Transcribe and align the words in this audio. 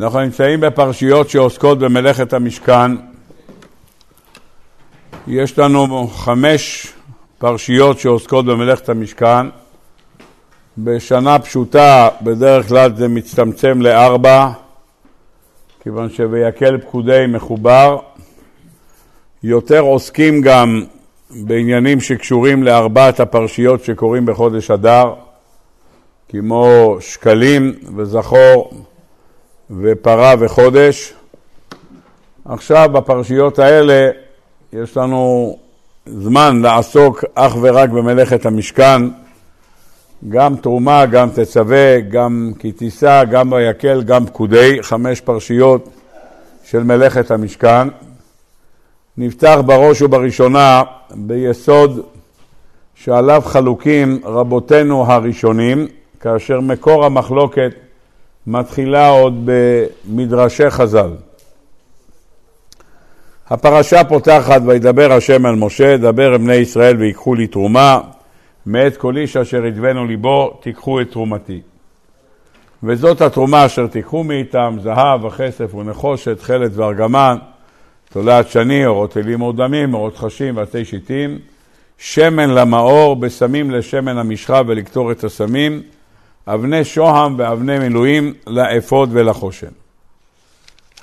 אנחנו 0.00 0.20
נמצאים 0.20 0.60
בפרשיות 0.60 1.30
שעוסקות 1.30 1.78
במלאכת 1.78 2.32
המשכן. 2.32 2.92
יש 5.26 5.58
לנו 5.58 6.06
חמש 6.06 6.92
פרשיות 7.38 7.98
שעוסקות 7.98 8.46
במלאכת 8.46 8.88
המשכן. 8.88 9.46
בשנה 10.78 11.38
פשוטה 11.38 12.08
בדרך 12.22 12.68
כלל 12.68 12.96
זה 12.96 13.08
מצטמצם 13.08 13.82
לארבע, 13.82 14.48
כיוון 15.82 16.10
ש"ויקל 16.10 16.78
פקודי" 16.78 17.24
מחובר. 17.28 17.98
יותר 19.42 19.80
עוסקים 19.80 20.40
גם 20.40 20.84
בעניינים 21.30 22.00
שקשורים 22.00 22.62
לארבעת 22.62 23.20
הפרשיות 23.20 23.84
שקורים 23.84 24.26
בחודש 24.26 24.70
אדר, 24.70 25.14
כמו 26.28 26.96
שקלים 27.00 27.74
וזכור 27.96 28.86
ופרה 29.70 30.34
וחודש. 30.38 31.14
עכשיו 32.44 32.90
בפרשיות 32.92 33.58
האלה 33.58 34.10
יש 34.72 34.96
לנו 34.96 35.56
זמן 36.06 36.62
לעסוק 36.62 37.24
אך 37.34 37.56
ורק 37.60 37.90
במלאכת 37.90 38.46
המשכן, 38.46 39.02
גם 40.28 40.56
תרומה, 40.56 41.06
גם 41.06 41.30
תצווה, 41.30 42.00
גם 42.00 42.52
כי 42.58 42.72
תישא, 42.72 43.24
גם 43.24 43.52
ויקל, 43.52 44.02
גם 44.02 44.26
פקודי, 44.26 44.78
חמש 44.82 45.20
פרשיות 45.20 45.88
של 46.64 46.82
מלאכת 46.82 47.30
המשכן. 47.30 47.88
נפתח 49.18 49.58
בראש 49.66 50.02
ובראשונה 50.02 50.82
ביסוד 51.14 52.06
שעליו 52.94 53.42
חלוקים 53.44 54.20
רבותינו 54.24 55.12
הראשונים, 55.12 55.86
כאשר 56.20 56.60
מקור 56.60 57.04
המחלוקת 57.04 57.85
מתחילה 58.46 59.08
עוד 59.08 59.34
במדרשי 59.44 60.70
חז"ל. 60.70 61.10
הפרשה 63.50 64.04
פותחת 64.04 64.62
וידבר 64.66 65.12
השם 65.12 65.46
אל 65.46 65.54
משה, 65.54 65.96
דבר 65.96 66.32
אל 66.32 66.38
בני 66.38 66.54
ישראל 66.54 66.96
ויקחו 66.96 67.34
לי 67.34 67.46
תרומה, 67.46 68.00
מאת 68.66 68.96
כל 68.96 69.16
איש 69.16 69.36
אשר 69.36 69.66
ידבנו 69.66 70.06
ליבו 70.06 70.58
תיקחו 70.62 71.00
את 71.00 71.10
תרומתי. 71.10 71.60
וזאת 72.82 73.20
התרומה 73.20 73.66
אשר 73.66 73.86
תיקחו 73.86 74.24
מאיתם, 74.24 74.76
זהב 74.82 75.24
וכסף 75.24 75.74
ונחושת, 75.74 76.40
חלת 76.40 76.70
וארגמן, 76.74 77.36
תולעת 78.12 78.48
שני, 78.48 78.86
אורות 78.86 79.16
אלים 79.16 79.42
ודמים, 79.42 79.94
אורות 79.94 80.16
חשים 80.16 80.56
ועטי 80.56 80.84
שיטים, 80.84 81.38
שמן 81.98 82.50
למאור, 82.50 83.16
בסמים 83.16 83.70
לשמן 83.70 84.18
המשחה 84.18 84.60
ולקטור 84.66 85.12
את 85.12 85.24
הסמים, 85.24 85.82
אבני 86.46 86.84
שוהם 86.84 87.34
ואבני 87.38 87.78
מילואים 87.78 88.34
לאפוד 88.46 89.08
ולחושן. 89.12 89.70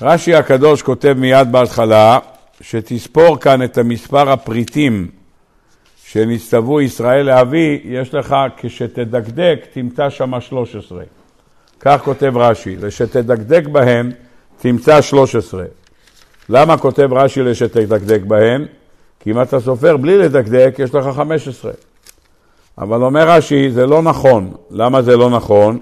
רש"י 0.01 0.35
הקדוש 0.35 0.81
כותב 0.81 1.13
מיד 1.17 1.51
בהתחלה, 1.51 2.19
שתספור 2.61 3.39
כאן 3.39 3.63
את 3.63 3.77
המספר 3.77 4.31
הפריטים 4.31 5.07
שנצטוו 6.05 6.81
ישראל 6.81 7.25
להביא, 7.25 7.79
יש 7.83 8.13
לך, 8.13 8.35
כשתדקדק, 8.57 9.65
תמצא 9.73 10.09
שמה 10.09 10.41
13. 10.41 11.03
כך 11.79 12.01
כותב 12.03 12.37
רש"י, 12.37 12.75
לשתדקדק 12.75 13.67
בהם, 13.67 14.11
תמצא 14.57 15.01
13. 15.01 15.65
למה 16.49 16.77
כותב 16.77 17.13
רש"י 17.13 17.41
לשתדקדק 17.41 18.21
בהם? 18.21 18.65
כי 19.19 19.31
אם 19.31 19.41
אתה 19.41 19.59
סופר 19.59 19.97
בלי 19.97 20.17
לדקדק, 20.17 20.75
יש 20.79 20.95
לך 20.95 21.15
15. 21.15 21.71
אבל 22.77 23.03
אומר 23.03 23.29
רש"י, 23.29 23.71
זה 23.71 23.85
לא 23.87 24.01
נכון. 24.01 24.51
למה 24.71 25.01
זה 25.01 25.17
לא 25.17 25.29
נכון? 25.29 25.79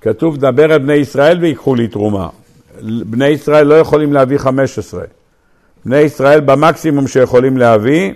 כתוב, 0.00 0.36
דבר 0.36 0.64
אל 0.64 0.78
בני 0.78 0.94
ישראל 0.94 1.38
ויקחו 1.40 1.74
לי 1.74 1.88
תרומה. 1.88 2.28
בני 2.82 3.28
ישראל 3.28 3.66
לא 3.66 3.74
יכולים 3.74 4.12
להביא 4.12 4.38
15. 4.38 5.02
בני 5.84 5.98
ישראל 5.98 6.40
במקסימום 6.40 7.06
שיכולים 7.06 7.56
להביא, 7.56 8.12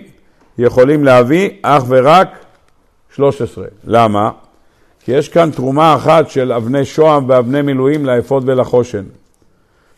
יכולים 0.57 1.03
להביא 1.03 1.49
אך 1.61 1.83
ורק 1.87 2.27
13. 3.15 3.65
למה? 3.83 4.31
כי 5.03 5.11
יש 5.11 5.29
כאן 5.29 5.51
תרומה 5.51 5.95
אחת 5.95 6.29
של 6.29 6.53
אבני 6.53 6.85
שוהם 6.85 7.29
ואבני 7.29 7.61
מילואים 7.61 8.05
לאפוד 8.05 8.49
ולחושן. 8.49 9.03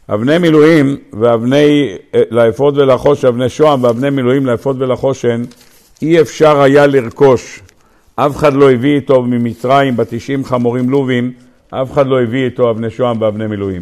אבני 0.09 0.37
מילואים 0.37 0.97
ואבני, 1.13 1.97
אה, 2.15 2.21
לאפוד 2.31 2.77
ולחושן, 2.77 3.27
אבני 3.27 3.49
שוהם 3.49 3.83
ואבני 3.83 4.09
מילואים 4.09 4.45
לאפוד 4.45 4.81
ולחושן, 4.81 5.43
אי 6.01 6.21
אפשר 6.21 6.61
היה 6.61 6.87
לרכוש 6.87 7.61
אף 8.15 8.35
אחד 8.35 8.53
לא 8.53 8.71
הביא 8.71 8.95
איתו 8.95 9.23
ממצרים 9.23 9.97
בתשעים 9.97 10.45
חמורים 10.45 10.89
לובים, 10.89 11.31
אף 11.69 11.91
אחד 11.91 12.07
לא 12.07 12.21
הביא 12.21 12.45
איתו 12.45 12.69
אבני 12.69 12.89
שוהם 12.89 13.21
ואבני 13.21 13.47
מילואים. 13.47 13.81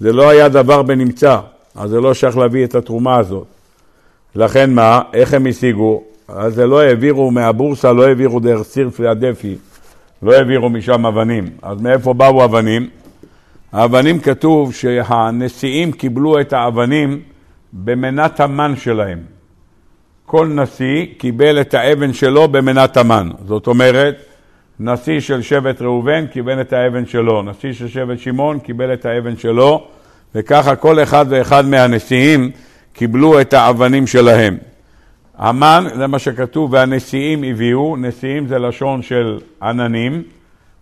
זה 0.00 0.12
לא 0.12 0.28
היה 0.28 0.48
דבר 0.48 0.82
בנמצא, 0.82 1.38
אז 1.74 1.90
זה 1.90 2.00
לא 2.00 2.14
שייך 2.14 2.36
להביא 2.36 2.64
את 2.64 2.74
התרומה 2.74 3.16
הזאת. 3.16 3.46
לכן 4.34 4.74
מה, 4.74 5.02
איך 5.12 5.34
הם 5.34 5.46
השיגו? 5.46 6.02
אז 6.28 6.54
זה 6.54 6.66
לא 6.66 6.80
העבירו 6.80 7.30
מהבורסה, 7.30 7.92
לא 7.92 8.06
העבירו 8.06 8.40
דרך 8.40 8.62
סירפי 8.62 9.06
הדפי, 9.06 9.56
לא 10.22 10.32
העבירו 10.32 10.68
משם 10.68 11.06
אבנים. 11.06 11.48
אז 11.62 11.80
מאיפה 11.80 12.14
באו 12.14 12.44
אבנים? 12.44 12.88
האבנים 13.72 14.18
כתוב 14.18 14.74
שהנשיאים 14.74 15.92
קיבלו 15.92 16.40
את 16.40 16.52
האבנים 16.52 17.20
במנת 17.72 18.40
המן 18.40 18.76
שלהם. 18.76 19.35
כל 20.26 20.46
נשיא 20.46 21.06
קיבל 21.18 21.60
את 21.60 21.74
האבן 21.74 22.12
שלו 22.12 22.48
במנת 22.48 22.96
המן. 22.96 23.30
זאת 23.46 23.66
אומרת, 23.66 24.16
נשיא 24.80 25.20
של 25.20 25.42
שבט 25.42 25.82
ראובן 25.82 26.26
קיבל 26.26 26.60
את 26.60 26.72
האבן 26.72 27.06
שלו, 27.06 27.42
נשיא 27.42 27.72
של 27.72 27.88
שבט 27.88 28.18
שמעון 28.18 28.58
קיבל 28.58 28.92
את 28.92 29.04
האבן 29.04 29.36
שלו, 29.36 29.86
וככה 30.34 30.76
כל 30.76 31.02
אחד 31.02 31.26
ואחד 31.28 31.64
מהנשיאים 31.64 32.50
קיבלו 32.92 33.40
את 33.40 33.52
האבנים 33.54 34.06
שלהם. 34.06 34.56
המן, 35.38 35.84
זה 35.96 36.06
מה 36.06 36.18
שכתוב, 36.18 36.72
והנשיאים 36.72 37.44
הביאו, 37.44 37.96
נשיאים 37.96 38.46
זה 38.46 38.58
לשון 38.58 39.02
של 39.02 39.40
עננים, 39.62 40.22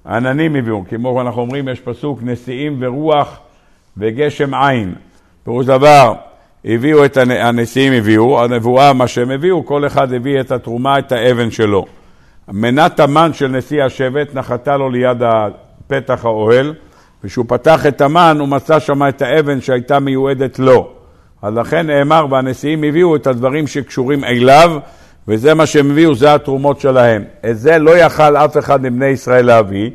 עננים 0.06 0.56
הביאו, 0.56 0.84
כמו 0.88 1.20
אנחנו 1.20 1.40
אומרים, 1.40 1.68
יש 1.68 1.80
פסוק 1.80 2.18
נשיאים 2.22 2.76
ורוח 2.80 3.38
וגשם 3.96 4.54
עין. 4.54 4.94
פירוש 5.44 5.66
דבר, 5.66 6.14
הביאו 6.64 7.04
את 7.04 7.16
הנשיאים 7.16 7.92
הביאו, 7.92 8.44
הנבואה 8.44 8.92
מה 8.92 9.08
שהם 9.08 9.30
הביאו, 9.30 9.66
כל 9.66 9.86
אחד 9.86 10.12
הביא 10.12 10.40
את 10.40 10.52
התרומה, 10.52 10.98
את 10.98 11.12
האבן 11.12 11.50
שלו. 11.50 11.84
מנת 12.48 13.00
המן 13.00 13.32
של 13.32 13.48
נשיא 13.48 13.84
השבט 13.84 14.34
נחתה 14.34 14.76
לו 14.76 14.90
ליד 14.90 15.22
פתח 15.86 16.24
האוהל, 16.24 16.74
וכשהוא 17.24 17.44
פתח 17.48 17.86
את 17.86 18.00
המן 18.00 18.36
הוא 18.40 18.48
מצא 18.48 18.78
שם 18.78 19.08
את 19.08 19.22
האבן 19.22 19.60
שהייתה 19.60 19.98
מיועדת 19.98 20.58
לו. 20.58 20.90
אז 21.42 21.54
לכן 21.54 21.86
נאמר, 21.86 22.26
והנשיאים 22.30 22.84
הביאו 22.84 23.16
את 23.16 23.26
הדברים 23.26 23.66
שקשורים 23.66 24.24
אליו, 24.24 24.78
וזה 25.28 25.54
מה 25.54 25.66
שהם 25.66 25.90
הביאו, 25.90 26.14
זה 26.14 26.34
התרומות 26.34 26.80
שלהם. 26.80 27.24
את 27.50 27.58
זה 27.58 27.78
לא 27.78 27.98
יכל 27.98 28.36
אף 28.36 28.58
אחד 28.58 28.82
מבני 28.82 29.06
ישראל 29.06 29.46
להביא, 29.46 29.90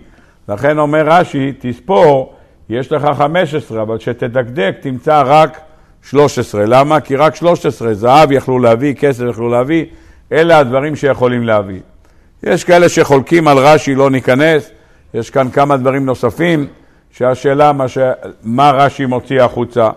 לכן 0.50 0.80
אומר 0.80 1.04
רש"י, 1.06 1.54
תספור, 1.60 2.34
יש 2.70 2.92
לך 2.92 3.08
15, 3.18 3.82
אבל 3.82 3.98
כשתדקדק 3.98 4.76
תמצא 4.82 5.24
רק 5.26 5.60
13. 6.04 6.66
למה? 6.66 7.00
כי 7.00 7.16
רק 7.16 7.36
13, 7.36 7.94
זהב 7.94 8.32
יכלו 8.32 8.60
להביא, 8.60 8.94
כסף 8.94 9.24
יכלו 9.30 9.50
להביא, 9.50 9.86
אלה 10.32 10.58
הדברים 10.58 10.96
שיכולים 10.96 11.44
להביא. 11.44 11.80
יש 12.44 12.64
כאלה 12.64 12.90
שחולקים 12.90 13.48
על 13.48 13.58
רש"י, 13.58 13.96
לא 13.96 14.10
ניכנס, 14.10 14.70
יש 15.14 15.30
כאן 15.30 15.50
כמה 15.50 15.78
דברים 15.78 16.06
נוספים, 16.06 16.68
שהשאלה 17.12 17.74
מה, 17.74 17.88
ש... 17.88 17.98
מה 18.44 18.72
רש"י 18.72 19.06
מוציא 19.06 19.42
החוצה. 19.42 19.90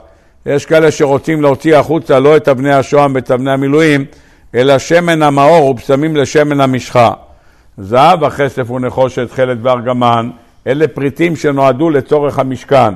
יש 0.47 0.67
כאלה 0.67 0.91
שרוצים 0.91 1.43
להוציא 1.43 1.77
החוצה 1.77 2.19
לא 2.19 2.37
את 2.37 2.49
אבני 2.49 2.73
השוהם 2.73 3.15
ואת 3.15 3.31
אבני 3.31 3.51
המילואים, 3.51 4.05
אלא 4.55 4.79
שמן 4.79 5.23
המאור 5.23 5.71
ופסמים 5.71 6.17
לשמן 6.17 6.61
המשחה. 6.61 7.11
זהב, 7.79 8.25
הכסף 8.25 8.71
ונחושת, 8.71 9.29
חלד 9.31 9.67
וארגמן, 9.67 10.31
אלה 10.67 10.89
פריטים 10.89 11.37
שנועדו 11.37 11.91
לצורך 11.91 12.39
המשכן. 12.39 12.95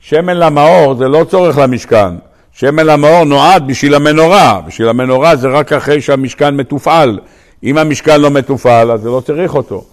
שמן 0.00 0.36
למאור 0.36 0.94
זה 0.94 1.08
לא 1.08 1.24
צורך 1.24 1.58
למשכן, 1.58 2.14
שמן 2.60 2.88
המאור 2.88 3.24
נועד 3.24 3.66
בשביל 3.66 3.94
המנורה, 3.94 4.60
בשביל 4.66 4.88
המנורה 4.88 5.36
זה 5.36 5.48
רק 5.48 5.72
אחרי 5.72 6.00
שהמשכן 6.00 6.56
מתופעל. 6.56 7.20
אם 7.64 7.78
המשכן 7.78 8.20
לא 8.20 8.30
מתופעל, 8.30 8.90
אז 8.90 9.00
זה 9.00 9.08
לא 9.08 9.20
צריך 9.20 9.54
אותו. 9.54 9.84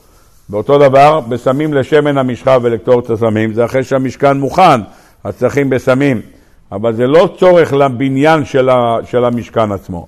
באותו 0.49 0.77
דבר, 0.77 1.19
בסמים 1.19 1.73
לשמן 1.73 2.17
המשחה 2.17 2.57
ולקטור 2.61 2.99
את 2.99 3.09
הסמים, 3.09 3.53
זה 3.53 3.65
אחרי 3.65 3.83
שהמשכן 3.83 4.37
מוכן, 4.37 4.81
אז 5.23 5.37
צריכים 5.37 5.69
בסמים. 5.69 6.21
אבל 6.71 6.93
זה 6.93 7.07
לא 7.07 7.29
צורך 7.39 7.73
לבניין 7.73 8.45
של, 8.45 8.69
ה, 8.69 8.97
של 9.09 9.25
המשכן 9.25 9.71
עצמו. 9.71 10.07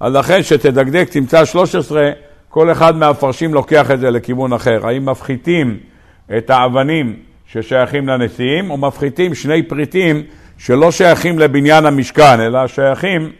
אז 0.00 0.14
לכן 0.14 0.42
שתדקדק, 0.42 1.08
תמצא 1.10 1.44
13, 1.44 2.10
כל 2.48 2.72
אחד 2.72 2.96
מהמפרשים 2.96 3.54
לוקח 3.54 3.90
את 3.90 4.00
זה 4.00 4.10
לכיוון 4.10 4.52
אחר. 4.52 4.86
האם 4.86 5.06
מפחיתים 5.06 5.76
את 6.36 6.50
האבנים 6.50 7.16
ששייכים 7.46 8.08
לנשיאים, 8.08 8.70
או 8.70 8.76
מפחיתים 8.76 9.34
שני 9.34 9.62
פריטים 9.62 10.22
שלא 10.64 10.90
שייכים 10.90 11.38
לבניין 11.38 11.86
המשכן, 11.86 12.40
אלא 12.40 12.66
שייכים 12.66 13.32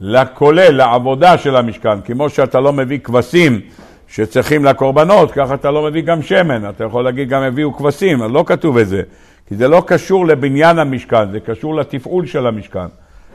לכולל, 0.00 0.70
לעבודה 0.70 1.38
של 1.38 1.56
המשכן. 1.56 2.00
כמו 2.00 2.30
שאתה 2.30 2.60
לא 2.60 2.72
מביא 2.72 2.98
כבשים 2.98 3.60
שצריכים 4.08 4.64
לקורבנות, 4.64 5.32
ככה 5.32 5.54
אתה 5.54 5.70
לא 5.70 5.82
מביא 5.82 6.02
גם 6.02 6.22
שמן. 6.22 6.68
אתה 6.68 6.84
יכול 6.84 7.04
להגיד 7.04 7.28
גם 7.28 7.42
הביאו 7.42 7.76
כבשים, 7.76 8.22
אבל 8.22 8.30
לא 8.30 8.44
כתוב 8.46 8.78
את 8.78 8.88
זה. 8.88 9.02
כי 9.48 9.56
זה 9.56 9.68
לא 9.68 9.82
קשור 9.86 10.26
לבניין 10.26 10.78
המשכן, 10.78 11.30
זה 11.32 11.40
קשור 11.40 11.74
לתפעול 11.74 12.26
של 12.26 12.46
המשכן. 12.46 12.86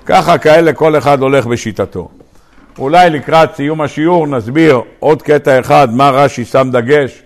ככה 0.06 0.38
כאלה 0.38 0.74
כל 0.74 0.98
אחד 0.98 1.22
הולך 1.22 1.46
בשיטתו. 1.46 2.10
אולי 2.80 3.10
לקראת 3.10 3.56
סיום 3.56 3.82
השיעור 3.82 4.28
נסביר 4.28 4.82
עוד 5.00 5.22
קטע 5.22 5.60
אחד, 5.60 5.88
מה 5.94 6.10
רש"י 6.10 6.46
שם 6.46 6.70
דגש, 6.72 7.22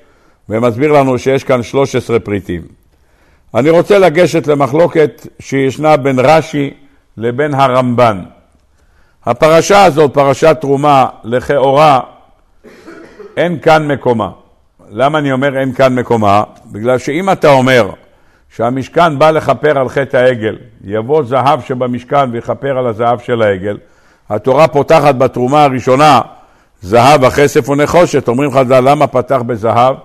ומסביר 0.49 0.91
לנו 0.91 1.19
שיש 1.19 1.43
כאן 1.43 1.63
13 1.63 2.19
פריטים. 2.19 2.84
אני 3.55 3.69
רוצה 3.69 3.99
לגשת 3.99 4.47
למחלוקת 4.47 5.27
שישנה 5.39 5.97
בין 5.97 6.19
רש"י 6.19 6.73
לבין 7.17 7.53
הרמב"ן. 7.53 8.23
הפרשה 9.25 9.83
הזאת, 9.83 10.13
פרשת 10.13 10.57
תרומה, 10.61 11.05
לכאורה 11.23 11.99
אין 13.37 13.59
כאן 13.59 13.87
מקומה. 13.87 14.29
למה 14.89 15.17
אני 15.17 15.31
אומר 15.31 15.57
אין 15.57 15.73
כאן 15.73 15.95
מקומה? 15.95 16.43
בגלל 16.65 16.97
שאם 16.97 17.31
אתה 17.31 17.51
אומר 17.51 17.89
שהמשכן 18.55 19.19
בא 19.19 19.31
לכפר 19.31 19.79
על 19.79 19.89
חטא 19.89 20.17
העגל, 20.17 20.57
יבוא 20.83 21.23
זהב 21.23 21.61
שבמשכן 21.61 22.29
ויכפר 22.31 22.77
על 22.77 22.87
הזהב 22.87 23.19
של 23.19 23.41
העגל, 23.41 23.77
התורה 24.29 24.67
פותחת 24.67 25.15
בתרומה 25.15 25.63
הראשונה 25.63 26.21
זהב, 26.81 27.23
הכסף 27.23 27.69
ונחושת. 27.69 28.27
אומרים 28.27 28.49
לך, 28.49 28.59
למה 28.69 29.07
פתח 29.07 29.41
בזהב? 29.45 29.95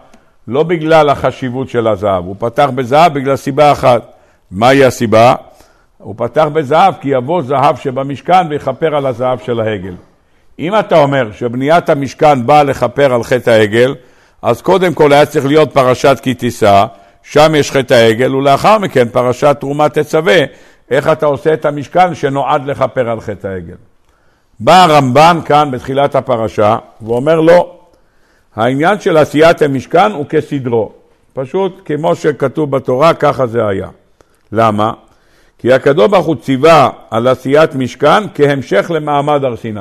לא 0.51 0.63
בגלל 0.63 1.09
החשיבות 1.09 1.69
של 1.69 1.87
הזהב, 1.89 2.25
הוא 2.25 2.37
פתח 2.39 2.71
בזהב 2.75 3.15
בגלל 3.15 3.37
סיבה 3.37 3.73
אחת. 3.73 4.13
מהי 4.51 4.85
הסיבה? 4.85 5.35
הוא 5.99 6.15
פתח 6.19 6.47
בזהב 6.53 6.95
כי 7.01 7.09
יבוא 7.09 7.43
זהב 7.43 7.77
שבמשכן 7.77 8.47
ויכפר 8.51 8.97
על 8.97 9.07
הזהב 9.07 9.39
של 9.39 9.61
העגל. 9.61 9.95
אם 10.59 10.79
אתה 10.79 10.99
אומר 10.99 11.33
שבניית 11.33 11.89
המשכן 11.89 12.47
באה 12.47 12.63
לכפר 12.63 13.15
על 13.15 13.23
חטא 13.23 13.51
העגל, 13.51 13.95
אז 14.43 14.63
קודם 14.63 14.95
כל 14.95 15.13
היה 15.13 15.27
צריך 15.27 15.47
להיות 15.47 15.73
פרשת 15.73 16.19
כי 16.23 16.35
תישא, 16.35 16.85
שם 17.23 17.55
יש 17.55 17.71
חטא 17.71 17.95
העגל, 17.95 18.35
ולאחר 18.35 18.79
מכן 18.79 19.09
פרשת 19.09 19.57
תרומה 19.61 19.89
תצווה, 19.89 20.39
איך 20.91 21.09
אתה 21.09 21.27
עושה 21.27 21.55
את 21.55 21.65
המשכן 21.65 22.15
שנועד 22.15 22.67
לכפר 22.67 23.11
על 23.11 23.21
חטא 23.21 23.47
העגל. 23.47 23.77
בא 24.61 24.85
הרמב"ן 24.85 25.39
כאן 25.45 25.71
בתחילת 25.71 26.15
הפרשה 26.15 26.77
ואומר 27.03 27.41
לא, 27.41 27.80
העניין 28.57 29.01
של 29.01 29.17
עשיית 29.17 29.63
המשכן 29.63 30.13
הוא 30.13 30.27
כסדרו. 30.29 30.93
פשוט 31.35 31.83
כמו 31.85 32.17
שכתוב 32.17 32.71
בתורה, 32.71 33.15
ככה 33.15 33.47
זה 33.47 33.67
היה. 33.67 33.89
למה? 34.53 34.93
כי 35.59 35.73
הקדוש 35.73 36.09
ברוך 36.09 36.27
הוא 36.27 36.37
ציווה 36.37 36.91
על 37.11 37.29
עשיית 37.29 37.75
משכן 37.75 38.25
כהמשך 38.35 38.91
למעמד 38.95 39.45
הר 39.45 39.57
סיני. 39.57 39.81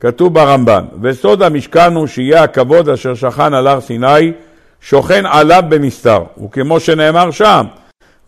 כתוב 0.00 0.34
ברמב"ן, 0.34 0.84
וסוד 1.02 1.42
המשכן 1.42 1.94
הוא 1.94 2.06
שיהיה 2.06 2.42
הכבוד 2.42 2.88
אשר 2.88 3.14
שכן 3.14 3.54
על 3.54 3.66
הר 3.66 3.80
סיני, 3.80 4.32
שוכן 4.80 5.26
עליו 5.26 5.62
בנסתר. 5.68 6.22
וכמו 6.44 6.80
שנאמר 6.80 7.30
שם, 7.30 7.66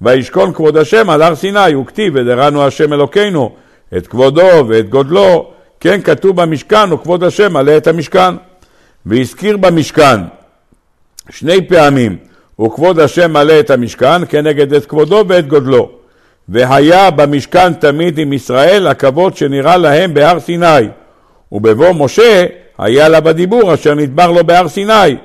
וישכון 0.02 0.52
כבוד 0.52 0.76
השם 0.76 1.10
על 1.10 1.22
הר 1.22 1.34
סיני, 1.34 1.74
וכתיב, 1.74 2.12
ודרנו 2.16 2.66
השם 2.66 2.92
אלוקינו, 2.92 3.52
את 3.96 4.06
כבודו 4.06 4.68
ואת 4.68 4.88
גודלו, 4.88 5.50
כן 5.80 6.00
כתוב 6.02 6.42
במשכן, 6.42 6.92
וכבוד 6.92 7.24
השם 7.24 7.52
מלא 7.52 7.76
את 7.76 7.86
המשכן. 7.86 8.34
והזכיר 9.06 9.56
במשכן 9.56 10.20
שני 11.30 11.68
פעמים, 11.68 12.16
וכבוד 12.60 12.98
השם 13.00 13.32
מלא 13.32 13.60
את 13.60 13.70
המשכן, 13.70 14.26
כנגד 14.28 14.72
את 14.74 14.86
כבודו 14.86 15.24
ואת 15.28 15.48
גודלו. 15.48 15.90
והיה 16.48 17.10
במשכן 17.10 17.72
תמיד 17.72 18.18
עם 18.18 18.32
ישראל 18.32 18.86
הכבוד 18.86 19.36
שנראה 19.36 19.76
להם 19.76 20.14
בהר 20.14 20.40
סיני. 20.40 20.88
ובבוא 21.52 21.92
משה 21.92 22.46
היה 22.78 23.08
לה 23.08 23.20
בדיבור 23.20 23.74
אשר 23.74 23.94
נדבר 23.94 24.32
לו 24.32 24.44
בהר 24.44 24.68
סיני. 24.68 25.16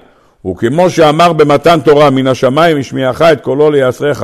וכמו 0.46 0.90
שאמר 0.90 1.34
במתן 1.34 1.80
תורה, 1.80 2.10
מן 2.10 2.28
השמיים 2.28 2.78
השמיעך 2.78 3.22
את 3.22 3.42
קולו 3.42 3.72
ליעשרך, 3.72 4.24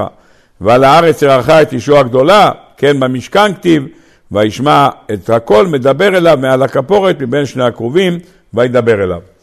ועל 0.62 0.84
הארץ 0.84 1.22
ירעך 1.22 1.50
את 1.50 1.74
אישו 1.74 1.98
הגדולה, 1.98 2.52
כן 2.78 3.00
במשכן 3.00 3.54
כתיב, 3.54 3.84
וישמע 4.32 4.90
את 5.14 5.30
הכל 5.30 5.68
מדבר 5.68 6.18
אליו 6.18 6.38
מעל 6.42 6.64
הכפורת 6.64 7.22
מבין 7.22 7.46
שני 7.46 7.64
הכרובים, 7.64 8.20
וידבר 8.54 9.04
אליו. 9.04 9.37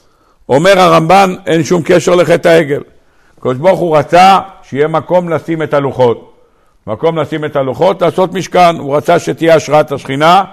אומר 0.48 0.80
הרמב"ן, 0.80 1.34
אין 1.46 1.64
שום 1.64 1.82
קשר 1.84 2.14
לחטא 2.14 2.48
העגל. 2.48 2.80
הקדוש 3.38 3.56
ברוך 3.56 3.80
הוא 3.80 3.96
רצה 3.96 4.38
שיהיה 4.62 4.88
מקום 4.88 5.28
לשים 5.28 5.62
את 5.62 5.74
הלוחות. 5.74 6.34
מקום 6.86 7.18
לשים 7.18 7.44
את 7.44 7.56
הלוחות, 7.56 8.02
לעשות 8.02 8.34
משכן. 8.34 8.76
הוא 8.78 8.96
רצה 8.96 9.18
שתהיה 9.18 9.54
השראת 9.54 9.92
השכינה 9.92 10.44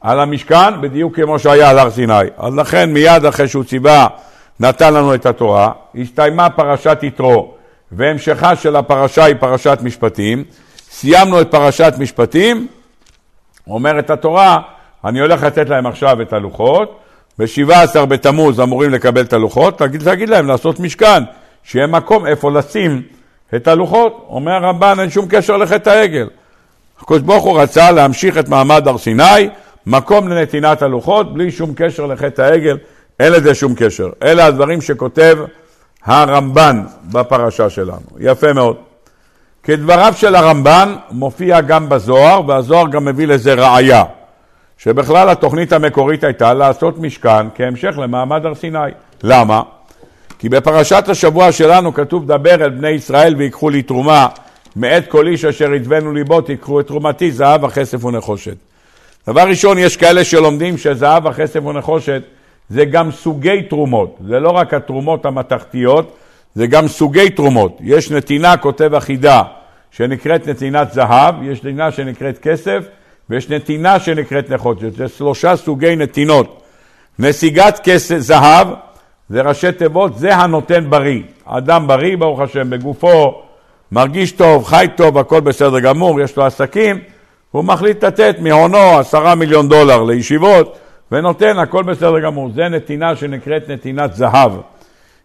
על 0.00 0.20
המשכן, 0.20 0.80
בדיוק 0.80 1.20
כמו 1.20 1.38
שהיה 1.38 1.70
על 1.70 1.78
הר 1.78 1.90
סיני. 1.90 2.14
אז 2.38 2.56
לכן 2.56 2.92
מיד 2.92 3.24
אחרי 3.24 3.48
שהוא 3.48 3.64
ציווה, 3.64 4.06
נתן 4.60 4.94
לנו 4.94 5.14
את 5.14 5.26
התורה, 5.26 5.72
הסתיימה 6.00 6.50
פרשת 6.50 6.98
יתרו, 7.02 7.54
והמשכה 7.92 8.56
של 8.56 8.76
הפרשה 8.76 9.24
היא 9.24 9.36
פרשת 9.40 9.78
משפטים. 9.82 10.44
סיימנו 10.90 11.40
את 11.40 11.50
פרשת 11.50 11.94
משפטים, 11.98 12.66
אומרת 13.66 14.10
התורה, 14.10 14.58
אני 15.04 15.20
הולך 15.20 15.42
לתת 15.42 15.68
להם 15.68 15.86
עכשיו 15.86 16.22
את 16.22 16.32
הלוחות, 16.32 17.01
ב-17 17.38 18.04
בתמוז 18.04 18.60
אמורים 18.60 18.90
לקבל 18.90 19.20
את 19.20 19.32
הלוחות, 19.32 19.78
תגיד, 19.78 20.10
תגיד 20.12 20.28
להם 20.28 20.46
לעשות 20.46 20.80
משכן, 20.80 21.22
שיהיה 21.62 21.86
מקום 21.86 22.26
איפה 22.26 22.50
לשים 22.50 23.02
את 23.56 23.68
הלוחות. 23.68 24.26
אומר 24.28 24.52
הרמב"ן, 24.52 25.00
אין 25.00 25.10
שום 25.10 25.26
קשר 25.28 25.56
לחטא 25.56 25.90
העגל. 25.90 26.28
הקדוש 27.00 27.22
ברוך 27.22 27.44
הוא 27.44 27.60
רצה 27.60 27.90
להמשיך 27.90 28.38
את 28.38 28.48
מעמד 28.48 28.88
הר 28.88 28.98
סיני, 28.98 29.48
מקום 29.86 30.28
לנתינת 30.28 30.82
הלוחות, 30.82 31.34
בלי 31.34 31.50
שום 31.50 31.72
קשר 31.76 32.06
לחטא 32.06 32.42
העגל, 32.42 32.78
אין 33.20 33.32
לזה 33.32 33.54
שום 33.54 33.74
קשר. 33.76 34.10
אלה 34.22 34.46
הדברים 34.46 34.80
שכותב 34.80 35.38
הרמב"ן 36.04 36.82
בפרשה 37.04 37.70
שלנו. 37.70 38.00
יפה 38.18 38.52
מאוד. 38.52 38.76
כדבריו 39.62 40.14
של 40.16 40.34
הרמב"ן 40.34 40.94
מופיע 41.10 41.60
גם 41.60 41.88
בזוהר, 41.88 42.48
והזוהר 42.48 42.88
גם 42.88 43.04
מביא 43.04 43.26
לזה 43.26 43.54
ראיה. 43.54 44.04
שבכלל 44.84 45.28
התוכנית 45.28 45.72
המקורית 45.72 46.24
הייתה 46.24 46.54
לעשות 46.54 46.98
משכן 46.98 47.46
כהמשך 47.54 47.98
למעמד 47.98 48.46
הר 48.46 48.54
סיני. 48.54 48.78
למה? 49.22 49.62
כי 50.38 50.48
בפרשת 50.48 51.04
השבוע 51.08 51.52
שלנו 51.52 51.94
כתוב 51.94 52.26
דבר 52.26 52.54
אל 52.54 52.70
בני 52.70 52.88
ישראל 52.88 53.34
ויקחו 53.36 53.70
לי 53.70 53.82
תרומה 53.82 54.28
מאת 54.76 55.08
כל 55.08 55.26
איש 55.26 55.44
אשר 55.44 55.74
ידבנו 55.74 56.12
ליבו 56.12 56.40
תיקחו 56.40 56.80
את 56.80 56.86
תרומתי 56.86 57.30
זהב, 57.30 57.64
הכסף 57.64 58.04
ונחושת. 58.04 58.56
דבר 59.26 59.48
ראשון, 59.48 59.78
יש 59.78 59.96
כאלה 59.96 60.24
שלומדים 60.24 60.78
שזהב, 60.78 61.26
הכסף 61.26 61.64
ונחושת 61.64 62.22
זה 62.68 62.84
גם 62.84 63.10
סוגי 63.10 63.62
תרומות, 63.62 64.18
זה 64.28 64.40
לא 64.40 64.50
רק 64.50 64.74
התרומות 64.74 65.26
המתכתיות, 65.26 66.16
זה 66.54 66.66
גם 66.66 66.88
סוגי 66.88 67.30
תרומות. 67.30 67.78
יש 67.80 68.10
נתינה, 68.10 68.56
כותב 68.56 68.94
החידה, 68.94 69.42
שנקראת 69.90 70.48
נתינת 70.48 70.92
זהב, 70.92 71.34
יש 71.42 71.58
נתינה 71.58 71.90
שנקראת 71.90 72.38
כסף, 72.38 72.84
ויש 73.30 73.50
נתינה 73.50 74.00
שנקראת 74.00 74.50
נחושת, 74.50 74.96
זה 74.96 75.08
שלושה 75.08 75.56
סוגי 75.56 75.96
נתינות. 75.96 76.62
נסיגת 77.18 77.80
כסף 77.82 78.18
זהב, 78.18 78.68
זה 79.28 79.42
ראשי 79.42 79.72
תיבות, 79.72 80.18
זה 80.18 80.36
הנותן 80.36 80.90
בריא. 80.90 81.22
אדם 81.44 81.86
בריא, 81.86 82.16
ברוך 82.16 82.40
השם, 82.40 82.70
בגופו, 82.70 83.42
מרגיש 83.92 84.32
טוב, 84.32 84.64
חי 84.64 84.86
טוב, 84.96 85.18
הכל 85.18 85.40
בסדר 85.40 85.80
גמור, 85.80 86.20
יש 86.20 86.36
לו 86.36 86.44
עסקים, 86.44 86.98
הוא 87.50 87.64
מחליט 87.64 88.04
לתת 88.04 88.36
מהונו 88.38 88.98
עשרה 88.98 89.34
מיליון 89.34 89.68
דולר 89.68 90.02
לישיבות, 90.02 90.78
ונותן, 91.12 91.58
הכל 91.58 91.82
בסדר 91.82 92.20
גמור. 92.20 92.50
זה 92.54 92.68
נתינה 92.68 93.16
שנקראת 93.16 93.68
נתינת 93.68 94.14
זהב. 94.14 94.52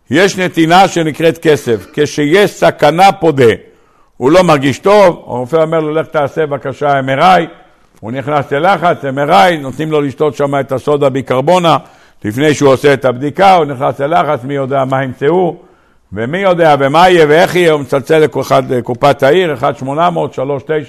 יש 0.09 0.37
נתינה 0.37 0.87
שנקראת 0.87 1.37
כסף. 1.37 1.87
כשיש 1.93 2.51
סכנה 2.51 3.11
פודה, 3.11 3.53
הוא 4.17 4.31
לא 4.31 4.43
מרגיש 4.43 4.79
טוב, 4.79 5.23
הרופא 5.27 5.55
אומר 5.55 5.79
לו, 5.79 5.93
לך 5.93 6.07
תעשה 6.07 6.45
בבקשה 6.45 6.99
MRI, 6.99 7.41
הוא 7.99 8.11
נכנס 8.11 8.51
ללחץ, 8.51 8.97
MRI, 9.05 9.57
נותנים 9.61 9.91
לו 9.91 10.01
לשתות 10.01 10.35
שם 10.35 10.59
את 10.59 10.71
הסודה 10.71 11.09
ביקרבונה 11.09 11.77
לפני 12.25 12.53
שהוא 12.53 12.69
עושה 12.69 12.93
את 12.93 13.05
הבדיקה, 13.05 13.55
הוא 13.55 13.65
נכנס 13.65 13.99
ללחץ, 13.99 14.43
מי 14.43 14.53
יודע 14.53 14.85
מה 14.85 15.03
ימצאו, 15.03 15.55
ומי 16.13 16.37
יודע 16.37 16.75
ומה 16.79 17.09
יהיה 17.09 17.25
ואיך 17.29 17.55
יהיה, 17.55 17.71
הוא 17.71 17.81
מצלצל 17.81 18.25
לקופת 18.69 19.23
העיר, 19.23 19.55
1-800-394747, 19.81 19.93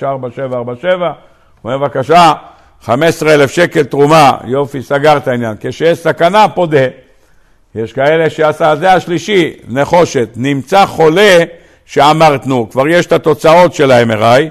הוא 0.02 1.08
אומר 1.64 1.78
בבקשה, 1.78 2.32
15,000 2.82 3.50
שקל 3.50 3.84
תרומה, 3.84 4.32
יופי, 4.44 4.82
סגר 4.82 5.16
את 5.16 5.28
העניין. 5.28 5.54
כשיש 5.60 5.98
סכנה, 5.98 6.48
פודה. 6.48 6.86
יש 7.74 7.92
כאלה 7.92 8.30
שעשה, 8.30 8.76
זה 8.76 8.92
השלישי, 8.92 9.52
נחושת, 9.68 10.28
נמצא 10.36 10.86
חולה 10.86 11.38
שאמרתנו, 11.86 12.70
כבר 12.70 12.88
יש 12.88 13.06
את 13.06 13.12
התוצאות 13.12 13.74
של 13.74 13.90
ה-MRI, 13.90 14.42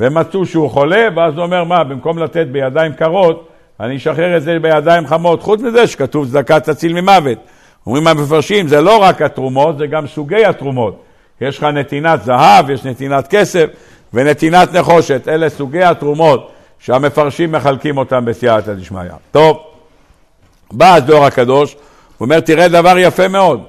ומצאו 0.00 0.46
שהוא 0.46 0.70
חולה, 0.70 1.08
ואז 1.16 1.34
הוא 1.34 1.42
אומר, 1.42 1.64
מה, 1.64 1.84
במקום 1.84 2.18
לתת 2.18 2.46
בידיים 2.46 2.92
קרות, 2.92 3.48
אני 3.80 3.96
אשחרר 3.96 4.36
את 4.36 4.42
זה 4.42 4.58
בידיים 4.58 5.06
חמות. 5.06 5.42
חוץ 5.42 5.60
מזה 5.60 5.86
שכתוב 5.86 6.28
צדקה 6.28 6.60
תציל 6.60 6.92
ממוות. 7.00 7.38
אומרים 7.86 8.06
המפרשים, 8.06 8.68
זה 8.68 8.80
לא 8.80 8.96
רק 8.96 9.22
התרומות, 9.22 9.78
זה 9.78 9.86
גם 9.86 10.06
סוגי 10.06 10.44
התרומות. 10.44 11.02
יש 11.40 11.58
לך 11.58 11.64
נתינת 11.64 12.24
זהב, 12.24 12.70
יש 12.70 12.84
נתינת 12.84 13.28
כסף 13.28 13.66
ונתינת 14.14 14.72
נחושת. 14.72 15.28
אלה 15.28 15.48
סוגי 15.48 15.82
התרומות 15.82 16.50
שהמפרשים 16.78 17.52
מחלקים 17.52 17.98
אותם 17.98 18.24
בסייעתא 18.24 18.74
דשמיא. 18.74 19.02
טוב, 19.30 19.58
בא 20.72 20.94
הדור 20.94 21.24
הקדוש, 21.24 21.74
הוא 21.74 21.80
אומר, 22.26 22.40
תראה 22.40 22.68
דבר 22.68 22.98
יפה 22.98 23.28
מאוד. 23.28 23.60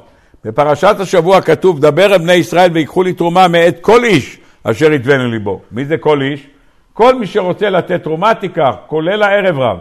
בפרשת 0.46 0.96
השבוע 1.00 1.42
כתוב, 1.42 1.80
דבר 1.80 2.14
אל 2.14 2.18
בני 2.18 2.34
ישראל 2.34 2.72
ויקחו 2.74 3.04
לי 3.04 3.14
תרומה 3.14 3.48
מאת 3.48 3.78
כל 3.82 4.04
איש 4.04 4.38
אשר 4.72 4.94
יתבנו 4.94 5.28
ליבו. 5.28 5.62
מי 5.72 5.86
זה 5.86 5.98
כל 5.98 6.22
איש? 6.22 6.48
כל 6.94 7.16
מי 7.16 7.28
שרוצה 7.28 7.70
לתת 7.70 8.04
תרומה 8.04 8.34
תיקח, 8.34 8.76
כולל 8.88 9.24
הערב 9.24 9.60
רב. 9.60 9.78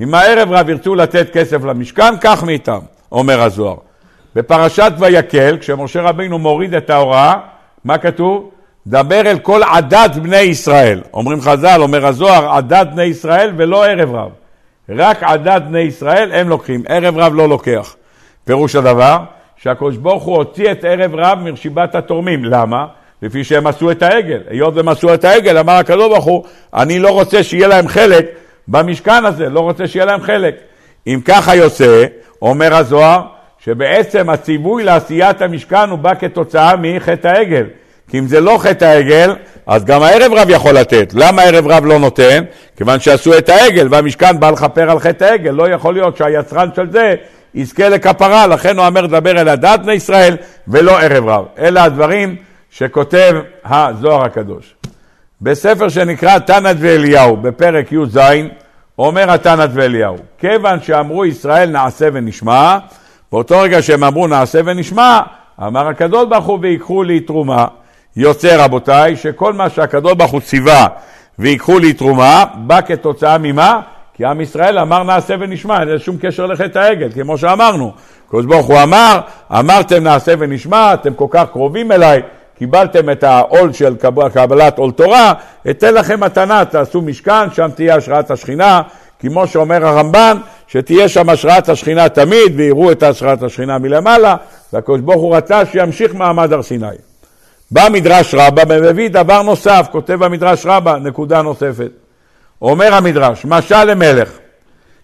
אם 0.00 0.14
הערב 0.14 0.52
רב 0.52 0.68
ירצו 0.68 0.94
לתת 0.94 1.30
כסף 1.32 1.64
למשכן, 1.64 2.16
קח 2.20 2.42
מאיתם, 2.46 2.78
אומר 3.12 3.42
הזוהר. 3.42 3.76
בפרשת 4.34 4.92
ויקל, 4.98 5.56
כשמשה 5.60 6.02
רבינו 6.02 6.38
מוריד 6.38 6.74
את 6.74 6.90
ההוראה, 6.90 7.34
מה 7.84 7.98
כתוב? 7.98 8.50
דבר 8.86 9.20
אל 9.20 9.38
כל 9.38 9.62
עדת 9.62 10.16
בני 10.16 10.36
ישראל. 10.36 11.00
אומרים 11.14 11.40
חז"ל, 11.40 11.82
אומר 11.82 12.06
הזוהר, 12.06 12.50
עדת 12.54 12.86
בני 12.92 13.04
ישראל 13.04 13.52
ולא 13.56 13.84
ערב 13.84 14.14
רב. 14.14 14.30
רק 14.88 15.22
עדת 15.22 15.62
בני 15.62 15.80
ישראל 15.80 16.32
הם 16.32 16.48
לוקחים, 16.48 16.82
ערב 16.88 17.18
רב 17.18 17.34
לא 17.34 17.48
לוקח. 17.48 17.96
פירוש 18.44 18.76
הדבר, 18.76 19.18
שהקדוש 19.56 19.96
ברוך 19.96 20.24
הוא 20.24 20.36
הוציא 20.36 20.72
את 20.72 20.84
ערב 20.84 21.14
רב 21.14 21.38
מרשיבת 21.38 21.94
התורמים. 21.94 22.44
למה? 22.44 22.86
לפי 23.22 23.44
שהם 23.44 23.66
עשו 23.66 23.90
את 23.90 24.02
העגל. 24.02 24.40
היות 24.50 24.76
והם 24.76 24.88
עשו 24.88 25.14
את 25.14 25.24
העגל, 25.24 25.58
אמר 25.58 25.72
הקדוש 25.72 26.08
ברוך 26.08 26.24
הוא, 26.24 26.44
אני 26.74 26.98
לא 26.98 27.10
רוצה 27.10 27.42
שיהיה 27.42 27.68
להם 27.68 27.88
חלק 27.88 28.26
במשכן 28.68 29.24
הזה, 29.24 29.48
לא 29.48 29.60
רוצה 29.60 29.86
שיהיה 29.86 30.04
להם 30.04 30.22
חלק. 30.22 30.54
אם 31.06 31.20
ככה 31.24 31.54
יוצא, 31.54 32.04
אומר 32.42 32.74
הזוהר, 32.74 33.20
שבעצם 33.64 34.30
הציווי 34.30 34.84
לעשיית 34.84 35.42
המשכן 35.42 35.90
הוא 35.90 35.98
בא 35.98 36.14
כתוצאה 36.14 36.74
מחטא 36.78 37.28
העגל. 37.28 37.64
כי 38.10 38.18
אם 38.18 38.26
זה 38.26 38.40
לא 38.40 38.58
חטא 38.58 38.84
העגל, 38.84 39.34
אז 39.66 39.84
גם 39.84 40.02
הערב 40.02 40.32
רב 40.32 40.50
יכול 40.50 40.72
לתת. 40.72 41.12
למה 41.14 41.42
הערב 41.42 41.66
רב 41.66 41.84
לא 41.84 41.98
נותן? 41.98 42.44
כיוון 42.76 43.00
שעשו 43.00 43.38
את 43.38 43.48
העגל, 43.48 43.88
והמשכן 43.90 44.40
בא 44.40 44.50
לכפר 44.50 44.90
על 44.90 44.98
חטא 44.98 45.24
העגל. 45.24 45.50
לא 45.50 45.68
יכול 45.68 45.94
להיות 45.94 46.16
שהיצרן 46.16 46.68
של 46.76 46.90
זה 46.90 47.14
יזכה 47.54 47.88
לכפרה, 47.88 48.46
לכן 48.46 48.78
הוא 48.78 48.86
אומר 48.86 49.00
לדבר 49.00 49.30
אל 49.30 49.48
הדת 49.48 49.80
בני 49.80 49.92
ישראל 49.92 50.36
ולא 50.68 51.00
ערב 51.00 51.28
רב. 51.28 51.44
אלה 51.58 51.84
הדברים 51.84 52.36
שכותב 52.76 53.32
הזוהר 53.64 54.24
הקדוש. 54.24 54.74
בספר 55.42 55.88
שנקרא 55.88 56.38
תנת 56.38 56.76
ואליהו, 56.78 57.36
בפרק 57.36 57.92
י"ז, 57.92 58.18
אומר 58.98 59.30
התנת 59.30 59.70
ואליהו, 59.72 60.16
כיוון 60.38 60.80
שאמרו 60.80 61.24
ישראל 61.24 61.70
נעשה 61.70 62.08
ונשמע, 62.12 62.78
באותו 63.32 63.60
רגע 63.60 63.82
שהם 63.82 64.04
אמרו 64.04 64.26
נעשה 64.26 64.60
ונשמע, 64.64 65.20
אמר 65.62 65.88
הקדוש 65.88 66.26
ברוך 66.28 66.44
הוא 66.44 66.58
ויקחו 66.62 67.02
לי 67.02 67.20
תרומה. 67.20 67.66
יוצא 68.16 68.64
רבותיי, 68.64 69.16
שכל 69.16 69.52
מה 69.52 69.70
שהקדוש 69.70 70.12
ברוך 70.12 70.30
הוא 70.30 70.40
ציווה 70.40 70.86
ויקחו 71.38 71.78
לי 71.78 71.92
תרומה, 71.92 72.44
בא 72.54 72.80
כתוצאה 72.80 73.38
ממה? 73.38 73.80
כי 74.14 74.24
עם 74.24 74.40
ישראל 74.40 74.78
אמר 74.78 75.02
נעשה 75.02 75.34
ונשמע, 75.40 75.80
אין 75.80 75.98
שום 75.98 76.16
קשר 76.20 76.46
לחטא 76.46 76.78
העגל, 76.78 77.08
כמו 77.12 77.38
שאמרנו. 77.38 77.92
הקדוש 78.26 78.46
ברוך 78.46 78.66
הוא 78.66 78.82
אמר, 78.82 79.20
אמרתם 79.52 80.02
נעשה 80.02 80.34
ונשמע, 80.38 80.94
אתם 80.94 81.14
כל 81.14 81.26
כך 81.30 81.44
קרובים 81.52 81.92
אליי, 81.92 82.22
קיבלתם 82.58 83.10
את 83.10 83.24
העול 83.24 83.72
של 83.72 83.96
קבלת 84.34 84.78
עול 84.78 84.90
תורה, 84.90 85.32
אתן 85.70 85.94
לכם 85.94 86.20
מתנה, 86.20 86.64
תעשו 86.64 87.02
משכן, 87.02 87.50
שם 87.52 87.70
תהיה 87.74 87.96
השראת 87.96 88.30
השכינה, 88.30 88.82
כמו 89.20 89.46
שאומר 89.46 89.86
הרמב"ן, 89.86 90.36
שתהיה 90.66 91.08
שם 91.08 91.28
השראת 91.28 91.68
השכינה 91.68 92.08
תמיד, 92.08 92.52
ויראו 92.56 92.92
את 92.92 93.02
השראת 93.02 93.42
השכינה 93.42 93.78
מלמעלה, 93.78 94.36
והקדוש 94.72 95.00
ברוך 95.00 95.22
הוא 95.22 95.36
רצה 95.36 95.66
שימשיך 95.66 96.14
מעמד 96.14 96.52
הר 96.52 96.62
סיני. 96.62 96.86
בא 97.70 97.88
מדרש 97.92 98.34
רבה 98.34 98.62
ומביא 98.68 99.10
דבר 99.10 99.42
נוסף, 99.42 99.86
כותב 99.92 100.24
במדרש 100.24 100.66
רבה, 100.66 100.96
נקודה 100.98 101.42
נוספת. 101.42 101.90
אומר 102.62 102.94
המדרש, 102.94 103.44
משל 103.44 103.84
למלך 103.84 104.30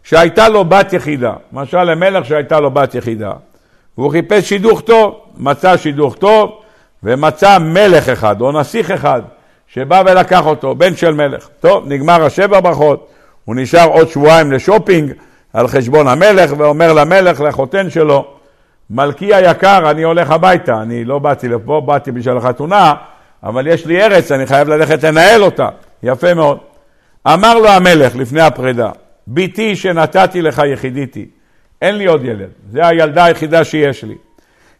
שהייתה 0.03 0.49
לו 0.49 0.65
בת 0.65 0.93
יחידה, 0.93 1.33
משל 1.53 1.85
למלך 1.85 2.27
שהייתה 2.27 2.61
לו 2.61 2.71
בת 2.71 2.95
יחידה, 2.95 3.33
והוא 3.99 4.11
חיפש 4.11 4.49
שידוך 4.49 4.81
טוב, 4.81 5.15
מצא 5.37 5.77
שידוך 5.77 6.17
טוב, 6.17 6.61
ומצא 7.03 7.59
מלך 7.59 8.09
אחד 8.09 8.41
או 8.41 8.53
נסיך 8.53 8.91
אחד 8.91 9.23
שבא 9.67 10.03
ולקח 10.07 10.47
אותו, 10.47 10.75
בן 10.75 10.97
של 10.97 11.15
מלך. 11.15 11.49
טוב, 11.61 11.85
נגמר 11.87 12.25
השבע 12.25 12.61
ברכות, 12.61 13.09
הוא 13.45 13.57
נשאר 13.57 13.89
עוד 13.89 14.09
שבועיים 14.09 14.53
לשופינג 14.53 15.13
על 15.53 15.69
חשבון 15.69 16.09
המלך, 16.09 16.53
ואומר 16.57 16.93
למלך, 16.93 17.41
לחותן 17.41 17.91
שלו, 17.91 18.35
מלכי 18.91 19.35
היקר, 19.35 19.91
אני 19.91 20.03
הולך 20.03 20.31
הביתה, 20.31 20.83
אני 20.83 21.05
לא 21.05 21.19
באתי 21.19 21.49
לפה, 21.49 21.83
באתי 21.87 22.13
בשביל 22.13 22.37
החתונה, 22.37 22.95
אבל 23.43 23.67
יש 23.67 23.87
לי 23.87 24.03
ארץ, 24.03 24.33
אני 24.33 24.47
חייב 24.47 24.69
ללכת 24.69 25.05
לנהל 25.05 25.43
אותה. 25.43 25.69
יפה 26.03 26.35
מאוד. 26.35 26.59
אמר 27.27 27.59
לו 27.59 27.69
המלך 27.69 28.17
לפני 28.17 28.41
הפרידה, 28.41 28.91
בתי 29.29 29.77
שנתתי 29.77 30.43
לך 30.43 30.63
יחידיתי, 30.73 31.27
אין 31.83 31.95
לי 31.95 32.07
עוד 32.07 32.25
ילד, 32.25 32.49
זו 32.73 32.83
הילדה 32.83 33.25
היחידה 33.25 33.65
שיש 33.65 34.05
לי. 34.05 34.15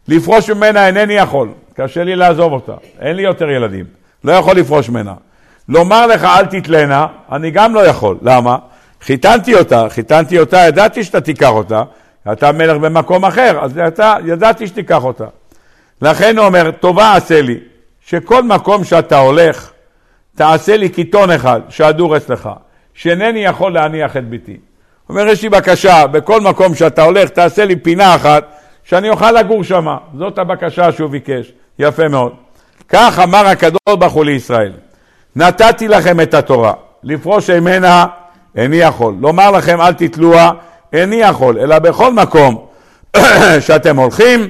לפרוש 0.07 0.49
ממנה 0.49 0.87
אינני 0.87 1.13
יכול, 1.13 1.49
קשה 1.73 2.03
לי 2.03 2.15
לעזוב 2.15 2.53
אותה, 2.53 2.73
אין 2.99 3.15
לי 3.15 3.21
יותר 3.21 3.49
ילדים, 3.49 3.85
לא 4.23 4.31
יכול 4.31 4.55
לפרוש 4.55 4.89
ממנה. 4.89 5.13
לומר 5.69 6.07
לך 6.07 6.23
אל 6.23 6.45
תתלנה, 6.45 7.07
אני 7.31 7.51
גם 7.51 7.75
לא 7.75 7.79
יכול, 7.87 8.17
למה? 8.21 8.57
חיתנתי 9.01 9.55
אותה, 9.55 9.85
חיתנתי 9.89 10.39
אותה, 10.39 10.57
ידעתי 10.57 11.03
שאתה 11.03 11.21
תיקח 11.21 11.49
אותה, 11.49 11.83
אתה 12.31 12.51
מלך 12.51 12.77
במקום 12.77 13.25
אחר, 13.25 13.59
אז 13.61 13.79
אתה, 13.87 14.15
ידעתי 14.25 14.67
שתיקח 14.67 15.03
אותה. 15.03 15.25
לכן 16.01 16.37
הוא 16.37 16.45
אומר, 16.45 16.71
טובה 16.71 17.15
עשה 17.15 17.41
לי, 17.41 17.59
שכל 18.05 18.43
מקום 18.43 18.83
שאתה 18.83 19.17
הולך, 19.17 19.71
תעשה 20.35 20.77
לי 20.77 20.89
קיטון 20.89 21.31
אחד 21.31 21.61
שאדור 21.69 22.17
אצלך, 22.17 22.49
שאינני 22.93 23.45
יכול 23.45 23.73
להניח 23.73 24.17
את 24.17 24.29
ביתי. 24.29 24.51
הוא 24.51 25.17
אומר, 25.17 25.27
יש 25.27 25.41
לי 25.41 25.49
בקשה, 25.49 26.07
בכל 26.07 26.41
מקום 26.41 26.75
שאתה 26.75 27.03
הולך, 27.03 27.29
תעשה 27.29 27.65
לי 27.65 27.75
פינה 27.75 28.15
אחת, 28.15 28.60
שאני 28.83 29.09
אוכל 29.09 29.31
לגור 29.31 29.63
שם. 29.63 29.95
זאת 30.17 30.37
הבקשה 30.37 30.91
שהוא 30.91 31.09
ביקש. 31.09 31.51
יפה 31.79 32.07
מאוד. 32.07 32.33
כך 32.89 33.19
אמר 33.23 33.47
הקדוש 33.47 33.95
ברוך 33.99 34.13
הוא 34.13 34.25
לישראל, 34.25 34.71
נתתי 35.35 35.87
לכם 35.87 36.21
את 36.21 36.33
התורה, 36.33 36.73
לפרוש 37.03 37.49
ממנה 37.49 38.05
איני 38.55 38.75
יכול. 38.75 39.15
לומר 39.19 39.51
לכם 39.51 39.81
אל 39.81 39.93
תתלוה, 39.93 40.51
איני 40.93 41.15
יכול, 41.15 41.59
אלא 41.59 41.79
בכל 41.79 42.13
מקום 42.13 42.65
שאתם 43.65 43.99
הולכים, 43.99 44.47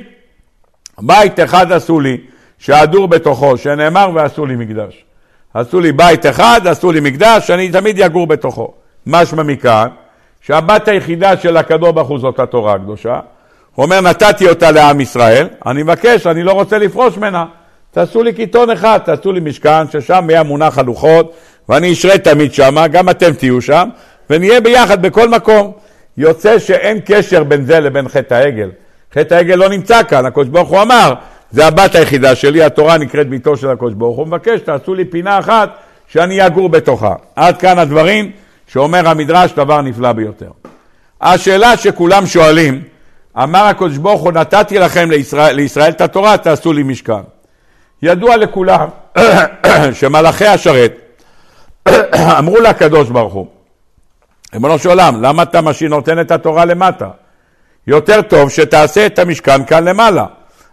בית 1.02 1.40
אחד 1.40 1.72
עשו 1.72 2.00
לי, 2.00 2.18
שאדור 2.60 3.08
בתוכו, 3.08 3.58
שנאמר 3.58 4.10
ועשו 4.16 4.46
לי 4.46 4.56
מקדש. 4.56 5.06
עשו 5.54 5.80
לי 5.80 5.92
בית 5.92 6.26
אחד, 6.26 6.62
עשו 6.68 6.92
לי 6.92 7.00
מקדש, 7.00 7.48
שאני 7.48 7.72
תמיד 7.72 7.98
יגור 8.00 8.28
בתוכו. 8.28 8.74
משמע 9.08 9.44
מכאן, 9.44 9.88
שהבת 10.42 10.88
היחידה 10.88 11.38
של 11.38 11.58
הקדוש 11.58 11.92
ברוך 11.92 12.08
הוא 12.08 12.20
זאת 12.20 12.40
התורה 12.40 12.74
הקדושה. 12.74 13.20
הוא 13.76 13.86
אומר, 13.86 14.02
נתתי 14.02 14.50
אותה 14.50 14.72
לעם 14.72 15.02
ישראל, 15.02 15.48
אני 15.66 15.84
מבקש, 15.84 16.28
אני 16.28 16.44
לא 16.44 16.52
רוצה 16.52 16.78
לפרוש 16.78 17.18
ממנה. 17.18 17.46
תעשו 17.92 18.24
לי 18.24 18.34
קיטון 18.34 18.70
אחד, 18.70 19.00
תעשו 19.06 19.32
לי 19.32 19.40
משכן, 19.40 19.88
ששם 19.92 20.28
יהיה 20.30 20.44
מונח 20.44 20.78
הלוחות, 20.78 21.34
ואני 21.70 21.94
אשרה 21.94 22.18
תמיד 22.18 22.54
שם, 22.54 22.76
גם 22.92 23.10
אתם 23.10 23.34
תהיו 23.34 23.62
שם, 23.62 23.90
ונהיה 24.30 24.62
ביחד 24.62 25.02
בכל 25.02 25.30
מקום. 25.30 25.72
יוצא 26.18 26.60
שאין 26.60 27.00
קשר 27.06 27.44
בין 27.44 27.66
זה 27.66 27.80
לבין 27.80 28.10
חטא 28.10 28.34
העגל. 28.34 28.70
חטא 29.16 29.34
העגל 29.34 29.56
לא 29.56 29.70
נמצא 29.70 30.04
כאן, 30.04 30.26
הקדוש 30.26 30.48
ברוך 30.48 30.70
הוא 30.70 30.82
אמר, 30.82 31.14
זה 31.52 31.68
הבת 31.68 31.96
היחידה 31.96 32.36
שלי, 32.36 32.64
התורה 32.64 32.98
נקראת 32.98 33.30
ביתו 33.30 33.58
של 33.58 33.70
הקדוש 33.70 33.94
ברוך 33.94 34.18
הוא, 34.18 34.28
מבקש, 34.28 34.60
תעשו 34.60 34.96
לי 34.96 35.06
פינה 35.06 35.40
אחת 35.40 35.70
שאני 36.08 36.46
אגור 36.48 36.70
בתוכה. 36.70 37.14
עד 37.36 37.58
כאן 37.58 37.80
הדברים 37.80 38.32
שאומר 38.68 39.10
המדרש, 39.10 39.52
דבר 39.52 39.82
נפלא 39.82 40.12
ביותר. 40.12 40.50
השאלה 41.22 41.78
שכולם 41.78 42.26
שואלים, 42.26 42.82
אמר 43.38 43.64
הקדוש 43.64 43.98
ברוך 43.98 44.22
הוא, 44.22 44.32
נתתי 44.32 44.80
לכם 44.80 45.12
לישראל, 45.12 45.56
לישראל 45.56 45.92
את 45.92 46.02
התורה, 46.02 46.38
תעשו 46.38 46.74
לי 46.74 46.84
משכן. 46.84 47.22
ידוע 48.02 48.38
לכולם 48.38 48.88
שמלאכי 50.00 50.48
השרת 50.48 51.20
אמרו 52.40 52.60
לקדוש 52.60 53.10
ברוך 53.10 53.34
הוא, 53.34 53.48
ריבונו 54.54 54.80
של 54.80 54.90
עולם, 54.90 55.22
למה 55.22 55.44
אתה 55.44 55.62
משאיר 55.62 55.90
נותן 55.90 56.20
את 56.20 56.32
התורה 56.32 56.66
למטה? 56.66 57.10
יותר 57.88 58.22
טוב 58.22 58.50
שתעשה 58.50 59.06
את 59.06 59.20
המשכן 59.20 59.66
כאן 59.66 59.84
למעלה. 59.84 60.26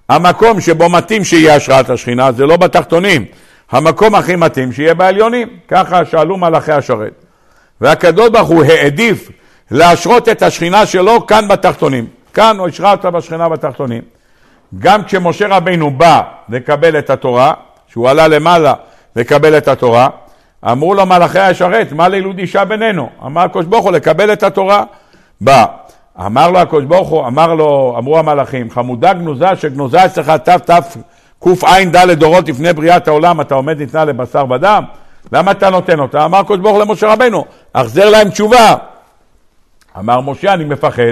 המקום 0.09 0.61
שבו 0.61 0.89
מתאים 0.89 1.25
שיהיה 1.25 1.55
השראת 1.55 1.91
השכינה 1.91 2.33
זה 2.33 2.47
לא 2.47 2.57
בתחתונים, 2.57 3.25
המקום 3.71 4.15
הכי 4.15 4.37
מתאים 4.37 4.73
שיהיה 4.73 4.95
בעליונים. 4.95 5.49
ככה 5.69 6.05
שאלו 6.05 6.37
מלאכי 6.37 6.73
השרת. 6.73 7.25
והקדוש 7.81 8.29
ברוך 8.29 8.49
הוא 8.49 8.65
העדיף 8.65 9.31
להשרות 9.71 10.29
את 10.29 10.43
השכינה 10.43 10.87
שלו 10.87 11.27
כאן 11.27 11.49
בתחתונים. 11.49 12.07
כאן 12.39 12.59
הוא 12.59 12.69
השרה 12.69 12.93
אותה 12.93 13.11
בשכינה 13.11 13.49
בתחתונים. 13.49 14.03
גם 14.79 15.05
כשמשה 15.05 15.47
רבינו 15.49 15.91
בא 15.91 16.23
לקבל 16.49 16.99
את 16.99 17.11
התורה, 17.11 17.55
שהוא 17.87 18.09
עלה 18.09 18.29
למעלה 18.29 18.75
לקבל 19.17 19.59
את 19.59 19.69
התורה, 19.69 20.09
אמרו 20.65 20.95
לו 20.95 21.07
מלאכי 21.07 21.39
השרת, 21.39 21.93
מה 21.93 22.09
לילוד 22.09 22.39
אישה 22.39 22.65
בינינו? 22.65 23.11
אמר 23.27 23.41
הקדוש 23.41 23.67
ברוך 23.67 23.85
הוא 23.85 23.93
לקבל 23.93 24.33
את 24.33 24.43
התורה. 24.43 24.85
בא. 25.41 25.65
אמר 26.27 26.51
לו 26.51 26.59
הקדוש 26.59 26.85
ברוך 26.85 27.09
הוא, 27.09 27.27
אמר 27.27 27.55
לו, 27.55 27.95
אמרו 27.99 28.19
המלאכים, 28.19 28.71
חמודה 28.71 29.13
גנוזה 29.13 29.57
שגנוזה 29.57 30.05
אצלך 30.05 30.31
תתקע"ד 30.31 31.97
דורות 32.13 32.49
לפני 32.49 32.73
בריאת 32.73 33.09
העולם, 33.09 33.41
אתה 33.41 33.55
עומד 33.55 33.79
ניתנה 33.79 34.05
לבשר 34.05 34.45
ודם? 34.51 34.85
למה 35.33 35.51
אתה 35.51 35.71
נותן 35.71 36.01
אותה? 36.01 36.25
אמר 36.25 36.39
הקדוש 36.39 36.59
ברוך 36.59 36.77
הוא 36.77 36.85
למשה 36.85 37.13
רבנו, 37.13 37.45
החזר 37.75 38.11
להם 38.11 38.31
תשובה. 38.31 38.75
אמר 39.99 40.21
משה, 40.21 40.53
אני 40.55 40.65
מפחד 40.65 41.03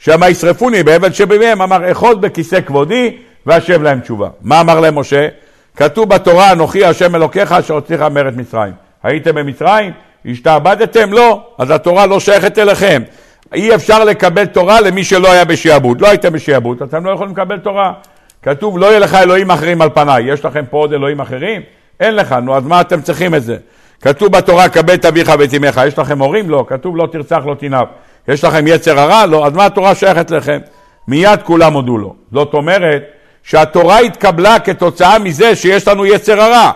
שמא 0.00 0.26
ישרפוני 0.26 0.82
באבל 0.82 1.12
שבימיהם. 1.12 1.62
אמר, 1.62 1.92
אחוז 1.92 2.16
בכיסא 2.16 2.60
כבודי 2.60 3.16
ואשב 3.46 3.82
להם 3.82 4.00
תשובה. 4.00 4.28
מה 4.42 4.60
אמר 4.60 4.80
להם 4.80 4.98
משה? 4.98 5.28
כתוב 5.76 6.08
בתורה, 6.08 6.52
אנוכי 6.52 6.84
השם 6.84 7.14
אלוקיך 7.14 7.52
אשר 7.52 7.74
הוצאך 7.74 8.00
מארץ 8.00 8.34
מצרים. 8.36 8.72
הייתם 9.02 9.34
במצרים? 9.34 9.92
השתעבדתם? 10.26 11.12
לא. 11.12 11.42
אז 11.58 11.70
התורה 11.70 12.06
לא 12.06 12.20
שייכת 12.20 12.58
אליכם. 12.58 13.02
אי 13.54 13.74
אפשר 13.74 14.04
לקבל 14.04 14.46
תורה 14.46 14.80
למי 14.80 15.04
שלא 15.04 15.32
היה 15.32 15.44
בשעבוד. 15.44 16.00
לא 16.00 16.08
הייתם 16.08 16.32
בשעבוד, 16.32 16.82
אתם 16.82 17.04
לא 17.04 17.10
יכולים 17.10 17.32
לקבל 17.32 17.58
תורה. 17.58 17.92
כתוב, 18.42 18.78
לא 18.78 18.86
יהיה 18.86 18.98
לך 18.98 19.14
אלוהים 19.14 19.50
אחרים 19.50 19.82
על 19.82 19.90
פניי. 19.94 20.32
יש 20.32 20.44
לכם 20.44 20.64
פה 20.70 20.76
עוד 20.76 20.92
אלוהים 20.92 21.20
אחרים? 21.20 21.62
אין 22.00 22.16
לך, 22.16 22.32
נו, 22.32 22.56
אז 22.56 22.64
מה 22.64 22.80
אתם 22.80 23.02
צריכים 23.02 23.34
את 23.34 23.42
זה? 23.42 23.56
כתוב 24.00 24.32
בתורה, 24.32 24.68
כבד 24.68 24.90
את 24.90 25.04
אביך 25.04 25.32
ואת 25.38 25.54
אמך. 25.54 25.80
יש 25.86 25.98
לכם 25.98 26.18
הורים? 26.18 26.50
לא. 26.50 26.64
כתוב, 26.68 26.96
לא 26.96 27.08
תרצח, 27.12 27.42
לא 27.46 27.54
תנאף. 27.54 27.88
יש 28.32 28.44
לכם 28.44 28.66
יצר 28.66 29.00
הרע? 29.00 29.26
לא. 29.26 29.46
אז 29.46 29.52
מה 29.52 29.66
התורה 29.66 29.94
שייכת 29.94 30.30
לכם? 30.30 30.58
מיד 31.08 31.42
כולם 31.42 31.72
הודו 31.72 31.98
לו. 31.98 32.14
זאת 32.32 32.54
אומרת, 32.54 33.02
שהתורה 33.42 33.98
התקבלה 33.98 34.58
כתוצאה 34.58 35.18
מזה 35.18 35.56
שיש 35.56 35.88
לנו 35.88 36.06
יצר 36.06 36.40
הרע. 36.40 36.70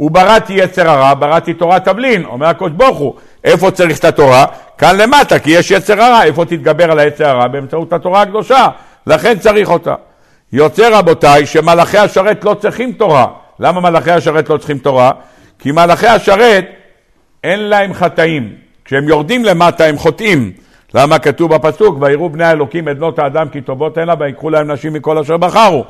ובראתי 0.00 0.52
יצר 0.52 0.90
הרע, 0.90 1.14
בראתי 1.14 1.54
תורת 1.54 1.84
תבלין, 1.84 2.24
אומר 2.24 2.46
הקדוש 2.46 2.70
ברוך 2.70 2.98
הוא, 2.98 3.14
איפה 3.44 3.70
צריך 3.70 3.98
את 3.98 4.04
התורה? 4.04 4.44
כאן 4.78 4.96
למטה, 4.96 5.38
כי 5.38 5.50
יש 5.50 5.70
יצר 5.70 6.02
הרע, 6.02 6.24
איפה 6.24 6.44
תתגבר 6.44 6.90
על 6.90 6.98
היצר 6.98 7.28
הרע? 7.28 7.48
באמצעות 7.48 7.92
התורה 7.92 8.22
הקדושה, 8.22 8.68
לכן 9.06 9.38
צריך 9.38 9.70
אותה. 9.70 9.94
יוצא 10.52 10.88
רבותיי 10.92 11.46
שמלאכי 11.46 11.98
השרת 11.98 12.44
לא 12.44 12.54
צריכים 12.54 12.92
תורה. 12.92 13.26
למה 13.60 13.80
מלאכי 13.80 14.10
השרת 14.10 14.48
לא 14.50 14.56
צריכים 14.56 14.78
תורה? 14.78 15.10
כי 15.58 15.72
מלאכי 15.72 16.06
השרת 16.06 16.64
אין 17.44 17.60
להם 17.60 17.94
חטאים. 17.94 18.52
כשהם 18.84 19.08
יורדים 19.08 19.44
למטה 19.44 19.84
הם 19.84 19.98
חוטאים. 19.98 20.52
למה 20.94 21.18
כתוב 21.18 21.54
בפסוק, 21.54 21.96
ויראו 22.00 22.30
בני 22.30 22.44
האלוקים 22.44 22.88
את 22.88 22.96
בנות 22.96 23.18
האדם 23.18 23.48
כי 23.48 23.60
טובות 23.60 23.98
הנה 23.98 24.14
ויקחו 24.18 24.50
להם 24.50 24.70
נשים 24.70 24.92
מכל 24.92 25.18
אשר 25.18 25.36
בחרו. 25.36 25.84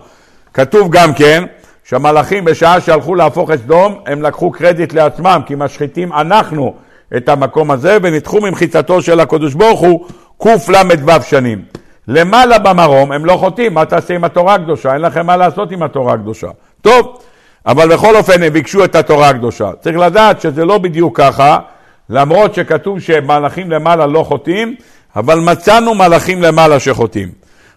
כתוב 0.54 0.90
גם 0.90 1.14
כן 1.14 1.44
שהמלאכים 1.84 2.44
בשעה 2.44 2.80
שהלכו 2.80 3.14
להפוך 3.14 3.50
את 3.50 3.58
סדום, 3.58 4.00
הם 4.06 4.22
לקחו 4.22 4.50
קרדיט 4.50 4.92
לעצמם, 4.92 5.40
כי 5.46 5.54
משחיתים 5.56 6.12
אנחנו 6.12 6.74
את 7.16 7.28
המקום 7.28 7.70
הזה, 7.70 7.98
ונדחו 8.02 8.40
ממחיצתו 8.40 9.02
של 9.02 9.20
הקדוש 9.20 9.54
ברוך 9.54 9.80
הוא 9.80 10.06
קל"ו 10.38 11.22
שנים. 11.22 11.62
למעלה 12.08 12.58
במרום 12.58 13.12
הם 13.12 13.24
לא 13.24 13.36
חוטאים, 13.36 13.74
מה 13.74 13.84
תעשה 13.84 14.14
עם 14.14 14.24
התורה 14.24 14.54
הקדושה? 14.54 14.92
אין 14.92 15.02
לכם 15.02 15.26
מה 15.26 15.36
לעשות 15.36 15.72
עם 15.72 15.82
התורה 15.82 16.14
הקדושה. 16.14 16.48
טוב, 16.82 17.18
אבל 17.66 17.88
בכל 17.88 18.16
אופן 18.16 18.42
הם 18.42 18.52
ביקשו 18.52 18.84
את 18.84 18.94
התורה 18.94 19.28
הקדושה. 19.28 19.70
צריך 19.80 19.96
לדעת 19.96 20.40
שזה 20.40 20.64
לא 20.64 20.78
בדיוק 20.78 21.16
ככה, 21.16 21.58
למרות 22.10 22.54
שכתוב 22.54 23.00
שמלאכים 23.00 23.70
למעלה 23.70 24.06
לא 24.06 24.22
חוטאים, 24.22 24.74
אבל 25.16 25.40
מצאנו 25.40 25.94
מלאכים 25.94 26.42
למעלה 26.42 26.80
שחוטאים. 26.80 27.28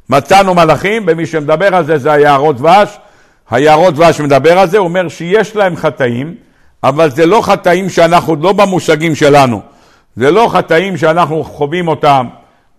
מצאנו 0.09 0.53
מלאכים, 0.53 1.03
ומי 1.07 1.25
שמדבר 1.25 1.75
על 1.75 1.85
זה 1.85 1.97
זה 1.97 2.11
היערות 2.11 2.57
דבש. 2.57 2.97
היערות 3.51 3.93
דבש 3.93 4.21
מדבר 4.21 4.59
על 4.59 4.67
זה, 4.67 4.77
הוא 4.77 4.87
אומר 4.87 5.07
שיש 5.07 5.55
להם 5.55 5.75
חטאים, 5.75 6.35
אבל 6.83 7.09
זה 7.09 7.25
לא 7.25 7.41
חטאים 7.41 7.89
שאנחנו, 7.89 8.35
לא 8.35 8.53
במושגים 8.53 9.15
שלנו. 9.15 9.61
זה 10.15 10.31
לא 10.31 10.47
חטאים 10.51 10.97
שאנחנו 10.97 11.43
חווים 11.43 11.87
אותם 11.87 12.27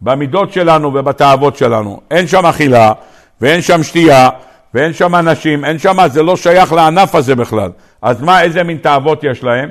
במידות 0.01 0.53
שלנו 0.53 0.95
ובתאוות 0.95 1.57
שלנו. 1.57 2.01
אין 2.11 2.27
שם 2.27 2.47
אכילה, 2.47 2.93
ואין 3.41 3.63
שם 3.63 3.83
שתייה, 3.83 4.29
ואין 4.75 4.93
שם 4.93 5.15
אנשים, 5.15 5.65
אין 5.65 5.79
שם, 5.79 5.97
זה 6.07 6.23
לא 6.23 6.37
שייך 6.37 6.73
לענף 6.73 7.15
הזה 7.15 7.35
בכלל. 7.35 7.71
אז 8.03 8.23
מה, 8.23 8.43
איזה 8.43 8.63
מין 8.63 8.77
תאוות 8.77 9.25
יש 9.25 9.45
להם? 9.45 9.69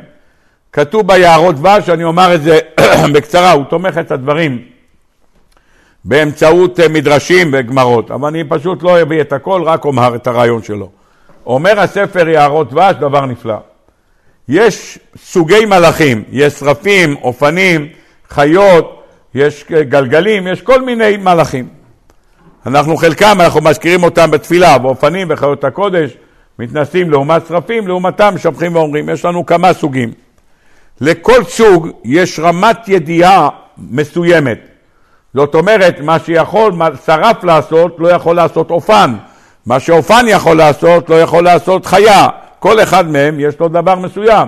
כתוב 0.73 1.07
ביערות 1.07 1.55
דבש, 1.55 1.89
אני 1.89 2.03
אומר 2.03 2.35
את 2.35 2.43
זה 2.43 2.59
בקצרה, 3.13 3.51
הוא 3.51 3.65
תומך 3.69 3.97
את 3.97 4.11
הדברים 4.11 4.61
באמצעות 6.05 6.79
אה, 6.79 6.87
מדרשים 6.87 7.49
וגמרות, 7.53 8.11
אבל 8.11 8.27
אני 8.27 8.43
פשוט 8.43 8.83
לא 8.83 9.01
אביא 9.01 9.21
את 9.21 9.33
הכל, 9.33 9.63
רק 9.65 9.85
אומר 9.85 10.15
את 10.15 10.27
הרעיון 10.27 10.63
שלו. 10.63 10.89
אומר 11.45 11.79
הספר 11.79 12.29
יערות 12.29 12.69
דבש 12.69 12.95
דבר 12.95 13.25
נפלא. 13.25 13.55
יש 14.49 14.99
סוגי 15.17 15.65
מלאכים, 15.65 16.23
יש 16.31 16.53
שרפים, 16.53 17.15
אופנים, 17.21 17.87
חיות, 18.29 19.03
יש 19.35 19.65
גלגלים, 19.69 20.47
יש 20.47 20.61
כל 20.61 20.81
מיני 20.81 21.17
מלאכים. 21.17 21.67
אנחנו 22.65 22.97
חלקם, 22.97 23.37
אנחנו 23.39 23.61
מזכירים 23.61 24.03
אותם 24.03 24.31
בתפילה, 24.31 24.77
באופנים 24.77 25.27
וחיות 25.29 25.63
הקודש, 25.63 26.17
מתנסים 26.59 27.11
לעומת 27.11 27.47
שרפים, 27.47 27.87
לעומתם 27.87 28.31
משבחים 28.35 28.75
ואומרים, 28.75 29.09
יש 29.09 29.25
לנו 29.25 29.45
כמה 29.45 29.73
סוגים. 29.73 30.11
לכל 31.01 31.43
סוג 31.43 31.87
יש 32.03 32.39
רמת 32.39 32.87
ידיעה 32.87 33.49
מסוימת. 33.77 34.59
זאת 35.33 35.55
אומרת, 35.55 35.99
מה 35.99 36.19
שיכול 36.19 36.73
שרף 37.05 37.43
לעשות, 37.43 37.95
לא 37.99 38.07
יכול 38.07 38.35
לעשות 38.35 38.71
אופן. 38.71 39.15
מה 39.65 39.79
שאופן 39.79 40.25
יכול 40.27 40.57
לעשות, 40.57 41.09
לא 41.09 41.21
יכול 41.21 41.43
לעשות 41.43 41.85
חיה. 41.85 42.27
כל 42.59 42.83
אחד 42.83 43.09
מהם 43.09 43.39
יש 43.39 43.59
לו 43.59 43.67
דבר 43.67 43.95
מסוים. 43.95 44.47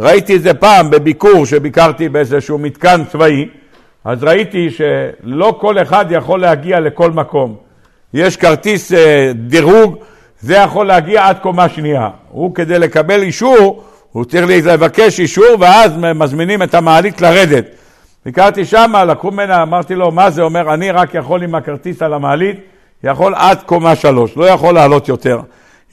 ראיתי 0.00 0.36
את 0.36 0.42
זה 0.42 0.54
פעם 0.54 0.90
בביקור 0.90 1.46
שביקרתי 1.46 2.08
באיזשהו 2.08 2.58
מתקן 2.58 3.04
צבאי, 3.04 3.48
אז 4.04 4.24
ראיתי 4.24 4.70
שלא 4.70 5.56
כל 5.60 5.82
אחד 5.82 6.06
יכול 6.10 6.40
להגיע 6.40 6.80
לכל 6.80 7.10
מקום. 7.10 7.56
יש 8.14 8.36
כרטיס 8.36 8.92
אה, 8.92 9.32
דירוג, 9.34 9.96
זה 10.40 10.54
יכול 10.54 10.86
להגיע 10.86 11.28
עד 11.28 11.38
קומה 11.38 11.68
שנייה. 11.68 12.08
הוא 12.28 12.54
כדי 12.54 12.78
לקבל 12.78 13.22
אישור, 13.22 13.84
הוא 14.14 14.24
צריך 14.24 14.46
לבקש 14.66 15.20
אישור 15.20 15.56
ואז 15.60 15.92
מזמינים 15.96 16.62
את 16.62 16.74
המעלית 16.74 17.20
לרדת. 17.20 17.64
ביקרתי 18.26 18.64
שמה, 18.64 19.04
לקחו 19.04 19.30
ממנה, 19.30 19.62
אמרתי 19.62 19.94
לו, 19.94 20.10
מה 20.10 20.30
זה 20.30 20.42
אומר? 20.42 20.74
אני 20.74 20.90
רק 20.90 21.14
יכול 21.14 21.42
עם 21.42 21.54
הכרטיס 21.54 22.02
על 22.02 22.14
המעלית, 22.14 22.56
יכול 23.04 23.34
עד 23.36 23.62
קומה 23.66 23.96
שלוש, 23.96 24.36
לא 24.36 24.44
יכול 24.44 24.74
לעלות 24.74 25.08
יותר. 25.08 25.40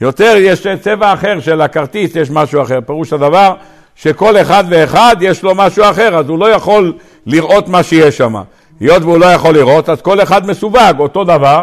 יותר 0.00 0.34
יש 0.36 0.66
צבע 0.80 1.12
אחר 1.12 1.40
של 1.40 1.60
הכרטיס, 1.60 2.16
יש 2.16 2.30
משהו 2.30 2.62
אחר. 2.62 2.78
פירוש 2.86 3.12
הדבר 3.12 3.54
שכל 3.96 4.36
אחד 4.36 4.64
ואחד 4.68 5.16
יש 5.20 5.42
לו 5.42 5.54
משהו 5.54 5.84
אחר, 5.84 6.18
אז 6.18 6.28
הוא 6.28 6.38
לא 6.38 6.50
יכול 6.50 6.92
לראות 7.26 7.68
מה 7.68 7.82
שיש 7.82 8.16
שם. 8.16 8.34
היות 8.80 9.02
והוא 9.02 9.18
לא 9.18 9.26
יכול 9.26 9.54
לראות, 9.54 9.88
אז 9.88 10.02
כל 10.02 10.22
אחד 10.22 10.46
מסווג, 10.46 10.98
אותו 10.98 11.24
דבר. 11.24 11.62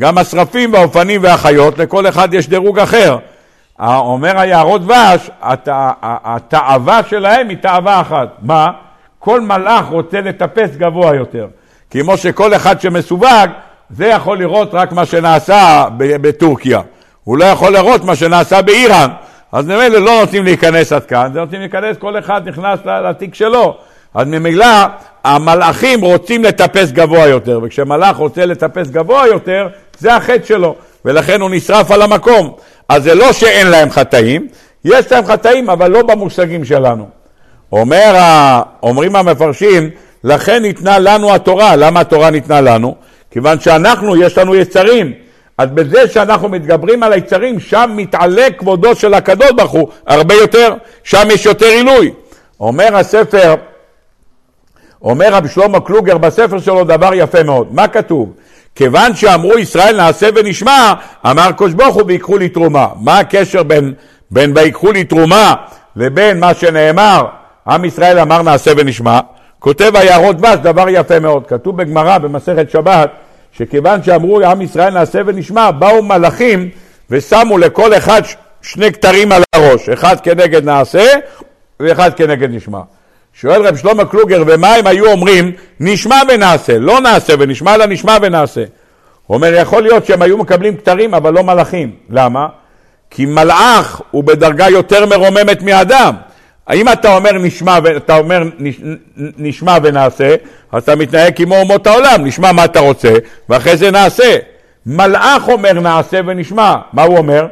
גם 0.00 0.18
השרפים 0.18 0.72
והאופנים 0.72 1.22
והחיות, 1.22 1.78
לכל 1.78 2.08
אחד 2.08 2.34
יש 2.34 2.48
דירוג 2.48 2.78
אחר. 2.78 3.16
אומר 3.80 4.38
היערות 4.38 4.82
דבש, 4.82 5.30
התאווה 6.22 7.00
שלהם 7.08 7.48
היא 7.48 7.56
תאווה 7.56 8.00
אחת. 8.00 8.28
מה? 8.42 8.70
כל 9.18 9.40
מלאך 9.40 9.86
רוצה 9.86 10.20
לטפס 10.20 10.76
גבוה 10.76 11.14
יותר. 11.14 11.46
כמו 11.90 12.16
שכל 12.16 12.54
אחד 12.54 12.80
שמסווג, 12.80 13.48
זה 13.90 14.06
יכול 14.06 14.38
לראות 14.38 14.68
רק 14.72 14.92
מה 14.92 15.06
שנעשה 15.06 15.84
בטורקיה. 15.96 16.80
הוא 17.24 17.38
לא 17.38 17.44
יכול 17.44 17.72
לראות 17.72 18.04
מה 18.04 18.16
שנעשה 18.16 18.62
באיראן. 18.62 19.10
אז 19.52 19.66
ממילא 19.66 19.98
לא 19.98 20.20
נותנים 20.20 20.44
להיכנס 20.44 20.92
עד 20.92 21.04
כאן, 21.04 21.30
זה 21.32 21.40
נותנים 21.40 21.60
להיכנס, 21.60 21.96
כל 21.96 22.18
אחד 22.18 22.48
נכנס 22.48 22.78
לתיק 22.86 23.34
שלו. 23.34 23.76
אז 24.14 24.26
ממילא 24.28 24.66
המלאכים 25.24 26.00
רוצים 26.00 26.44
לטפס 26.44 26.92
גבוה 26.92 27.26
יותר, 27.26 27.60
וכשמלאך 27.62 28.16
רוצה 28.16 28.46
לטפס 28.46 28.90
גבוה 28.90 29.26
יותר, 29.26 29.68
זה 29.98 30.14
החטא 30.16 30.44
שלו, 30.44 30.74
ולכן 31.04 31.40
הוא 31.40 31.50
נשרף 31.52 31.90
על 31.90 32.02
המקום. 32.02 32.52
אז 32.88 33.02
זה 33.02 33.14
לא 33.14 33.32
שאין 33.32 33.66
להם 33.66 33.90
חטאים, 33.90 34.48
יש 34.84 35.12
להם 35.12 35.26
חטאים, 35.26 35.70
אבל 35.70 35.90
לא 35.90 36.02
במושגים 36.02 36.64
שלנו. 36.64 37.08
אומר, 37.72 38.14
אומרים 38.82 39.16
המפרשים, 39.16 39.90
לכן 40.24 40.62
ניתנה 40.62 40.98
לנו 40.98 41.34
התורה. 41.34 41.76
למה 41.76 42.00
התורה 42.00 42.30
ניתנה 42.30 42.60
לנו? 42.60 42.94
כיוון 43.30 43.60
שאנחנו, 43.60 44.16
יש 44.16 44.38
לנו 44.38 44.54
יצרים. 44.54 45.12
אז 45.58 45.68
בזה 45.70 46.08
שאנחנו 46.08 46.48
מתגברים 46.48 47.02
על 47.02 47.12
היצרים, 47.12 47.60
שם 47.60 47.90
מתעלה 47.96 48.46
כבודו 48.58 48.94
של 48.94 49.14
הקדוש 49.14 49.50
ברוך 49.50 49.70
הוא 49.70 49.88
הרבה 50.06 50.34
יותר, 50.34 50.74
שם 51.02 51.28
יש 51.30 51.46
יותר 51.46 51.66
עילוי. 51.66 52.12
אומר 52.60 52.96
הספר, 52.96 53.54
אומר 55.02 55.34
רב 55.34 55.46
שלמה 55.46 55.80
קלוגר 55.80 56.18
בספר 56.18 56.58
שלו 56.58 56.84
דבר 56.84 57.10
יפה 57.14 57.42
מאוד. 57.42 57.74
מה 57.74 57.88
כתוב? 57.88 58.32
כיוון 58.78 59.14
שאמרו 59.14 59.58
ישראל 59.58 59.96
נעשה 59.96 60.28
ונשמע, 60.34 60.94
אמר 61.26 61.52
קדוש 61.52 61.74
ברוך 61.74 61.94
הוא 61.94 62.02
ויקחו 62.06 62.38
לי 62.38 62.48
תרומה. 62.48 62.88
מה 63.00 63.18
הקשר 63.18 63.62
בין, 63.62 63.94
בין 64.30 64.52
ויקחו 64.56 64.92
לי 64.92 65.04
תרומה 65.04 65.54
לבין 65.96 66.40
מה 66.40 66.54
שנאמר 66.54 67.26
עם 67.68 67.84
ישראל 67.84 68.18
אמר 68.18 68.42
נעשה 68.42 68.70
ונשמע, 68.76 69.20
כותב 69.58 69.96
היערות 69.96 70.36
דבש 70.36 70.56
דבר 70.62 70.88
יפה 70.88 71.18
מאוד, 71.20 71.46
כתוב 71.46 71.76
בגמרא 71.76 72.18
במסכת 72.18 72.70
שבת, 72.70 73.10
שכיוון 73.52 74.02
שאמרו 74.02 74.40
עם 74.40 74.62
ישראל 74.62 74.90
נעשה 74.90 75.20
ונשמע, 75.26 75.70
באו 75.70 76.02
מלאכים 76.02 76.68
ושמו 77.10 77.58
לכל 77.58 77.94
אחד 77.94 78.22
שני 78.62 78.92
כתרים 78.92 79.32
על 79.32 79.42
הראש, 79.54 79.88
אחד 79.88 80.16
כנגד 80.20 80.64
נעשה 80.64 81.04
ואחד 81.80 82.14
כנגד 82.14 82.50
נשמע. 82.50 82.80
שואל 83.40 83.66
רב 83.66 83.76
שלמה 83.76 84.04
קלוגר, 84.04 84.44
ומה 84.46 84.74
הם 84.74 84.86
היו 84.86 85.06
אומרים 85.06 85.52
נשמע 85.80 86.20
ונעשה, 86.28 86.78
לא 86.78 87.00
נעשה 87.00 87.34
ונשמע, 87.38 87.74
אלא 87.74 87.86
נשמע 87.86 88.16
ונעשה. 88.22 88.64
הוא 89.26 89.34
אומר, 89.34 89.54
יכול 89.54 89.82
להיות 89.82 90.06
שהם 90.06 90.22
היו 90.22 90.38
מקבלים 90.38 90.76
כתרים, 90.76 91.14
אבל 91.14 91.32
לא 91.32 91.42
מלאכים. 91.42 91.92
למה? 92.10 92.46
כי 93.10 93.26
מלאך 93.26 94.00
הוא 94.10 94.24
בדרגה 94.24 94.68
יותר 94.68 95.06
מרוממת 95.06 95.62
מאדם. 95.62 96.14
האם 96.66 96.88
אתה 96.88 97.16
אומר 97.16 97.32
נשמע, 97.32 97.78
אתה 97.96 98.16
אומר 98.16 98.42
נשמע 99.16 99.78
ונעשה, 99.82 100.34
אז 100.72 100.82
אתה 100.82 100.96
מתנהג 100.96 101.36
כמו 101.36 101.56
אומות 101.56 101.86
העולם, 101.86 102.26
נשמע 102.26 102.52
מה 102.52 102.64
אתה 102.64 102.80
רוצה, 102.80 103.12
ואחרי 103.48 103.76
זה 103.76 103.90
נעשה. 103.90 104.36
מלאך 104.86 105.48
אומר 105.48 105.72
נעשה 105.72 106.20
ונשמע, 106.26 106.76
מה 106.92 107.02
הוא 107.02 107.18
אומר? 107.18 107.46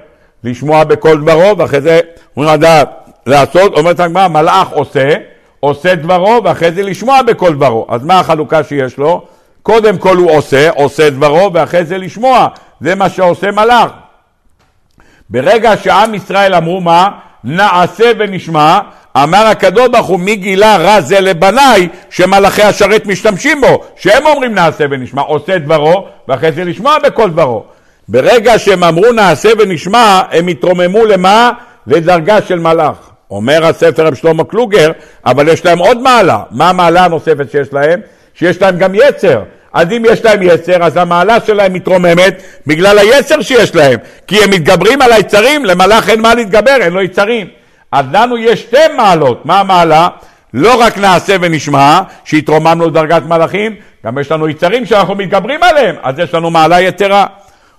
לשמוע 0.45 0.85
בכל 0.85 1.21
דברו, 1.21 1.59
ואחרי 1.59 1.81
זה 1.81 2.01
אומרים 2.37 2.55
לדעת 2.55 2.89
לעשות, 3.27 3.73
אומרת 3.73 4.01
הגמרא, 4.01 4.29
מלאך 4.29 4.69
עושה, 4.69 5.09
עושה 5.69 5.95
דברו, 5.95 6.41
ואחרי 6.45 6.73
זה 6.73 6.83
לשמוע 6.83 7.23
בכל 7.23 7.55
דברו. 7.55 7.87
אז 7.89 8.05
מה 8.05 8.21
החלוקה 8.21 8.65
שיש 8.65 8.99
לו? 8.99 9.27
קודם 9.63 9.99
כל 9.99 10.17
הוא 10.17 10.31
עושה, 10.31 10.71
עושה 10.71 11.11
דברו, 11.11 11.51
ואחרי 11.55 11.85
זה 11.85 11.99
לשמוע. 11.99 12.49
זה 12.81 12.95
מה 12.95 13.09
שעושה 13.09 13.51
מלאך. 13.51 13.91
ברגע 15.31 15.77
שעם 15.77 16.15
ישראל 16.15 16.55
אמרו 16.55 16.81
מה? 16.81 17.11
נעשה 17.45 18.13
ונשמע, 18.19 18.81
אמר 19.23 19.47
הקדוש 19.47 19.89
ברוך 19.89 20.07
הוא 20.07 20.21
מי 20.21 20.37
גילה 20.37 20.77
רע 20.77 21.01
זה 21.01 21.21
לבניי 21.21 21.89
שמלאכי 22.11 22.63
השרת 22.63 23.07
משתמשים 23.07 23.61
בו 23.61 23.85
שהם 23.97 24.27
אומרים 24.27 24.55
נעשה 24.55 24.85
ונשמע 24.91 25.23
עושה 25.23 25.59
דברו 25.59 26.07
ואחרי 26.29 26.53
זה 26.53 26.65
לשמוע 26.65 26.99
בכל 26.99 27.31
דברו 27.31 27.65
ברגע 28.09 28.59
שהם 28.59 28.85
אמרו 28.85 29.13
נעשה 29.13 29.49
ונשמע 29.59 30.23
הם 30.31 30.47
התרוממו 30.47 31.05
למה? 31.05 31.51
לדרגה 31.87 32.43
של 32.43 32.59
מלאך 32.59 33.11
אומר 33.31 33.67
הספר 33.67 34.07
רב 34.07 34.15
שלמה 34.15 34.45
קלוגר 34.45 34.93
אבל 35.27 35.49
יש 35.49 35.65
להם 35.65 35.79
עוד 35.79 36.03
מעלה 36.03 36.43
מה 36.51 36.69
המעלה 36.69 37.05
הנוספת 37.05 37.51
שיש 37.51 37.73
להם? 37.73 38.01
שיש 38.35 38.63
להם 38.63 38.79
גם 38.79 38.95
יצר 38.95 39.43
אז 39.77 39.93
אם 39.93 40.03
יש 40.09 40.25
להם 40.25 40.43
יצר, 40.43 40.85
אז 40.85 40.97
המעלה 40.97 41.41
שלהם 41.41 41.73
מתרוממת 41.73 42.43
בגלל 42.67 42.99
היצר 42.99 43.41
שיש 43.41 43.75
להם. 43.75 43.99
כי 44.27 44.45
הם 44.45 44.51
מתגברים 44.51 45.03
על 45.03 45.13
היצרים, 45.13 45.65
למלאך 45.65 46.11
אין 46.11 46.21
מה 46.21 46.35
להתגבר, 46.35 46.77
אין 46.81 46.93
לו 46.93 47.03
יצרים. 47.03 47.47
אז 47.93 48.07
לנו 48.13 48.39
יש 48.39 48.63
שתי 48.63 48.77
מעלות. 48.97 49.47
מה 49.47 49.61
המעלה? 49.61 50.09
לא 50.55 50.81
רק 50.81 50.99
נעשה 50.99 51.37
ונשמע, 51.41 52.01
שהתרוממנו 52.25 52.87
לדרגת 52.87 53.23
מלאכים, 53.23 53.75
גם 54.07 54.19
יש 54.19 54.33
לנו 54.33 54.49
יצרים 54.49 54.87
שאנחנו 54.87 55.15
מתגברים 55.15 55.63
עליהם, 55.63 55.97
אז 56.03 56.19
יש 56.19 56.35
לנו 56.35 56.51
מעלה 56.51 56.81
יתרה. 56.81 57.27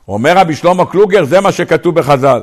אומר 0.07 0.38
רבי 0.38 0.55
שלמה 0.55 0.86
קלוגר, 0.86 1.23
זה 1.23 1.41
מה 1.41 1.51
שכתוב 1.51 1.95
בחז"ל. 1.95 2.41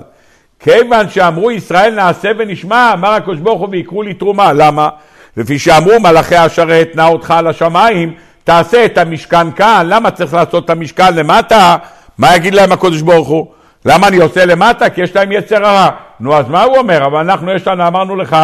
כיוון 0.64 1.08
שאמרו 1.08 1.50
ישראל 1.50 1.94
נעשה 1.94 2.30
ונשמע, 2.38 2.92
אמר 2.92 3.10
הקדוש 3.10 3.38
ברוך 3.38 3.60
הוא 3.60 3.68
ויקראו 3.72 4.02
לי 4.02 4.14
תרומה. 4.14 4.52
למה? 4.52 4.88
לפי 5.36 5.58
שאמרו 5.58 6.00
מלאכי 6.00 6.36
השרת 6.36 6.90
נע 6.94 7.06
אותך 7.06 7.30
על 7.30 7.46
השמיים, 7.46 8.14
תעשה 8.44 8.84
את 8.84 8.98
המשכן 8.98 9.50
כאן, 9.52 9.86
למה 9.88 10.10
צריך 10.10 10.34
לעשות 10.34 10.64
את 10.64 10.70
המשכן 10.70 11.14
למטה? 11.14 11.76
מה 12.18 12.36
יגיד 12.36 12.54
להם 12.54 12.72
הקדוש 12.72 13.02
ברוך 13.02 13.28
הוא? 13.28 13.46
למה 13.84 14.08
אני 14.08 14.16
עושה 14.16 14.44
למטה? 14.44 14.90
כי 14.90 15.02
יש 15.02 15.16
להם 15.16 15.32
יצר 15.32 15.66
הרע. 15.66 15.90
נו, 16.20 16.36
אז 16.36 16.48
מה 16.48 16.62
הוא 16.62 16.76
אומר? 16.76 17.06
אבל 17.06 17.18
אנחנו 17.18 17.52
יש 17.52 17.66
לנו, 17.66 17.86
אמרנו 17.86 18.16
לך, 18.16 18.36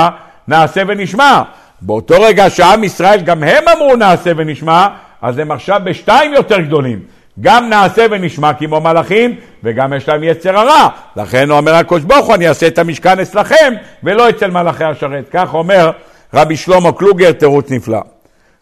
נעשה 0.49 0.83
ונשמע. 0.89 1.43
באותו 1.81 2.15
רגע 2.23 2.51
שעם 2.51 2.85
ישראל, 2.85 3.21
גם 3.21 3.43
הם 3.43 3.65
אמרו 3.77 3.97
נעשה 3.97 4.33
ונשמע, 4.37 4.89
אז 5.23 5.39
הם 5.39 5.51
עכשיו 5.51 5.81
בשתיים 5.85 6.33
יותר 6.33 6.61
גדולים. 6.61 6.99
גם 7.41 7.69
נעשה 7.69 8.07
ונשמע 8.11 8.53
כמו 8.53 8.81
מלאכים, 8.81 9.35
וגם 9.65 9.93
יש 9.93 10.09
להם 10.09 10.25
יצר 10.25 10.59
הרע. 10.59 10.89
לכן 11.17 11.51
הוא 11.51 11.59
אומר 11.59 11.75
הקדוש 11.75 12.03
ברוך 12.03 12.27
הוא, 12.27 12.35
אני 12.35 12.49
אעשה 12.49 12.67
את 12.67 12.79
המשכן 12.79 13.21
אצלכם, 13.21 13.75
ולא 14.05 14.29
אצל 14.31 14.51
מלאכי 14.51 14.85
השרת. 14.85 15.29
כך 15.33 15.55
אומר 15.55 15.91
רבי 16.35 16.57
שלמה 16.57 16.93
קלוגר, 16.93 17.33
תירוץ 17.33 17.71
נפלא. 17.71 18.01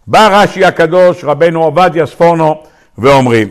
בא 0.07 0.28
רש"י 0.33 0.64
הקדוש, 0.64 1.24
רבנו 1.24 1.64
עובדיה 1.64 2.07
ספורנו, 2.07 2.62
ואומרים, 2.98 3.48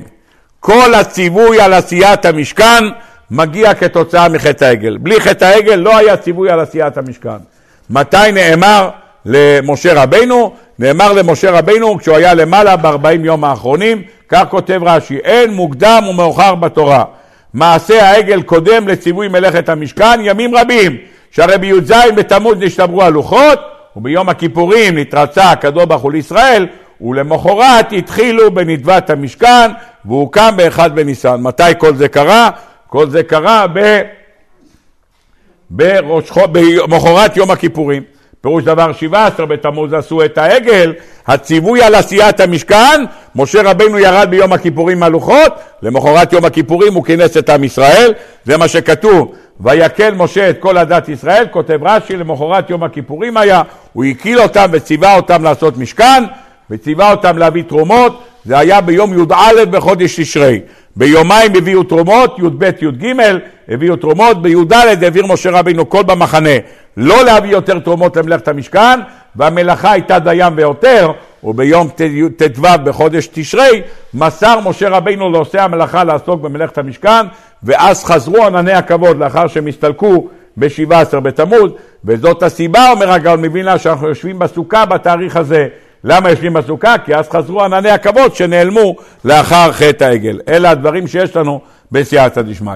כל 0.59 0.93
הציווי 0.93 1.61
על 1.61 1.73
עשיית 1.73 2.25
המשכן 2.25 2.83
מגיע 3.31 3.73
כתוצאה 3.73 4.29
מחטא 4.29 4.65
העגל. 4.65 4.97
בלי 4.97 5.21
חטא 5.21 5.45
העגל 5.45 5.75
לא 5.75 5.97
היה 5.97 6.17
ציווי 6.17 6.49
על 6.49 6.59
עשיית 6.59 6.97
המשכן. 6.97 7.37
מתי 7.89 8.31
נאמר 8.33 8.89
למשה 9.25 10.03
רבנו? 10.03 10.53
נאמר 10.79 11.13
למשה 11.13 11.51
רבנו 11.51 11.97
כשהוא 11.97 12.15
היה 12.15 12.33
למעלה 12.33 12.77
בארבעים 12.77 13.25
יום 13.25 13.43
האחרונים, 13.43 14.01
כך 14.29 14.43
כותב 14.49 14.81
רש"י, 14.85 15.17
אין 15.17 15.53
מוקדם 15.53 16.03
ומאוחר 16.09 16.55
בתורה. 16.55 17.03
מעשה 17.53 18.09
העגל 18.09 18.41
קודם 18.41 18.87
לציווי 18.87 19.27
מלאכת 19.27 19.69
המשכן 19.69 20.19
ימים 20.21 20.55
רבים, 20.55 20.97
שהרי 21.31 21.57
בי"ז 21.57 21.93
בתמוז 22.15 22.57
נשתברו 22.59 23.03
הלוחות, 23.03 23.59
וביום 23.95 24.29
הכיפורים 24.29 24.97
נתרצה 24.97 25.51
הקדוש 25.51 25.85
ברוך 25.85 26.01
הוא 26.01 26.11
לישראל, 26.11 26.67
ולמחרת 27.01 27.93
התחילו 27.97 28.51
בנדבת 28.51 29.09
המשכן, 29.09 29.71
והוא 30.05 30.31
קם 30.31 30.53
באחד 30.57 30.95
בניסן. 30.95 31.35
מתי 31.41 31.63
כל 31.77 31.95
זה 31.95 32.07
קרה? 32.07 32.49
כל 32.87 33.09
זה 33.09 33.23
קרה 33.23 33.65
ב... 33.73 34.01
בראש... 35.69 36.31
במחרת 36.51 37.37
יום 37.37 37.51
הכיפורים. 37.51 38.03
פירוש 38.47 38.63
דבר 38.63 38.93
17 38.93 39.45
בתמוז 39.45 39.93
עשו 39.93 40.25
את 40.25 40.37
העגל, 40.37 40.93
הציווי 41.27 41.81
על 41.81 41.95
עשיית 41.95 42.39
המשכן, 42.39 43.03
משה 43.35 43.61
רבנו 43.61 43.99
ירד 43.99 44.27
ביום 44.29 44.53
הכיפורים 44.53 44.99
מהלוחות, 44.99 45.53
למחרת 45.81 46.33
יום 46.33 46.45
הכיפורים 46.45 46.93
הוא 46.93 47.05
כינס 47.05 47.37
את 47.37 47.49
עם 47.49 47.63
ישראל, 47.63 48.13
זה 48.45 48.57
מה 48.57 48.67
שכתוב, 48.67 49.33
ויקל 49.59 50.13
משה 50.13 50.49
את 50.49 50.59
כל 50.59 50.77
עדת 50.77 51.09
ישראל, 51.09 51.45
כותב 51.51 51.79
רש"י, 51.81 52.15
למחרת 52.17 52.69
יום 52.69 52.83
הכיפורים 52.83 53.37
היה, 53.37 53.61
הוא 53.93 54.05
הקיל 54.05 54.39
אותם 54.39 54.65
וציווה 54.71 55.15
אותם 55.15 55.43
לעשות 55.43 55.77
משכן, 55.77 56.23
וציווה 56.69 57.11
אותם 57.11 57.37
להביא 57.37 57.63
תרומות, 57.63 58.23
זה 58.47 58.57
היה 58.57 58.81
ביום 58.81 59.13
י"א 59.13 59.65
בחודש 59.69 60.19
תשרי. 60.19 60.59
ביומיים 60.95 61.51
הביאו 61.55 61.83
תרומות, 61.83 62.39
י"ב, 62.39 62.63
י"ג, 62.63 63.13
הביאו 63.69 63.95
תרומות, 63.95 64.41
בי"ד 64.41 64.73
העביר 64.73 65.25
משה 65.25 65.49
רבינו 65.51 65.85
קול 65.85 66.03
במחנה 66.03 66.49
לא 66.97 67.25
להביא 67.25 67.51
יותר 67.51 67.79
תרומות 67.79 68.17
למלאכת 68.17 68.47
המשכן, 68.47 68.99
והמלאכה 69.35 69.91
הייתה 69.91 70.19
דיין 70.19 70.53
ויותר, 70.55 71.11
וביום 71.43 71.87
ט"ו 72.37 72.61
בחודש 72.83 73.29
תשרי 73.31 73.81
מסר 74.13 74.59
משה 74.59 74.89
רבינו 74.89 75.29
לעושי 75.29 75.59
המלאכה 75.59 76.03
לעסוק 76.03 76.41
במלאכת 76.41 76.77
המשכן, 76.77 77.25
ואז 77.63 78.03
חזרו 78.03 78.45
ענני 78.45 78.73
הכבוד 78.73 79.17
לאחר 79.17 79.47
שהם 79.47 79.67
הסתלקו 79.67 80.27
ב-17 80.57 81.19
בתמוז, 81.19 81.71
וזאת 82.05 82.43
הסיבה, 82.43 82.91
אומר 82.91 83.11
הגאון 83.11 83.45
מווילנה, 83.45 83.77
שאנחנו 83.77 84.07
יושבים 84.07 84.39
בסוכה 84.39 84.85
בתאריך 84.85 85.35
הזה. 85.35 85.67
למה 86.03 86.29
יושבים 86.29 86.53
בסוכה? 86.53 86.97
כי 87.05 87.15
אז 87.15 87.29
חזרו 87.29 87.63
ענני 87.63 87.89
הכבוד 87.89 88.35
שנעלמו 88.35 88.95
לאחר 89.25 89.71
חטא 89.71 90.03
העגל. 90.03 90.39
אלה 90.47 90.69
הדברים 90.69 91.07
שיש 91.07 91.35
לנו 91.35 91.61
בסייעתא 91.91 92.41
דשמיא. 92.41 92.73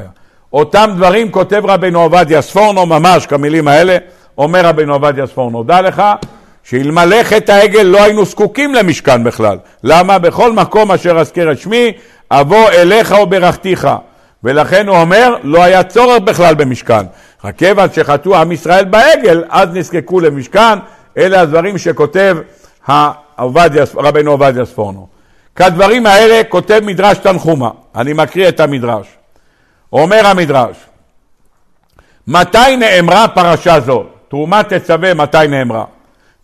אותם 0.54 0.90
דברים 0.96 1.32
כותב 1.32 1.62
רבנו 1.66 2.02
עובדיה 2.02 2.42
ספורנו, 2.42 2.86
ממש 2.86 3.26
כמילים 3.26 3.68
האלה, 3.68 3.98
אומר 4.38 4.66
רבנו 4.66 4.94
עובדיה 4.94 5.28
ספורנו, 5.28 5.64
דע 5.64 5.82
לך 5.82 6.04
שאלמלא 6.64 7.24
חטא 7.24 7.52
העגל 7.52 7.82
לא 7.82 8.04
היינו 8.04 8.26
זקוקים 8.26 8.76
למשכן 8.76 9.24
בכלל. 9.24 9.58
למה? 9.84 10.20
בכל 10.20 10.52
מקום 10.52 10.92
אשר 10.92 11.20
אזכר 11.20 11.52
את 11.52 11.60
שמי, 11.60 11.92
אבוא 12.32 12.70
אליך 12.70 13.16
וברכתיך. 13.24 13.88
ולכן 14.44 14.88
הוא 14.88 14.98
אומר, 14.98 15.36
לא 15.44 15.64
היה 15.64 15.84
צורך 15.84 16.20
בכלל 16.20 16.56
במשכן. 16.56 17.06
רק 17.44 17.56
כיוון 17.58 17.88
שחטאו 17.94 18.36
עם 18.36 18.52
ישראל 18.52 18.86
בעגל, 18.86 19.44
אז 19.50 19.70
נזקקו 19.74 20.20
למשכן. 20.20 20.80
אלה 21.18 21.42
הדברים 21.42 21.78
שכותב 21.78 22.38
העובדיה, 22.88 23.84
רבנו 23.96 24.32
עובדיה 24.32 24.66
ספורנו. 24.66 25.08
כדברים 25.56 26.06
האלה 26.06 26.44
כותב 26.50 26.80
מדרש 26.84 27.18
תנחומה. 27.18 27.70
אני 27.96 28.14
מקריא 28.14 28.50
את 28.50 28.60
המדרש. 28.60 29.08
אומר 29.94 30.28
המדרש, 30.28 30.78
מתי 32.28 32.78
נאמרה 32.78 33.28
פרשה 33.28 33.80
זו? 33.80 34.04
תרומת 34.28 34.74
תצווה 34.74 35.14
מתי 35.14 35.48
נאמרה? 35.50 35.86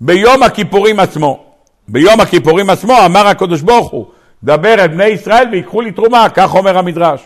ביום 0.02 0.44
הכיפורים 0.44 1.00
עצמו. 1.00 1.44
ביום 1.88 2.20
הכיפורים 2.20 2.70
עצמו 2.70 3.06
אמר 3.06 3.28
הקדוש 3.28 3.62
ברוך 3.62 3.92
הוא, 3.92 4.06
דבר 4.44 4.74
אל 4.74 4.88
בני 4.88 5.06
ישראל 5.06 5.48
ויקחו 5.52 5.82
לי 5.82 5.92
תרומה, 5.92 6.30
כך 6.30 6.56
אומר 6.56 6.78
המדרש. 6.78 7.22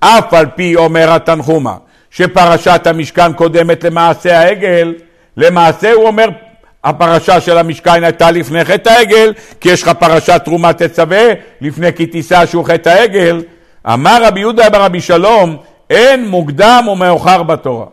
אף 0.00 0.34
על 0.34 0.46
פי 0.46 0.76
אומר 0.76 1.12
התנחומה, 1.12 1.76
שפרשת 2.10 2.86
המשכן 2.86 3.32
קודמת 3.32 3.84
למעשה 3.84 4.38
העגל, 4.38 4.94
למעשה 5.36 5.92
הוא 5.92 6.06
אומר 6.06 6.28
הפרשה 6.84 7.40
של 7.40 7.58
המשכן 7.58 8.04
הייתה 8.04 8.30
לפני 8.30 8.64
חטא 8.64 8.90
העגל, 8.90 9.32
כי 9.60 9.68
יש 9.68 9.82
לך 9.82 9.88
פרשת 9.88 10.40
תרומת 10.44 10.82
תצווה 10.82 11.22
לפני 11.60 11.92
כי 11.92 12.06
תישא 12.06 12.46
שהוא 12.46 12.64
חטא 12.64 12.88
העגל. 12.88 13.42
אמר 13.86 14.24
רבי 14.24 14.40
יהודה 14.40 14.70
ברבי 14.70 15.00
שלום, 15.00 15.56
אין 15.90 16.28
מוקדם 16.28 16.84
ומאוחר 16.92 17.42
בתורה. 17.42 17.86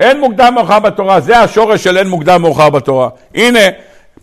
אין 0.00 0.20
מוקדם 0.20 0.54
ומאוחר 0.56 0.78
בתורה, 0.78 1.20
זה 1.20 1.38
השורש 1.38 1.84
של 1.84 1.98
אין 1.98 2.08
מוקדם 2.08 2.34
ומאוחר 2.34 2.70
בתורה. 2.70 3.08
הנה, 3.34 3.60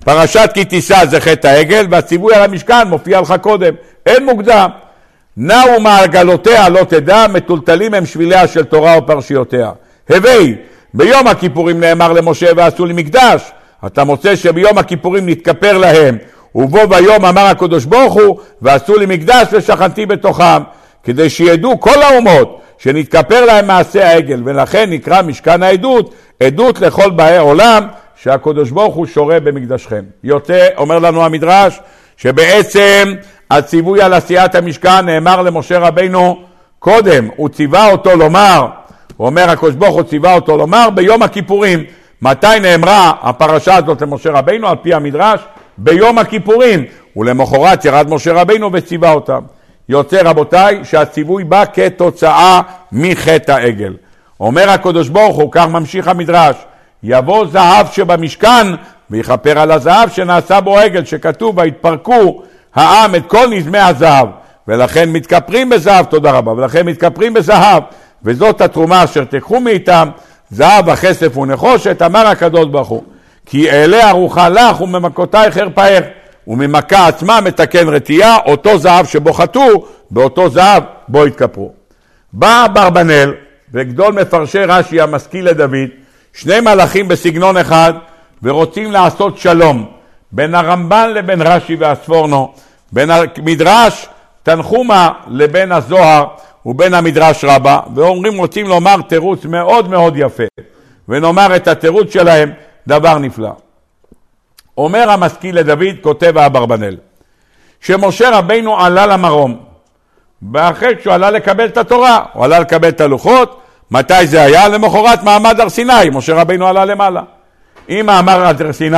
פרשת 0.03 0.49
כי 0.53 0.65
תישא 0.65 1.05
זה 1.05 1.21
חטא 1.21 1.47
העגל, 1.47 1.85
והציווי 1.89 2.35
על 2.35 2.43
המשכן 2.43 2.87
מופיע 2.87 3.21
לך 3.21 3.33
קודם. 3.41 3.73
אין 4.05 4.25
מוקדם. 4.25 4.69
נעו 5.37 5.79
מעגלותיה 5.79 6.69
לא 6.69 6.83
תדע, 6.83 7.25
מטולטלים 7.33 7.93
הם 7.93 8.05
שביליה 8.05 8.47
של 8.47 8.63
תורה 8.63 8.97
ופרשיותיה. 8.97 9.71
הווי, 10.09 10.55
ביום 10.93 11.27
הכיפורים 11.27 11.79
נאמר 11.79 12.13
למשה 12.13 12.47
ועשו 12.55 12.85
לי 12.85 12.93
מקדש. 12.93 13.51
אתה 13.85 14.03
מוצא 14.03 14.35
שביום 14.35 14.77
הכיפורים 14.77 15.29
נתכפר 15.29 15.77
להם, 15.77 16.17
ובו 16.55 16.87
ביום 16.87 17.25
אמר 17.25 17.45
הקדוש 17.45 17.85
ברוך 17.85 18.13
הוא, 18.13 18.39
ועשו 18.61 18.97
לי 18.97 19.05
מקדש 19.05 19.47
ושכנתי 19.51 20.05
בתוכם, 20.05 20.61
כדי 21.03 21.29
שידעו 21.29 21.79
כל 21.79 22.01
האומות 22.01 22.61
שנתכפר 22.77 23.45
להם 23.45 23.67
מעשה 23.67 24.07
העגל, 24.07 24.41
ולכן 24.45 24.89
נקרא 24.89 25.21
משכן 25.21 25.63
העדות, 25.63 26.13
עדות 26.39 26.81
לכל 26.81 27.09
באי 27.09 27.37
עולם, 27.37 27.87
שהקדוש 28.15 28.71
ברוך 28.71 28.95
הוא 28.95 29.05
שורה 29.05 29.39
במקדשכם. 29.39 30.03
יוצא, 30.23 30.67
אומר 30.77 30.99
לנו 30.99 31.25
המדרש, 31.25 31.79
שבעצם 32.17 33.13
הציווי 33.51 34.01
על 34.01 34.13
עשיית 34.13 34.55
המשכן 34.55 35.05
נאמר 35.05 35.41
למשה 35.41 35.79
רבינו 35.79 36.41
קודם, 36.79 37.27
הוא 37.35 37.49
ציווה 37.49 37.91
אותו 37.91 38.15
לומר, 38.15 38.67
הוא 39.17 39.27
אומר, 39.27 39.49
הקדוש 39.49 39.75
ברוך 39.75 39.95
הוא 39.95 40.03
ציווה 40.03 40.35
אותו 40.35 40.57
לומר 40.57 40.89
ביום 40.89 41.23
הכיפורים. 41.23 41.83
מתי 42.23 42.59
נאמרה 42.61 43.11
הפרשה 43.21 43.75
הזאת 43.75 44.01
למשה 44.01 44.31
רבינו 44.31 44.67
על 44.67 44.75
פי 44.81 44.93
המדרש? 44.93 45.39
ביום 45.77 46.17
הכיפורים. 46.17 46.85
ולמחרת 47.15 47.85
ירד 47.85 48.09
משה 48.09 48.33
רבינו 48.33 48.69
וציווה 48.73 49.11
אותם. 49.11 49.39
יוצא 49.89 50.21
רבותיי 50.23 50.79
שהציווי 50.83 51.43
בא 51.43 51.63
כתוצאה 51.73 52.61
מחטא 52.91 53.51
העגל. 53.51 53.93
אומר 54.39 54.69
הקדוש 54.69 55.09
ברוך 55.09 55.37
הוא, 55.37 55.51
כך 55.51 55.67
ממשיך 55.67 56.07
המדרש, 56.07 56.55
יבוא 57.03 57.45
זהב 57.47 57.87
שבמשכן 57.91 58.67
ויכפר 59.09 59.59
על 59.59 59.71
הזהב 59.71 60.09
שנעשה 60.09 60.61
בו 60.61 60.77
עגל, 60.77 61.05
שכתוב 61.05 61.57
ויתפרקו 61.57 62.43
העם 62.75 63.15
את 63.15 63.27
כל 63.27 63.47
נזמי 63.51 63.79
הזהב, 63.79 64.27
ולכן 64.67 65.09
מתכפרים 65.09 65.69
בזהב, 65.69 66.05
תודה 66.05 66.31
רבה, 66.31 66.51
ולכן 66.51 66.85
מתכפרים 66.85 67.33
בזהב, 67.33 67.83
וזאת 68.23 68.61
התרומה 68.61 69.03
אשר 69.03 69.23
תיקחו 69.23 69.59
מאיתם, 69.59 70.09
זהב 70.53 70.89
הכסף 70.89 71.37
ונחושת, 71.37 72.01
אמר 72.01 72.27
הקדוש 72.27 72.65
ברוך 72.65 72.87
הוא, 72.87 73.03
כי 73.45 73.71
אעלה 73.71 74.09
ארוחה 74.09 74.49
לך 74.49 74.81
וממכותייך 74.81 75.57
ארפאך, 75.57 76.03
וממכה 76.47 77.07
עצמה 77.07 77.41
מתקן 77.41 77.87
רתיעה, 77.87 78.37
אותו 78.45 78.77
זהב 78.77 79.05
שבו 79.05 79.33
חטאו, 79.33 79.85
באותו 80.11 80.49
זהב 80.49 80.83
בו 81.07 81.25
התכפרו. 81.25 81.71
בא 82.33 82.65
אברבנאל, 82.65 83.33
וגדול 83.73 84.13
מפרשי 84.13 84.59
רש"י 84.59 85.01
המשכיל 85.01 85.49
לדוד, 85.49 85.89
שני 86.33 86.59
מלאכים 86.59 87.07
בסגנון 87.07 87.57
אחד, 87.57 87.93
ורוצים 88.43 88.91
לעשות 88.91 89.37
שלום 89.37 89.85
בין 90.31 90.55
הרמב"ן 90.55 91.09
לבין 91.13 91.41
רש"י 91.41 91.75
והספורנו, 91.75 92.53
בין 92.91 93.09
המדרש 93.11 94.07
תנחומה 94.43 95.09
לבין 95.27 95.71
הזוהר 95.71 96.25
ובין 96.65 96.93
המדרש 96.93 97.45
רבה, 97.45 97.79
ואומרים 97.95 98.37
רוצים 98.37 98.67
לומר 98.67 98.95
תירוץ 99.07 99.45
מאוד 99.45 99.89
מאוד 99.89 100.13
יפה, 100.17 100.43
ונאמר 101.09 101.55
את 101.55 101.67
התירוץ 101.67 102.13
שלהם 102.13 102.51
דבר 102.87 103.17
נפלא. 103.17 103.51
אומר 104.77 105.09
המשכיל 105.09 105.59
לדוד, 105.59 105.95
כותב 106.01 106.37
האברבנאל, 106.37 106.97
שמשה 107.81 108.37
רבינו 108.37 108.79
עלה 108.79 109.05
למרום, 109.05 109.57
ואחרי 110.53 110.93
שהוא 111.03 111.13
עלה 111.13 111.31
לקבל 111.31 111.65
את 111.65 111.77
התורה, 111.77 112.19
הוא 112.33 112.45
עלה 112.45 112.59
לקבל 112.59 112.89
את 112.89 113.01
הלוחות, 113.01 113.59
מתי 113.91 114.27
זה 114.27 114.41
היה? 114.41 114.67
למחרת 114.67 115.23
מעמד 115.23 115.59
הר 115.59 115.69
סיני, 115.69 116.09
משה 116.11 116.35
רבינו 116.35 116.67
עלה 116.67 116.85
למעלה. 116.85 117.21
אם 117.89 118.03
מאמר 118.05 118.45
הר 118.45 118.73
סיני 118.73 118.97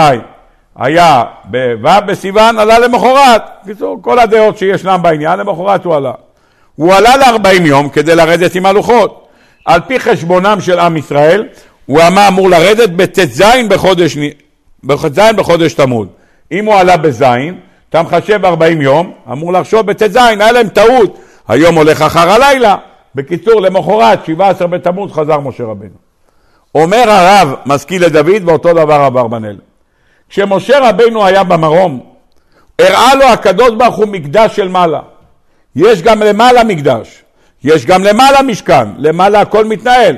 היה 0.75 1.23
בו' 1.81 1.89
בסיוון, 2.05 2.59
עלה 2.59 2.79
למחרת. 2.79 3.41
בקיצור, 3.63 3.97
כל 4.01 4.19
הדעות 4.19 4.57
שישנם 4.57 4.99
בעניין, 5.01 5.39
למחרת 5.39 5.85
הוא 5.85 5.95
עלה. 5.95 6.11
הוא 6.75 6.93
עלה 6.93 7.17
ל-40 7.17 7.61
יום 7.67 7.89
כדי 7.89 8.15
לרדת 8.15 8.55
עם 8.55 8.65
הלוחות. 8.65 9.27
על 9.65 9.81
פי 9.87 9.99
חשבונם 9.99 10.57
של 10.61 10.79
עם 10.79 10.97
ישראל, 10.97 11.47
הוא 11.85 11.99
היה 11.99 12.27
אמור 12.27 12.49
לרדת 12.49 12.89
בט"ז 12.89 13.43
בחודש, 13.69 14.17
בט"ז 14.83 15.19
בחודש 15.35 15.73
תמוז. 15.73 16.07
אם 16.51 16.65
הוא 16.65 16.75
עלה 16.75 16.97
בז', 16.97 17.23
אתה 17.89 18.03
מחשב 18.03 18.45
40 18.45 18.81
יום, 18.81 19.11
אמור 19.31 19.53
לחשוב 19.53 19.85
בט"ז, 19.85 20.15
היה 20.15 20.51
להם 20.51 20.69
טעות. 20.69 21.19
היום 21.47 21.75
הולך 21.75 22.01
אחר 22.01 22.31
הלילה. 22.31 22.75
בקיצור, 23.15 23.61
למחרת, 23.61 24.25
17 24.25 24.67
בתמוז, 24.67 25.11
חזר 25.11 25.39
משה 25.39 25.63
רבנו. 25.63 26.05
אומר 26.75 27.09
הרב, 27.09 27.55
משכיל 27.65 28.05
לדוד, 28.05 28.49
ואותו 28.49 28.73
דבר 28.73 29.07
אברבנאל. 29.07 29.57
כשמשה 30.29 30.89
רבנו 30.89 31.25
היה 31.25 31.43
במרום, 31.43 31.99
הראה 32.79 33.15
לו 33.15 33.25
הקדוש 33.25 33.71
ברוך 33.77 33.95
הוא 33.95 34.07
מקדש 34.07 34.55
של 34.55 34.67
מעלה. 34.67 34.99
יש 35.75 36.01
גם 36.01 36.23
למעלה 36.23 36.63
מקדש, 36.63 37.23
יש 37.63 37.85
גם 37.85 38.03
למעלה 38.03 38.41
משכן, 38.41 38.87
למעלה 38.97 39.41
הכל 39.41 39.65
מתנהל. 39.65 40.15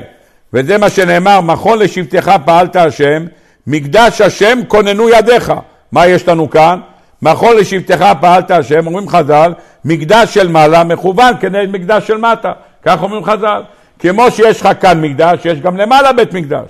וזה 0.54 0.78
מה 0.78 0.90
שנאמר, 0.90 1.42
מכון 1.42 1.80
לשבטך 1.80 2.32
פעלת 2.46 2.76
השם, 2.76 3.26
מקדש 3.68 4.22
השם 4.22 4.60
כוננו 4.68 5.10
ידיך. 5.10 5.54
מה 5.92 6.08
יש 6.08 6.28
לנו 6.28 6.50
כאן? 6.50 6.80
מכון 7.22 7.58
לשבטך 7.58 8.14
פעלת 8.22 8.52
השם, 8.52 8.88
אומרים 8.88 9.10
חז"ל, 9.10 9.54
מקדש 9.86 10.34
של 10.34 10.48
מעלה 10.48 10.84
מכוון 10.84 11.34
כנגד 11.42 11.70
מקדש 11.70 12.08
של 12.08 12.18
מטה. 12.18 12.52
כך 12.86 13.04
אומרים 13.04 13.24
חז"ל. 13.26 13.62
כמו 14.00 14.32
שיש 14.32 14.62
לך 14.62 14.70
כאן 14.82 15.02
מקדש, 15.02 15.46
יש 15.46 15.60
גם 15.60 15.78
למעלה 15.78 16.14
בית 16.14 16.34
מקדש. 16.34 16.70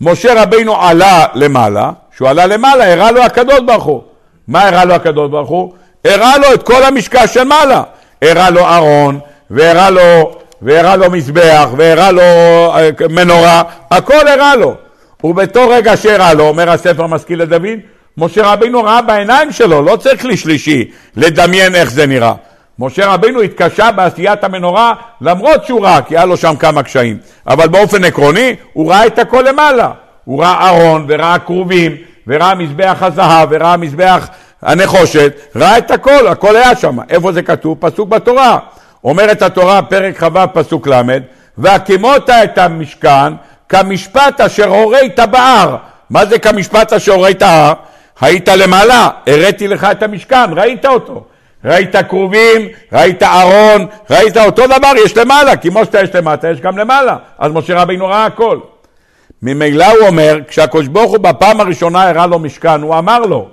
משה 0.00 0.42
רבינו 0.42 0.82
עלה 0.82 1.26
למעלה, 1.34 1.90
כשהוא 2.14 2.28
עלה 2.28 2.46
למעלה, 2.46 2.92
הראה 2.92 3.10
לו 3.10 3.22
הקדוש 3.22 3.60
ברוך 3.60 3.84
הוא. 3.84 4.02
מה 4.48 4.68
הראה 4.68 4.84
לו 4.84 4.94
הקדוש 4.94 5.30
ברוך 5.30 5.50
הוא? 5.50 5.72
הראה 6.04 6.38
לו 6.38 6.54
את 6.54 6.62
כל 6.62 6.82
המשקע 6.82 7.26
של 7.26 7.44
מעלה. 7.44 7.82
הראה 8.22 8.50
לו 8.50 8.60
ארון, 8.60 9.18
והראה 9.50 9.90
לו, 9.90 10.32
והראה 10.62 10.96
לו 10.96 11.10
מזבח, 11.10 11.68
והראה 11.76 12.12
לו 12.12 12.22
אה, 12.22 12.90
מנורה, 13.10 13.62
הכל 13.90 14.28
הראה 14.28 14.56
לו. 14.56 14.74
ובתור 15.24 15.74
רגע 15.74 15.96
שהראה 15.96 16.34
לו, 16.34 16.48
אומר 16.48 16.70
הספר 16.70 17.06
משכיל 17.06 17.42
לדוד, 17.42 17.78
משה 18.18 18.52
רבינו 18.52 18.82
ראה 18.82 19.02
בעיניים 19.02 19.52
שלו, 19.52 19.82
לא 19.82 19.96
צריך 19.96 20.22
כלי 20.22 20.36
שלישי 20.36 20.90
לדמיין 21.16 21.74
איך 21.74 21.90
זה 21.90 22.06
נראה. 22.06 22.32
משה 22.78 23.06
רבינו 23.06 23.40
התקשה 23.40 23.90
בעשיית 23.92 24.44
המנורה 24.44 24.94
למרות 25.20 25.64
שהוא 25.66 25.84
ראה, 25.84 26.02
כי 26.02 26.16
היה 26.16 26.24
לו 26.24 26.36
שם 26.36 26.56
כמה 26.56 26.82
קשיים. 26.82 27.18
אבל 27.46 27.68
באופן 27.68 28.04
עקרוני 28.04 28.54
הוא 28.72 28.90
ראה 28.90 29.06
את 29.06 29.18
הכל 29.18 29.44
למעלה. 29.48 29.90
הוא 30.24 30.42
ראה 30.42 30.68
ארון 30.68 31.06
וראה 31.08 31.38
כרובים 31.38 31.96
וראה 32.26 32.54
מזבח 32.54 32.96
הזהב 33.00 33.48
וראה 33.50 33.76
מזבח 33.76 34.28
הנחושת, 34.64 35.32
ראה 35.56 35.78
את 35.78 35.90
הכל, 35.90 36.26
הכל 36.26 36.56
היה 36.56 36.76
שם. 36.76 36.96
איפה 37.10 37.32
זה 37.32 37.42
כתוב? 37.42 37.78
פסוק 37.80 38.08
בתורה. 38.08 38.58
אומרת 39.04 39.42
התורה, 39.42 39.82
פרק 39.82 40.18
כ"ו, 40.18 40.38
פסוק 40.52 40.88
ל', 40.88 41.18
והקימות 41.58 42.30
את 42.30 42.58
המשכן 42.58 43.32
כמשפט 43.68 44.40
אשר 44.40 44.68
הורית 44.68 45.20
בהר. 45.20 45.76
מה 46.10 46.26
זה 46.26 46.38
כמשפט 46.38 46.92
אשר 46.92 47.12
הורית 47.12 47.42
ההר? 47.42 47.72
היית 48.20 48.48
למעלה, 48.48 49.08
הראתי 49.26 49.68
לך 49.68 49.86
את 49.90 50.02
המשכן, 50.02 50.52
ראית 50.56 50.86
אותו. 50.86 51.24
ראית 51.64 51.96
כרובים, 52.08 52.68
ראית 52.92 53.22
ארון, 53.22 53.86
ראית 54.10 54.36
אותו 54.36 54.66
דבר, 54.66 54.92
יש 55.04 55.16
למעלה, 55.16 55.56
כמו 55.56 55.84
שאתה 55.84 56.00
יש 56.00 56.14
למטה, 56.14 56.50
יש 56.50 56.60
גם 56.60 56.78
למעלה. 56.78 57.16
אז 57.38 57.52
משה 57.52 57.74
רבינו 57.74 58.06
ראה 58.06 58.26
הכל. 58.26 58.58
ממילא 59.42 59.86
הוא 59.86 60.06
אומר, 60.06 60.38
כשהקדוש 60.48 60.86
ברוך 60.86 61.10
הוא 61.10 61.18
בפעם 61.18 61.60
הראשונה 61.60 62.08
הראה 62.08 62.26
לו 62.26 62.38
משכן, 62.38 62.82
הוא 62.82 62.98
אמר 62.98 63.18
לו, 63.18 63.48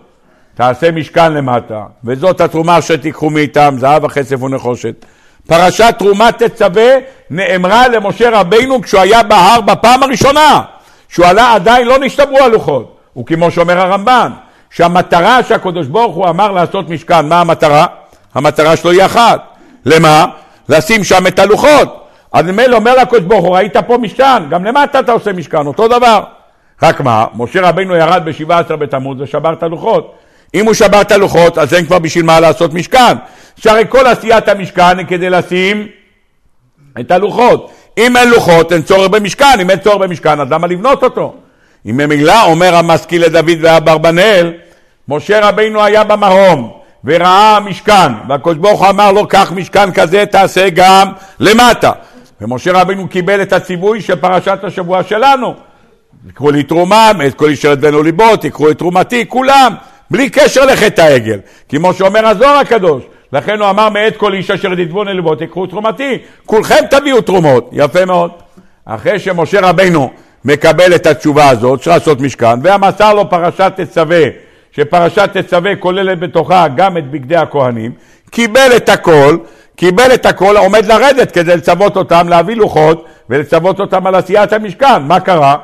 תעשה 0.62 0.91
משכן 0.91 1.34
למטה, 1.34 1.84
וזאת 2.04 2.41
התרומה 2.41 2.82
שתיקחו 2.82 3.30
מאיתם, 3.30 3.76
זהב 3.80 4.06
הכסף 4.06 4.43
ונחושת. 4.43 5.06
פרשת 5.47 5.95
תרומה 5.97 6.32
תצווה 6.32 6.91
נאמרה 7.30 7.88
למשה 7.88 8.30
רבינו 8.39 8.82
כשהוא 8.82 9.02
היה 9.02 9.24
בהר 9.24 9.62
בפעם 9.62 10.04
הראשונה. 10.04 10.62
כשהוא 11.10 11.26
עלה 11.26 11.54
עדיין 11.54 11.88
לא 11.88 12.00
נשתברו 12.00 12.38
הלוחות. 12.38 12.97
וכמו 13.17 13.52
שאומר 13.52 13.80
הרמב"ן, 13.80 14.32
שהמטרה 14.69 15.43
שהקדוש 15.43 15.88
ברוך 15.88 16.15
הוא 16.15 16.30
אמר 16.30 16.52
לעשות 16.52 16.89
משכן, 16.89 17.26
מה 17.30 17.41
המטרה? 17.41 17.86
המטרה 18.36 18.76
שלו 18.76 18.91
היא 18.91 19.06
אחת. 19.06 19.41
למה? 19.86 20.26
לשים 20.69 21.04
שם 21.04 21.28
את 21.28 21.39
הלוחות. 21.39 22.08
אז 22.34 22.45
ממילא 22.45 22.76
אומר 22.76 22.95
לקדוש 22.95 23.21
ברוך 23.21 23.45
הוא, 23.45 23.56
ראית 23.56 23.78
פה 23.78 23.97
משכן, 23.97 24.50
גם 24.50 24.65
למטה 24.65 25.00
אתה 25.00 25.12
עושה 25.12 25.34
משכן, 25.34 25.67
אותו 25.67 25.88
דבר. 25.88 26.24
רק 26.82 27.02
מה, 27.02 27.26
משה 27.36 27.69
רבינו 27.69 27.95
ירד 27.95 28.21
ב-17 28.26 28.76
בתמוז 28.76 29.21
ושבר 29.21 29.54
את 29.54 29.63
הלוחות. 29.63 30.20
אם 30.54 30.66
הוא 30.66 30.74
שבר 30.74 31.02
את 31.02 31.12
הלוחות, 31.12 31.58
אז 31.58 31.74
אין 31.74 31.86
כבר 31.86 32.00
בשביל 32.00 32.26
מה 32.26 32.40
לעשות 32.40 32.74
משכן. 32.74 33.16
שהרי 33.56 33.84
כל 33.90 34.08
עשיית 34.08 34.48
המשכן 34.48 34.98
היא 34.98 35.06
כדי 35.06 35.30
לשים 35.30 35.88
את 37.00 37.12
הלוחות. 37.12 37.72
אם 37.98 38.18
אין 38.18 38.30
לוחות, 38.30 38.74
אין 38.74 38.82
צורך 38.82 39.08
במשכן. 39.08 39.60
אם 39.62 39.70
אין 39.70 39.80
צורך 39.80 39.98
במשכן, 39.98 40.40
אז 40.40 40.48
למה 40.52 40.68
לבנות 40.68 41.04
אותו? 41.04 41.36
אם 41.86 41.98
ממילא 41.98 42.44
אומר 42.44 42.76
המשכיל 42.76 43.26
לדוד 43.26 43.58
ואברבנאל, 43.62 44.54
משה 45.08 45.50
רבינו 45.50 45.84
היה 45.84 46.04
במרום, 46.04 46.72
וראה 47.06 47.60
משכן, 47.60 48.12
והקדוש 48.30 48.58
ברוך 48.58 48.82
הוא 48.82 48.90
אמר 48.90 49.12
לו, 49.12 49.28
קח 49.28 49.52
משכן 49.56 49.92
כזה, 49.92 50.26
תעשה 50.26 50.70
גם 50.70 51.12
למטה. 51.40 51.92
ומשה 52.42 52.72
רבינו 52.72 53.08
קיבל 53.08 53.42
את 53.42 53.54
הציווי 53.54 54.02
של 54.02 54.16
פרשת 54.16 54.60
השבוע 54.64 55.04
שלנו. 55.04 55.56
תקחו 56.28 56.52
לי 56.52 56.64
תרומה, 56.64 57.12
את 57.28 57.34
כל 57.34 57.50
איש 57.50 57.66
בנו 57.66 58.04
ליבו, 58.04 58.38
תקחו 58.38 58.70
את 58.70 58.78
תרומתי, 58.78 59.26
כולם, 59.28 59.76
בלי 60.12 60.30
קשר 60.30 60.65
לחטא 60.65 61.02
העגל. 61.02 61.39
כמו 61.69 61.93
שאומר 61.93 62.28
הזוהר 62.28 62.58
הקדוש, 62.58 63.04
לכן 63.34 63.60
הוא 63.60 63.69
אמר 63.69 63.89
מאת 63.89 64.17
כל 64.17 64.34
איש 64.34 64.52
אשר 64.52 64.80
ידבון 64.80 65.08
ללבו, 65.08 65.36
תקחו 65.36 65.67
תרומתי, 65.67 66.17
כולכם 66.45 66.86
תביאו 66.89 67.21
תרומות. 67.21 67.69
יפה 67.71 68.06
מאוד. 68.06 68.32
אחרי 68.86 69.19
שמשה 69.19 69.60
רבינו 69.62 70.12
מקבל 70.45 70.95
את 70.95 71.06
התשובה 71.06 71.50
הזאת, 71.50 71.80
אפשר 71.80 71.91
לעשות 71.91 72.21
משכן, 72.21 72.60
והמסר 72.63 73.13
לו 73.13 73.30
פרשת 73.30 73.71
תצווה 73.76 74.24
שפרשת 74.71 75.30
תצווה 75.38 75.76
כוללת 75.76 76.19
בתוכה 76.19 76.67
גם 76.76 76.97
את 76.97 77.12
בגדי 77.12 77.36
הכהנים, 77.36 77.91
קיבל 78.30 78.69
את 78.76 78.89
הכל, 78.89 79.38
קיבל 79.76 80.13
את 80.13 80.26
הכל, 80.26 80.58
עומד 80.58 80.86
לרדת 80.86 81.32
כדי 81.32 81.58
לצוות 81.58 81.97
אותם, 81.97 82.28
להביא 82.30 82.56
לוחות 82.56 83.06
ולצוות 83.30 83.80
אותם 83.80 84.08
על 84.08 84.15
עשיית 84.15 84.54
המשכן. 84.54 85.04
מה 85.08 85.19
קרה? 85.19 85.56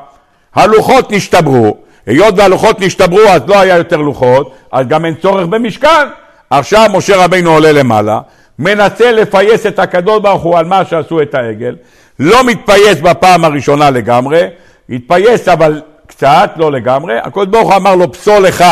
הלוחות 0.55 1.11
נשתברו, 1.11 1.77
היות 2.07 2.33
והלוחות 2.37 2.79
נשתברו 2.81 3.19
אז 3.19 3.41
לא 3.47 3.59
היה 3.59 3.77
יותר 3.77 3.97
לוחות, 3.97 4.53
אז 4.71 4.87
גם 4.87 5.05
אין 5.05 5.15
צורך 5.21 5.47
במשכן. 5.47 6.07
עכשיו 6.49 6.89
משה 6.93 7.17
רבינו 7.17 7.51
עולה 7.51 7.71
למעלה, 7.71 8.19
מנסה 8.59 9.11
לפייס 9.11 9.65
את 9.65 9.79
הקדוש 9.79 10.21
ברוך 10.21 10.43
הוא 10.43 10.57
על 10.57 10.65
מה 10.65 10.85
שעשו 10.85 11.21
את 11.21 11.35
העגל, 11.35 11.75
לא 12.19 12.43
מתפייס 12.43 12.99
בפעם 13.01 13.45
הראשונה 13.45 13.89
לגמרי, 13.89 14.47
התפייס 14.89 15.47
אבל 15.47 15.81
קצת, 16.07 16.51
לא 16.55 16.71
לגמרי, 16.71 17.17
הקדוש 17.23 17.47
ברוך 17.47 17.69
הוא 17.69 17.75
אמר 17.75 17.95
לו 17.95 18.11
פסול 18.11 18.43
לך 18.43 18.65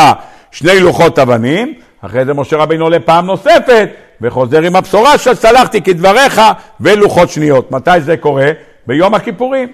שני 0.50 0.80
לוחות 0.80 1.18
אבנים, 1.18 1.74
אחרי 2.02 2.24
זה 2.24 2.34
משה 2.34 2.56
רבינו 2.56 2.84
עולה 2.84 3.00
פעם 3.00 3.26
נוספת 3.26 3.88
וחוזר 4.20 4.62
עם 4.62 4.76
הבשורה 4.76 5.18
של 5.18 5.34
סלחתי 5.34 5.82
כדבריך 5.82 6.40
ולוחות 6.80 7.30
שניות. 7.30 7.72
מתי 7.72 8.00
זה 8.00 8.16
קורה? 8.16 8.50
ביום 8.86 9.14
הכיפורים. 9.14 9.68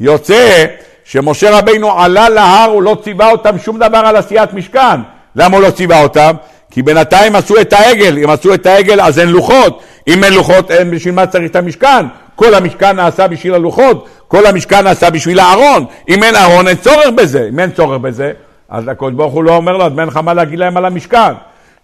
יוצא 0.00 0.64
שמשה 1.12 1.58
רבינו 1.58 2.00
עלה 2.00 2.28
להר, 2.28 2.70
הוא 2.70 2.82
לא 2.82 2.96
ציווה 3.02 3.30
אותם 3.30 3.58
שום 3.58 3.78
דבר 3.78 3.98
על 3.98 4.16
עשיית 4.16 4.52
משכן. 4.52 5.00
למה 5.36 5.56
הוא 5.56 5.64
לא 5.64 5.70
ציווה 5.70 6.02
אותם? 6.02 6.34
כי 6.70 6.82
בינתיים 6.82 7.36
עשו 7.36 7.60
את 7.60 7.72
העגל, 7.72 8.18
אם 8.24 8.30
עשו 8.30 8.54
את 8.54 8.66
העגל 8.66 9.00
אז 9.00 9.18
אין 9.18 9.28
לוחות, 9.28 9.82
אם 10.08 10.24
אין 10.24 10.32
לוחות 10.32 10.70
אין 10.70 10.90
בשביל 10.90 11.14
מה 11.14 11.26
צריך 11.26 11.50
את 11.50 11.56
המשכן, 11.56 12.06
כל 12.34 12.54
המשכן 12.54 12.96
נעשה 12.96 13.28
בשביל 13.28 13.54
הלוחות, 13.54 14.08
כל 14.28 14.46
המשכן 14.46 14.84
נעשה 14.84 15.10
בשביל 15.10 15.40
הארון, 15.40 15.84
אם 16.08 16.22
אין 16.22 16.36
ארון 16.36 16.68
אין 16.68 16.76
צורך 16.76 17.08
בזה, 17.16 17.48
אם 17.48 17.60
אין 17.60 17.70
צורך 17.70 18.00
בזה, 18.00 18.32
אז 18.68 18.88
הקדוש 18.88 19.12
ברוך 19.12 19.32
הוא 19.32 19.44
לא 19.44 19.56
אומר 19.56 19.76
לו, 19.76 19.84
אז 19.84 19.92
אין 19.98 20.08
לך 20.08 20.16
מה 20.16 20.34
להגיד 20.34 20.58
להם 20.58 20.76
על 20.76 20.84
המשכן. 20.84 21.32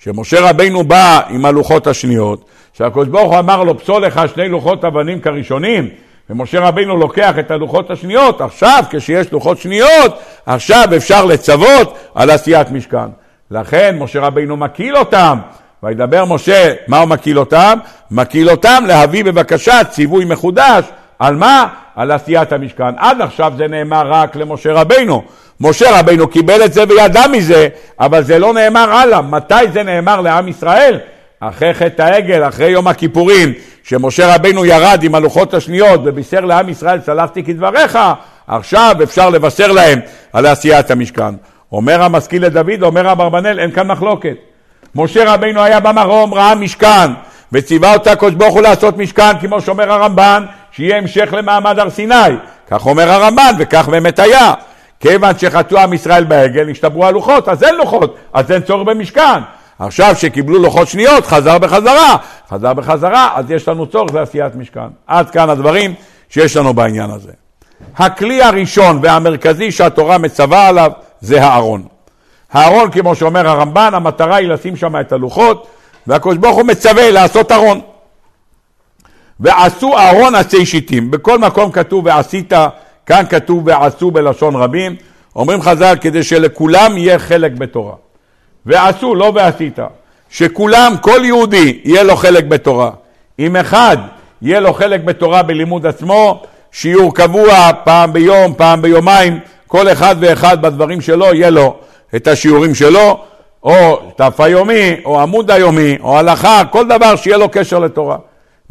כשמשה 0.00 0.40
רבינו 0.40 0.84
בא 0.84 1.20
עם 1.28 1.44
הלוחות 1.44 1.86
השניות, 1.86 2.44
שהקדוש 2.72 3.08
ברוך 3.08 3.32
הוא 3.32 3.38
אמר 3.38 3.64
לו, 3.64 3.78
פסול 3.78 4.06
לך 4.06 4.20
שני 4.34 4.48
לוחות 4.48 4.84
אבנים 4.84 5.20
כראשונים, 5.20 5.88
ומשה 6.30 6.60
רבינו 6.60 6.96
לוקח 6.96 7.38
את 7.38 7.50
הלוחות 7.50 7.90
השניות, 7.90 8.40
עכשיו 8.40 8.84
כשיש 8.90 9.32
לוחות 9.32 9.58
שניות, 9.58 10.18
עכשיו 10.46 10.84
אפשר 10.96 11.24
לצוות 11.24 11.98
על 12.14 12.30
עשיית 12.30 12.70
משכן. 12.70 13.08
לכן 13.50 13.96
משה 13.98 14.20
רבינו 14.20 14.56
מקיל 14.56 14.96
אותם, 14.96 15.38
וידבר 15.82 16.24
משה, 16.24 16.74
מה 16.88 16.98
הוא 16.98 17.08
מקיל 17.08 17.38
אותם? 17.38 17.78
מקיל 18.10 18.50
אותם 18.50 18.84
להביא 18.86 19.24
בבקשה 19.24 19.84
ציווי 19.84 20.24
מחודש, 20.24 20.84
על 21.18 21.36
מה? 21.36 21.66
על 21.96 22.10
עשיית 22.10 22.52
המשכן. 22.52 22.98
עד 22.98 23.20
עכשיו 23.20 23.52
זה 23.56 23.68
נאמר 23.68 24.06
רק 24.06 24.36
למשה 24.36 24.72
רבינו. 24.72 25.22
משה 25.60 26.00
רבינו 26.00 26.28
קיבל 26.28 26.64
את 26.64 26.72
זה 26.72 26.84
וידע 26.88 27.26
מזה, 27.32 27.68
אבל 28.00 28.22
זה 28.22 28.38
לא 28.38 28.52
נאמר 28.52 28.92
הלאה. 28.92 29.22
מתי 29.22 29.54
זה 29.72 29.82
נאמר 29.82 30.20
לעם 30.20 30.48
ישראל? 30.48 30.98
אחרי 31.40 31.74
חטא 31.74 32.02
העגל, 32.02 32.48
אחרי 32.48 32.70
יום 32.70 32.88
הכיפורים, 32.88 33.52
שמשה 33.82 34.34
רבינו 34.34 34.64
ירד 34.64 35.02
עם 35.02 35.14
הלוחות 35.14 35.54
השניות 35.54 36.00
ובישר 36.04 36.40
לעם 36.40 36.68
ישראל, 36.68 37.00
סלחתי 37.00 37.44
כדבריך, 37.44 37.98
עכשיו 38.46 38.96
אפשר 39.02 39.30
לבשר 39.30 39.72
להם 39.72 40.00
על 40.32 40.46
עשיית 40.46 40.90
המשכן. 40.90 41.34
אומר 41.72 42.02
המשכיל 42.02 42.46
לדוד, 42.46 42.82
אומר 42.82 43.12
אברבנאל, 43.12 43.60
אין 43.60 43.70
כאן 43.70 43.86
מחלוקת. 43.86 44.36
משה 44.94 45.34
רבינו 45.34 45.62
היה 45.62 45.80
במרום, 45.80 46.34
ראה 46.34 46.54
משכן, 46.54 47.10
וציווה 47.52 47.94
אותה 47.94 48.12
הקדוש 48.12 48.34
ברוך 48.34 48.54
הוא 48.54 48.62
לעשות 48.62 48.98
משכן, 48.98 49.38
כמו 49.40 49.60
שאומר 49.60 49.92
הרמב"ן, 49.92 50.44
שיהיה 50.72 50.98
המשך 50.98 51.28
למעמד 51.32 51.78
הר 51.78 51.90
סיני. 51.90 52.14
כך 52.70 52.86
אומר 52.86 53.10
הרמב"ן, 53.10 53.52
וכך 53.58 53.88
באמת 53.88 54.18
היה. 54.18 54.52
כיוון 55.00 55.38
שחטאו 55.38 55.78
עם 55.78 55.92
ישראל 55.92 56.24
בעגל, 56.24 56.64
נשתברו 56.64 57.06
הלוחות, 57.06 57.48
אז 57.48 57.62
אין 57.62 57.74
לוחות, 57.74 58.16
אז 58.32 58.52
אין 58.52 58.62
צורך 58.62 58.86
במשכן. 58.86 59.40
עכשיו 59.78 60.14
שקיבלו 60.16 60.58
לוחות 60.58 60.88
שניות, 60.88 61.26
חזר 61.26 61.58
בחזרה, 61.58 62.16
חזר 62.50 62.74
בחזרה, 62.74 63.30
אז 63.34 63.50
יש 63.50 63.68
לנו 63.68 63.86
צורך 63.86 64.12
בעשיית 64.12 64.54
משכן. 64.54 64.88
עד 65.06 65.30
כאן 65.30 65.50
הדברים 65.50 65.94
שיש 66.28 66.56
לנו 66.56 66.74
בעניין 66.74 67.10
הזה. 67.10 67.32
הכלי 67.96 68.42
הראשון 68.42 68.98
והמרכזי 69.02 69.72
שהתורה 69.72 70.18
מצווה 70.18 70.68
עליו 70.68 70.92
זה 71.20 71.44
הארון. 71.44 71.84
הארון, 72.52 72.90
כמו 72.90 73.14
שאומר 73.14 73.48
הרמב"ן, 73.48 73.94
המטרה 73.94 74.36
היא 74.36 74.48
לשים 74.48 74.76
שם 74.76 75.00
את 75.00 75.12
הלוחות, 75.12 75.66
והקדוש 76.06 76.36
ברוך 76.36 76.56
הוא 76.56 76.66
מצווה 76.66 77.10
לעשות 77.10 77.52
ארון. 77.52 77.80
ועשו 79.40 79.98
ארון 79.98 80.34
עצי 80.34 80.66
שיטים. 80.66 81.10
בכל 81.10 81.38
מקום 81.38 81.72
כתוב 81.72 82.06
ועשית, 82.06 82.52
כאן 83.06 83.24
כתוב 83.30 83.62
ועשו 83.66 84.10
בלשון 84.10 84.56
רבים. 84.56 84.96
אומרים 85.36 85.62
חז"ל, 85.62 85.94
כדי 86.00 86.22
שלכולם 86.22 86.96
יהיה 86.96 87.18
חלק 87.18 87.52
בתורה. 87.52 87.94
ועשו, 88.68 89.14
לא 89.14 89.32
ועשית. 89.34 89.78
שכולם, 90.30 90.94
כל 91.00 91.20
יהודי, 91.24 91.80
יהיה 91.84 92.02
לו 92.02 92.16
חלק 92.16 92.44
בתורה. 92.44 92.90
אם 93.38 93.56
אחד 93.56 93.96
יהיה 94.42 94.60
לו 94.60 94.74
חלק 94.74 95.00
בתורה 95.00 95.42
בלימוד 95.42 95.86
עצמו, 95.86 96.42
שיעור 96.72 97.14
קבוע, 97.14 97.70
פעם 97.84 98.12
ביום, 98.12 98.54
פעם 98.54 98.82
ביומיים, 98.82 99.38
כל 99.66 99.92
אחד 99.92 100.16
ואחד 100.20 100.62
בדברים 100.62 101.00
שלו, 101.00 101.34
יהיה 101.34 101.50
לו 101.50 101.76
את 102.16 102.26
השיעורים 102.26 102.74
שלו, 102.74 103.20
או 103.62 103.98
דף 104.18 104.40
היומי, 104.40 104.96
או 105.04 105.20
עמוד 105.20 105.50
היומי, 105.50 105.98
או 106.02 106.18
הלכה, 106.18 106.62
כל 106.70 106.88
דבר 106.88 107.16
שיהיה 107.16 107.36
לו 107.36 107.48
קשר 107.48 107.78
לתורה. 107.78 108.16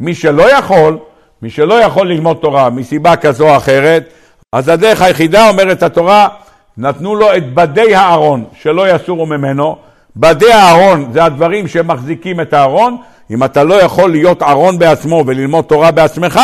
מי 0.00 0.14
שלא 0.14 0.52
יכול, 0.52 0.98
מי 1.42 1.50
שלא 1.50 1.74
יכול 1.74 2.08
ללמוד 2.08 2.36
תורה 2.36 2.70
מסיבה 2.70 3.16
כזו 3.16 3.48
או 3.48 3.56
אחרת, 3.56 4.08
אז 4.52 4.68
הדרך 4.68 5.02
היחידה, 5.02 5.48
אומרת 5.48 5.82
התורה, 5.82 6.28
נתנו 6.76 7.14
לו 7.14 7.36
את 7.36 7.54
בדי 7.54 7.94
הארון, 7.94 8.44
שלא 8.60 8.94
יסורו 8.94 9.26
ממנו. 9.26 9.87
בדי 10.18 10.52
הארון 10.52 11.08
זה 11.12 11.24
הדברים 11.24 11.68
שמחזיקים 11.68 12.40
את 12.40 12.52
הארון. 12.52 12.96
אם 13.30 13.44
אתה 13.44 13.64
לא 13.64 13.82
יכול 13.82 14.10
להיות 14.10 14.42
ארון 14.42 14.78
בעצמו 14.78 15.24
וללמוד 15.26 15.64
תורה 15.64 15.90
בעצמך, 15.90 16.40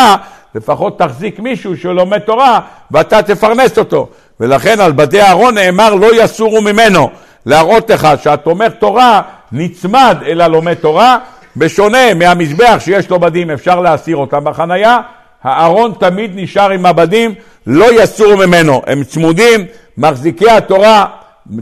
לפחות 0.54 0.98
תחזיק 0.98 1.40
מישהו 1.40 1.76
שלומד 1.76 2.18
תורה 2.18 2.60
ואתה 2.90 3.22
תפרנס 3.22 3.78
אותו. 3.78 4.08
ולכן 4.40 4.80
על 4.80 4.92
בדי 4.92 5.20
הארון 5.20 5.54
נאמר 5.54 5.94
לא 5.94 6.22
יסורו 6.22 6.60
ממנו. 6.60 7.10
להראות 7.46 7.90
לך 7.90 8.08
שהתומך 8.22 8.72
תורה 8.72 9.22
נצמד 9.52 10.16
אל 10.26 10.40
הלומד 10.40 10.74
תורה, 10.74 11.18
בשונה 11.56 12.14
מהמזבח 12.14 12.76
שיש 12.78 13.10
לו 13.10 13.20
בדים 13.20 13.50
אפשר 13.50 13.80
להסיר 13.80 14.16
אותם 14.16 14.44
בחנייה, 14.44 14.98
הארון 15.42 15.92
תמיד 15.98 16.30
נשאר 16.34 16.70
עם 16.70 16.86
הבדים, 16.86 17.34
לא 17.66 18.02
יסורו 18.02 18.36
ממנו, 18.36 18.82
הם 18.86 19.04
צמודים, 19.04 19.64
מחזיקי 19.98 20.50
התורה, 20.50 21.06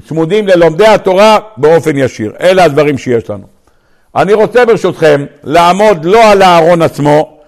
צמודים 0.09 0.49
ללומדי 0.49 0.87
התורה 0.87 1.39
באופן 1.57 1.97
ישיר. 1.97 2.33
אלה 2.41 2.65
הדברים 2.65 2.99
שיש 2.99 3.31
לנו. 3.31 3.45
אני 4.17 4.33
רוצה 4.33 4.67
ברשותכם 4.67 5.25
לעמוד 5.45 6.05
לא 6.05 6.31
על 6.31 6.43
הארון 6.43 6.83
עצמו, 6.83 7.39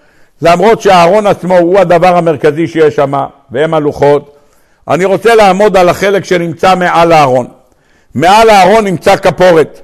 למרות 0.41 0.81
שהארון 0.81 1.27
עצמו 1.27 1.57
הוא 1.57 1.79
הדבר 1.79 2.17
המרכזי 2.17 2.67
שיש 2.67 2.95
שם, 2.95 3.13
והם 3.51 3.73
הלוחות, 3.73 4.35
אני 4.87 5.05
רוצה 5.05 5.35
לעמוד 5.35 5.77
על 5.77 5.89
החלק 5.89 6.25
שנמצא 6.25 6.75
מעל 6.75 7.11
הארון. 7.11 7.47
מעל 8.15 8.49
הארון 8.49 8.83
נמצא 8.85 9.15
כפורת, 9.15 9.81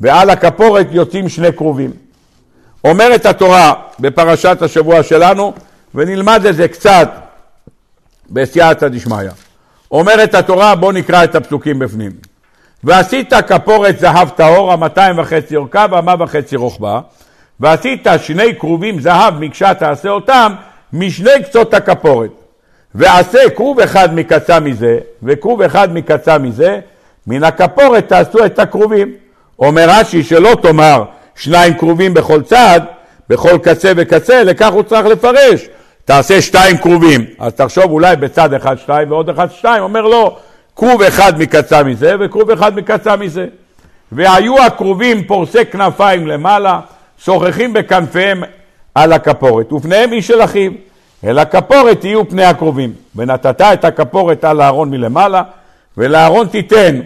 ועל 0.00 0.30
הכפורת 0.30 0.86
יוצאים 0.90 1.28
שני 1.28 1.52
כרובים. 1.52 1.90
אומרת 2.84 3.26
התורה 3.26 3.72
בפרשת 4.00 4.62
השבוע 4.62 5.02
שלנו, 5.02 5.52
ונלמד 5.94 6.46
את 6.46 6.56
זה 6.56 6.68
קצת 6.68 7.10
בסייעתא 8.30 8.88
דשמיא. 8.88 9.30
אומרת 9.90 10.34
התורה, 10.34 10.74
בואו 10.74 10.92
נקרא 10.92 11.24
את 11.24 11.34
הפסוקים 11.34 11.78
בפנים. 11.78 12.12
ועשית 12.84 13.32
כפורת 13.34 13.98
זהב 13.98 14.28
טהור, 14.28 14.72
המאתיים 14.72 15.18
וחצי 15.18 15.56
אורכה 15.56 15.86
והמה 15.90 16.14
וחצי 16.18 16.56
רוחבה, 16.56 17.00
ועשית 17.60 18.06
שני 18.22 18.58
כרובים 18.58 19.00
זהב 19.00 19.34
מקשה 19.38 19.74
תעשה 19.74 20.08
אותם 20.08 20.52
משני 20.92 21.42
קצות 21.44 21.74
הכפורת. 21.74 22.30
ועשה 22.94 23.50
כרוב 23.56 23.80
אחד 23.80 24.14
מקצה 24.14 24.60
מזה, 24.60 24.98
וכרוב 25.22 25.62
אחד 25.62 25.94
מקצה 25.94 26.38
מזה, 26.38 26.80
מן 27.26 27.44
הכפורת 27.44 28.08
תעשו 28.08 28.46
את 28.46 28.58
הכרובים. 28.58 29.14
אומר 29.58 29.86
רש"י 29.88 30.22
שלא 30.22 30.56
תאמר 30.62 31.04
שניים 31.36 31.74
כרובים 31.74 32.14
בכל 32.14 32.42
צד, 32.42 32.80
בכל 33.28 33.58
קצה 33.62 33.92
וקצה, 33.96 34.44
לכך 34.44 34.72
הוא 34.72 34.82
צריך 34.82 35.06
לפרש. 35.06 35.68
תעשה 36.10 36.42
שתיים 36.42 36.78
כרובים. 36.78 37.24
אז 37.38 37.52
תחשוב 37.52 37.84
אולי 37.84 38.16
בצד 38.16 38.54
אחד 38.54 38.78
שתיים 38.78 39.10
ועוד 39.10 39.28
אחד 39.28 39.48
שתיים, 39.52 39.82
אומר 39.82 40.00
לא, 40.00 40.36
כרוב 40.76 41.02
אחד 41.02 41.38
מקצה 41.38 41.82
מזה 41.82 42.14
וכרוב 42.20 42.50
אחד 42.50 42.76
מקצה 42.76 43.16
מזה. 43.16 43.46
והיו 44.12 44.62
הכרובים 44.62 45.24
פורסי 45.24 45.64
כנפיים 45.64 46.26
למעלה, 46.26 46.80
שוחחים 47.24 47.72
בכנפיהם 47.72 48.42
על 48.94 49.12
הכפורת, 49.12 49.72
ופניהם 49.72 50.12
איש 50.12 50.26
של 50.26 50.44
אחיו. 50.44 50.72
אל 51.24 51.38
הכפורת 51.38 52.04
יהיו 52.04 52.28
פני 52.28 52.44
הקרובים. 52.44 52.92
ונתת 53.16 53.60
את 53.60 53.84
הכפורת 53.84 54.44
על 54.44 54.60
הארון 54.60 54.90
מלמעלה, 54.90 55.42
ולארון 55.96 56.46
תיתן 56.46 57.00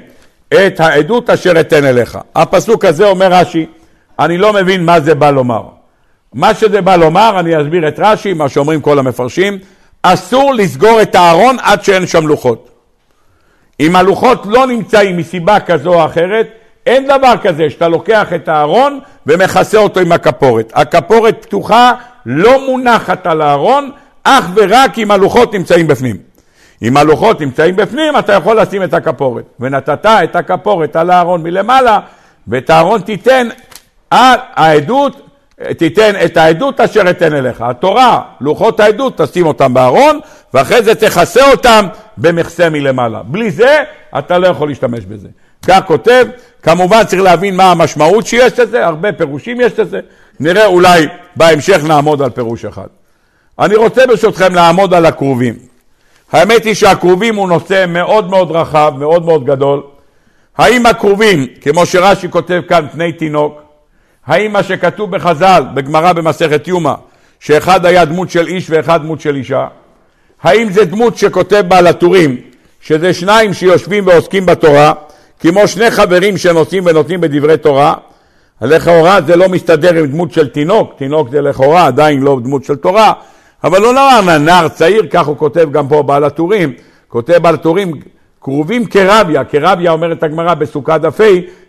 את 0.48 0.80
העדות 0.80 1.30
אשר 1.30 1.60
אתן 1.60 1.84
אליך. 1.84 2.18
הפסוק 2.34 2.84
הזה 2.84 3.06
אומר 3.06 3.32
רש"י, 3.32 3.66
אני 4.18 4.38
לא 4.38 4.52
מבין 4.52 4.84
מה 4.84 5.00
זה 5.00 5.14
בא 5.14 5.30
לומר. 5.30 5.73
מה 6.34 6.54
שזה 6.54 6.80
בא 6.80 6.96
לומר, 6.96 7.40
אני 7.40 7.60
אסביר 7.60 7.88
את 7.88 7.94
רש"י, 7.98 8.32
מה 8.32 8.48
שאומרים 8.48 8.80
כל 8.80 8.98
המפרשים, 8.98 9.58
אסור 10.02 10.54
לסגור 10.54 11.02
את 11.02 11.14
הארון 11.14 11.56
עד 11.62 11.84
שאין 11.84 12.06
שם 12.06 12.26
לוחות. 12.26 12.70
אם 13.80 13.96
הלוחות 13.96 14.46
לא 14.46 14.66
נמצאים 14.66 15.16
מסיבה 15.16 15.60
כזו 15.60 15.94
או 15.94 16.04
אחרת, 16.04 16.48
אין 16.86 17.04
דבר 17.06 17.34
כזה 17.42 17.70
שאתה 17.70 17.88
לוקח 17.88 18.32
את 18.32 18.48
הארון 18.48 19.00
ומכסה 19.26 19.78
אותו 19.78 20.00
עם 20.00 20.12
הכפורת. 20.12 20.72
הכפורת 20.74 21.42
פתוחה, 21.42 21.92
לא 22.26 22.66
מונחת 22.66 23.26
על 23.26 23.42
הארון, 23.42 23.90
אך 24.24 24.50
ורק 24.54 24.98
אם 24.98 25.10
הלוחות 25.10 25.54
נמצאים 25.54 25.86
בפנים. 25.86 26.16
אם 26.82 26.96
הלוחות 26.96 27.40
נמצאים 27.40 27.76
בפנים, 27.76 28.18
אתה 28.18 28.32
יכול 28.32 28.60
לשים 28.60 28.82
את 28.82 28.94
הכפורת. 28.94 29.44
ונתת 29.60 30.06
את 30.06 30.36
הכפורת 30.36 30.96
על 30.96 31.10
הארון 31.10 31.42
מלמעלה, 31.42 32.00
ואת 32.48 32.70
הארון 32.70 33.00
תיתן 33.00 33.48
על 34.10 34.38
העדות 34.54 35.23
תיתן 35.78 36.12
את 36.24 36.36
העדות 36.36 36.80
אשר 36.80 37.10
אתן 37.10 37.34
אליך. 37.34 37.60
התורה, 37.60 38.20
לוחות 38.40 38.80
העדות, 38.80 39.20
תשים 39.20 39.46
אותם 39.46 39.74
בארון, 39.74 40.20
ואחרי 40.54 40.82
זה 40.82 40.94
תכסה 40.94 41.50
אותם 41.50 41.86
במכסה 42.16 42.70
מלמעלה. 42.70 43.22
בלי 43.22 43.50
זה, 43.50 43.76
אתה 44.18 44.38
לא 44.38 44.46
יכול 44.46 44.68
להשתמש 44.68 45.04
בזה. 45.04 45.28
כך 45.66 45.80
כותב, 45.86 46.26
כמובן 46.62 47.04
צריך 47.04 47.22
להבין 47.22 47.56
מה 47.56 47.70
המשמעות 47.70 48.26
שיש 48.26 48.58
לזה, 48.58 48.86
הרבה 48.86 49.12
פירושים 49.12 49.60
יש 49.60 49.78
לזה. 49.78 50.00
נראה 50.40 50.66
אולי 50.66 51.06
בהמשך 51.36 51.84
נעמוד 51.84 52.22
על 52.22 52.30
פירוש 52.30 52.64
אחד. 52.64 52.86
אני 53.58 53.74
רוצה 53.74 54.06
ברשותכם 54.06 54.54
לעמוד 54.54 54.94
על 54.94 55.06
הכרובים. 55.06 55.54
האמת 56.32 56.64
היא 56.64 56.74
שהכרובים 56.74 57.36
הוא 57.36 57.48
נושא 57.48 57.84
מאוד 57.88 58.30
מאוד 58.30 58.50
רחב, 58.50 58.92
מאוד 58.98 59.24
מאוד 59.24 59.44
גדול. 59.44 59.82
האם 60.58 60.86
הכרובים, 60.86 61.46
כמו 61.60 61.86
שרש"י 61.86 62.30
כותב 62.30 62.60
כאן, 62.68 62.86
פני 62.92 63.12
תינוק, 63.12 63.63
האם 64.26 64.52
מה 64.52 64.62
שכתוב 64.62 65.16
בחז"ל, 65.16 65.62
בגמרא 65.74 66.12
במסכת 66.12 66.68
יומא, 66.68 66.94
שאחד 67.40 67.86
היה 67.86 68.04
דמות 68.04 68.30
של 68.30 68.46
איש 68.46 68.66
ואחד 68.70 69.02
דמות 69.02 69.20
של 69.20 69.36
אישה? 69.36 69.66
האם 70.42 70.70
זה 70.70 70.84
דמות 70.84 71.16
שכותב 71.16 71.62
בעל 71.68 71.86
הטורים, 71.86 72.36
שזה 72.80 73.12
שניים 73.12 73.52
שיושבים 73.52 74.06
ועוסקים 74.06 74.46
בתורה, 74.46 74.92
כמו 75.40 75.68
שני 75.68 75.90
חברים 75.90 76.36
שנוסעים 76.36 76.86
ונותנים 76.86 77.20
בדברי 77.20 77.56
תורה? 77.56 77.94
לכאורה 78.62 79.20
זה 79.26 79.36
לא 79.36 79.48
מסתדר 79.48 79.94
עם 79.94 80.06
דמות 80.06 80.32
של 80.32 80.48
תינוק, 80.48 80.92
תינוק 80.98 81.28
זה 81.30 81.40
לכאורה 81.40 81.86
עדיין 81.86 82.20
לא 82.20 82.38
דמות 82.42 82.64
של 82.64 82.76
תורה, 82.76 83.12
אבל 83.64 83.82
לא 83.82 83.92
נאמר 83.92 84.38
נער 84.38 84.68
צעיר, 84.68 85.06
כך 85.10 85.26
הוא 85.26 85.36
כותב 85.36 85.68
גם 85.72 85.88
פה 85.88 86.02
בעל 86.02 86.24
הטורים, 86.24 86.72
כותב 87.08 87.38
בעל 87.38 87.54
הטורים 87.54 88.00
כרובים 88.40 88.86
כרביה, 88.86 89.44
כרביה 89.44 89.90
אומרת 89.90 90.22
הגמרא 90.22 90.54
בסוכה 90.54 90.98
דף 90.98 91.20
ה', 91.20 91.24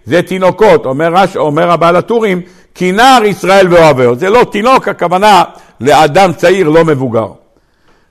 זה 0.06 0.22
תינוקות, 0.22 0.86
אומר, 0.86 1.14
רש, 1.14 1.38
אומר 1.38 1.72
הבעל 1.72 1.96
הטורים, 1.96 2.42
כי 2.76 2.92
נער 2.92 3.24
ישראל 3.26 3.74
ואוהבהו. 3.74 4.16
זה 4.16 4.30
לא 4.30 4.46
תינוק, 4.52 4.88
הכוונה 4.88 5.44
לאדם 5.82 6.34
צעיר 6.34 6.70
לא 6.70 6.86
מבוגר. 6.86 7.28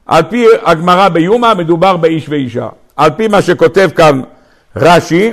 על 0.07 0.23
פי 0.31 0.47
הגמרא 0.65 1.09
ביומא 1.09 1.55
מדובר 1.55 1.97
באיש 1.97 2.29
ואישה. 2.29 2.69
על 2.97 3.11
פי 3.11 3.29
מה 3.29 3.43
שכותב 3.43 3.91
כאן 3.97 4.21
רש"י, 4.77 5.33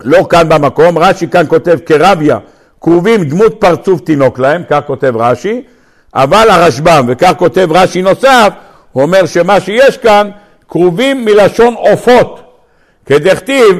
לא 0.00 0.26
כאן 0.30 0.48
במקום, 0.48 0.98
רש"י 0.98 1.28
כאן 1.28 1.44
כותב 1.48 1.78
כרביה, 1.86 2.38
כרובים 2.80 3.24
דמות 3.24 3.56
פרצוף 3.60 4.00
תינוק 4.00 4.38
להם, 4.38 4.62
כך 4.70 4.80
כותב 4.86 5.16
רש"י, 5.16 5.62
אבל 6.14 6.50
הרשב"ם, 6.50 7.04
וכך 7.08 7.32
כותב 7.38 7.68
רש"י 7.70 8.02
נוסף, 8.02 8.48
הוא 8.92 9.02
אומר 9.02 9.26
שמה 9.26 9.60
שיש 9.60 9.98
כאן 9.98 10.30
כרובים 10.68 11.24
מלשון 11.24 11.74
עופות, 11.74 12.40
כדכתיב, 13.06 13.78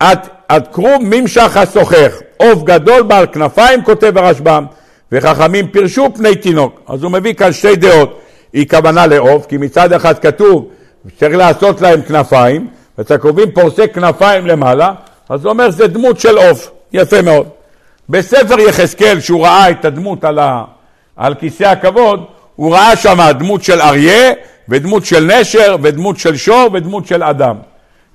עד 0.00 0.68
כרוב 0.72 1.02
ממשך 1.02 1.56
השוחך, 1.56 2.20
עוף 2.36 2.62
גדול 2.62 3.02
בעל 3.02 3.26
כנפיים, 3.26 3.84
כותב 3.84 4.18
הרשב"ם, 4.18 4.64
וחכמים 5.12 5.68
פירשו 5.68 6.08
פני 6.14 6.36
תינוק. 6.36 6.80
אז 6.88 7.02
הוא 7.02 7.12
מביא 7.12 7.34
כאן 7.34 7.52
שתי 7.52 7.76
דעות, 7.76 8.20
היא 8.52 8.68
כוונה 8.68 9.06
לעוף, 9.06 9.46
כי 9.46 9.56
מצד 9.56 9.92
אחד 9.92 10.18
כתוב 10.18 10.68
צריך 11.18 11.36
לעשות 11.36 11.80
להם 11.80 12.02
כנפיים, 12.02 12.68
ואצל 12.98 13.14
הכרובים 13.14 13.50
פורסי 13.50 13.88
כנפיים 13.88 14.46
למעלה, 14.46 14.92
אז 15.28 15.44
הוא 15.44 15.52
אומר 15.52 15.70
זה 15.70 15.86
דמות 15.86 16.20
של 16.20 16.38
עוף, 16.38 16.70
יפה 16.92 17.22
מאוד. 17.22 17.48
בספר 18.08 18.60
יחזקאל, 18.60 19.20
שהוא 19.20 19.44
ראה 19.44 19.70
את 19.70 19.84
הדמות 19.84 20.24
על, 20.24 20.38
ה, 20.38 20.64
על 21.16 21.34
כיסא 21.34 21.64
הכבוד, 21.64 22.24
הוא 22.56 22.74
ראה 22.74 22.96
שם 22.96 23.18
דמות 23.38 23.62
של 23.62 23.80
אריה, 23.80 24.32
ודמות 24.68 25.04
של 25.04 25.24
נשר, 25.24 25.76
ודמות 25.82 26.18
של 26.18 26.36
שור, 26.36 26.70
ודמות 26.72 27.06
של 27.06 27.22
אדם. 27.22 27.56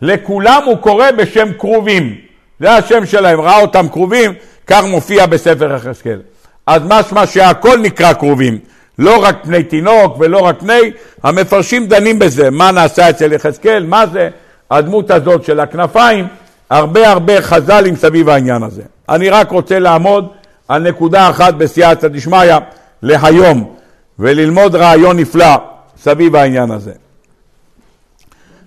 לכולם 0.01 0.61
הוא 0.65 0.77
קורא 0.77 1.11
בשם 1.11 1.47
כרובים. 1.59 2.15
זה 2.59 2.71
השם 2.71 3.05
שלהם, 3.05 3.41
ראה 3.41 3.61
אותם 3.61 3.89
כרובים, 3.91 4.33
כך 4.67 4.83
מופיע 4.83 5.25
בספר 5.25 5.75
יחזקאל. 5.75 6.19
אז 6.67 6.81
משמע 6.85 7.27
שהכל 7.27 7.77
נקרא 7.79 8.13
כרובים. 8.13 8.59
לא 8.99 9.23
רק 9.23 9.37
פני 9.43 9.63
תינוק 9.63 10.15
ולא 10.19 10.37
רק 10.37 10.59
פני, 10.59 10.91
המפרשים 11.23 11.87
דנים 11.87 12.19
בזה, 12.19 12.49
מה 12.49 12.71
נעשה 12.71 13.09
אצל 13.09 13.33
יחזקאל, 13.33 13.85
מה 13.85 14.07
זה 14.07 14.29
הדמות 14.71 15.11
הזאת 15.11 15.45
של 15.45 15.59
הכנפיים, 15.59 16.27
הרבה 16.69 17.09
הרבה 17.09 17.41
חז"לים 17.41 17.95
סביב 17.95 18.29
העניין 18.29 18.63
הזה. 18.63 18.81
אני 19.09 19.29
רק 19.29 19.51
רוצה 19.51 19.79
לעמוד 19.79 20.27
על 20.67 20.89
נקודה 20.89 21.29
אחת 21.29 21.53
בסייעתא 21.53 22.07
דשמיא 22.07 22.57
להיום, 23.03 23.75
וללמוד 24.19 24.75
רעיון 24.75 25.19
נפלא 25.19 25.55
סביב 25.97 26.35
העניין 26.35 26.71
הזה. 26.71 26.91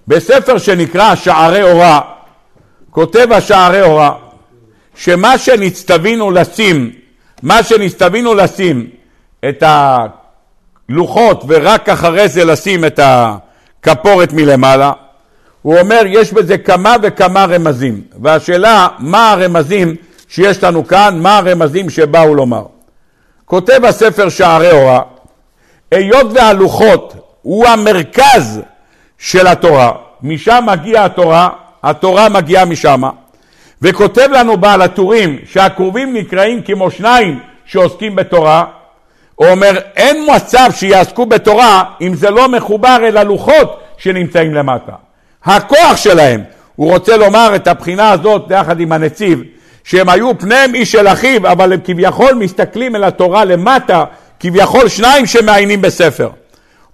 בספר 0.09 0.59
שנקרא 0.59 1.15
שערי 1.15 1.63
אורה, 1.63 2.01
כותב 2.91 3.33
השערי 3.33 3.83
אורה, 3.83 4.13
שמה 4.97 5.39
שנצטווינו 5.39 6.31
לשים, 6.31 6.91
מה 7.43 7.63
שנצטווינו 7.63 8.35
לשים 8.35 8.87
את 9.49 9.63
הלוחות 10.89 11.45
ורק 11.49 11.89
אחרי 11.89 12.29
זה 12.29 12.45
לשים 12.45 12.85
את 12.85 13.01
הכפורת 13.03 14.33
מלמעלה, 14.33 14.93
הוא 15.63 15.79
אומר 15.79 16.03
יש 16.07 16.33
בזה 16.33 16.59
כמה 16.59 16.97
וכמה 17.03 17.45
רמזים, 17.45 18.03
והשאלה 18.23 18.89
מה 18.99 19.31
הרמזים 19.31 19.97
שיש 20.29 20.65
לנו 20.65 20.87
כאן, 20.87 21.19
מה 21.23 21.39
הרמזים 21.39 21.91
שבאו 21.91 22.35
לומר. 22.35 22.65
כותב 23.45 23.85
הספר 23.85 24.29
שערי 24.29 24.71
אורה, 24.71 25.01
היות 25.91 26.27
והלוחות 26.35 27.15
הוא 27.43 27.67
המרכז 27.67 28.61
של 29.25 29.47
התורה, 29.47 29.93
משם 30.23 30.65
מגיעה 30.67 31.05
התורה, 31.05 31.49
התורה 31.83 32.29
מגיעה 32.29 32.65
משם, 32.65 33.03
וכותב 33.83 34.29
לנו 34.33 34.57
בעל 34.57 34.83
הטורים 34.83 35.39
שהקרובים 35.53 36.15
נקראים 36.17 36.63
כמו 36.63 36.91
שניים 36.91 37.39
שעוסקים 37.67 38.17
בתורה, 38.17 38.65
הוא 39.35 39.49
אומר 39.49 39.79
אין 39.97 40.27
מצב 40.37 40.71
שיעסקו 40.75 41.27
בתורה 41.27 41.85
אם 42.01 42.15
זה 42.15 42.31
לא 42.31 42.49
מחובר 42.49 42.97
אל 43.03 43.17
הלוחות 43.17 43.81
שנמצאים 43.99 44.55
למטה. 44.55 44.93
הכוח 45.45 45.97
שלהם, 45.97 46.43
הוא 46.77 46.93
רוצה 46.93 47.17
לומר 47.17 47.53
את 47.57 47.69
הבחינה 47.69 48.11
הזאת 48.11 48.43
יחד 48.51 48.81
עם 48.81 48.93
הנציב, 48.93 49.43
שהם 49.85 50.09
היו 50.09 50.39
פניהם 50.39 50.75
איש 50.75 50.93
של 50.93 51.09
אחיו, 51.09 51.53
אבל 51.53 51.73
הם 51.73 51.81
כביכול 51.85 52.35
מסתכלים 52.35 52.97
אל 52.97 53.05
התורה 53.05 53.45
למטה, 53.45 54.05
כביכול 54.41 54.89
שניים 54.89 55.27
שמעיינים 55.27 55.83
בספר. 55.83 56.31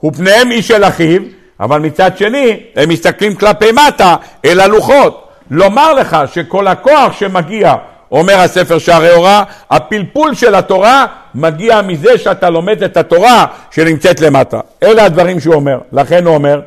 ופניהם 0.04 0.50
איש 0.50 0.68
של 0.68 0.84
אחיו, 0.84 1.22
אבל 1.60 1.80
מצד 1.80 2.16
שני 2.16 2.60
הם 2.76 2.88
מסתכלים 2.88 3.34
כלפי 3.34 3.72
מטה 3.72 4.16
אל 4.44 4.60
הלוחות. 4.60 5.26
לומר 5.50 5.94
לך 5.94 6.16
שכל 6.34 6.66
הכוח 6.66 7.12
שמגיע, 7.12 7.74
אומר 8.12 8.40
הספר 8.40 8.78
שערי 8.78 9.10
הוראה, 9.10 9.42
הפלפול 9.70 10.34
של 10.34 10.54
התורה 10.54 11.06
מגיע 11.34 11.82
מזה 11.82 12.18
שאתה 12.18 12.50
לומד 12.50 12.82
את 12.82 12.96
התורה 12.96 13.46
שנמצאת 13.70 14.20
למטה. 14.20 14.60
אלה 14.82 15.04
הדברים 15.04 15.40
שהוא 15.40 15.54
אומר. 15.54 15.78
לכן 15.92 16.26
הוא 16.26 16.34
אומר, 16.34 16.60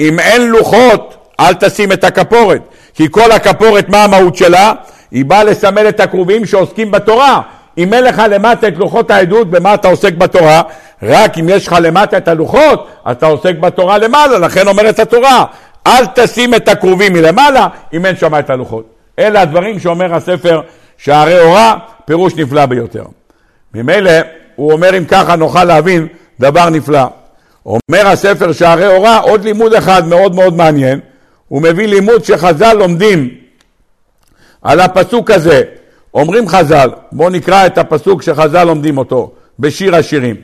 אם 0.00 0.20
אין 0.20 0.50
לוחות, 0.50 1.34
אל 1.40 1.54
תשים 1.54 1.92
את 1.92 2.04
הכפורת. 2.04 2.60
כי 2.94 3.06
כל 3.10 3.32
הכפורת, 3.32 3.88
מה 3.88 4.04
המהות 4.04 4.36
שלה? 4.36 4.72
היא 5.10 5.24
באה 5.24 5.44
לסמל 5.44 5.88
את 5.88 6.00
הקרובים 6.00 6.46
שעוסקים 6.46 6.90
בתורה. 6.90 7.40
אם 7.78 7.94
אין 7.94 8.04
לך 8.04 8.22
למטה 8.30 8.68
את 8.68 8.76
לוחות 8.76 9.10
העדות, 9.10 9.50
במה 9.50 9.74
אתה 9.74 9.88
עוסק 9.88 10.14
בתורה? 10.14 10.62
רק 11.02 11.38
אם 11.38 11.48
יש 11.48 11.66
לך 11.66 11.76
למטה 11.82 12.16
את 12.16 12.28
הלוחות, 12.28 12.88
אתה 13.10 13.26
עוסק 13.26 13.58
בתורה 13.58 13.98
למעלה, 13.98 14.38
לכן 14.38 14.68
אומרת 14.68 14.98
התורה, 14.98 15.44
אל 15.86 16.06
תשים 16.14 16.54
את 16.54 16.68
הכרובים 16.68 17.12
מלמעלה 17.12 17.68
אם 17.92 18.06
אין 18.06 18.16
שם 18.16 18.38
את 18.38 18.50
הלוחות. 18.50 18.84
אלה 19.18 19.40
הדברים 19.40 19.80
שאומר 19.80 20.14
הספר 20.14 20.60
שערי 20.96 21.40
אורה, 21.40 21.76
פירוש 22.04 22.34
נפלא 22.34 22.66
ביותר. 22.66 23.04
ממילא, 23.74 24.10
הוא 24.56 24.72
אומר 24.72 24.98
אם 24.98 25.04
ככה 25.04 25.36
נוכל 25.36 25.64
להבין 25.64 26.06
דבר 26.40 26.70
נפלא. 26.70 27.04
אומר 27.66 28.06
הספר 28.06 28.52
שערי 28.52 28.86
אורה 28.86 29.18
עוד 29.18 29.44
לימוד 29.44 29.74
אחד 29.74 30.06
מאוד 30.06 30.34
מאוד 30.34 30.56
מעניין, 30.56 31.00
הוא 31.48 31.62
מביא 31.62 31.88
לימוד 31.88 32.24
שחז"ל 32.24 32.72
לומדים 32.72 33.28
על 34.62 34.80
הפסוק 34.80 35.30
הזה. 35.30 35.62
אומרים 36.14 36.48
חז"ל, 36.48 36.90
בואו 37.12 37.30
נקרא 37.30 37.66
את 37.66 37.78
הפסוק 37.78 38.22
שחז"ל 38.22 38.64
לומדים 38.64 38.98
אותו 38.98 39.32
בשיר 39.58 39.96
השירים. 39.96 40.36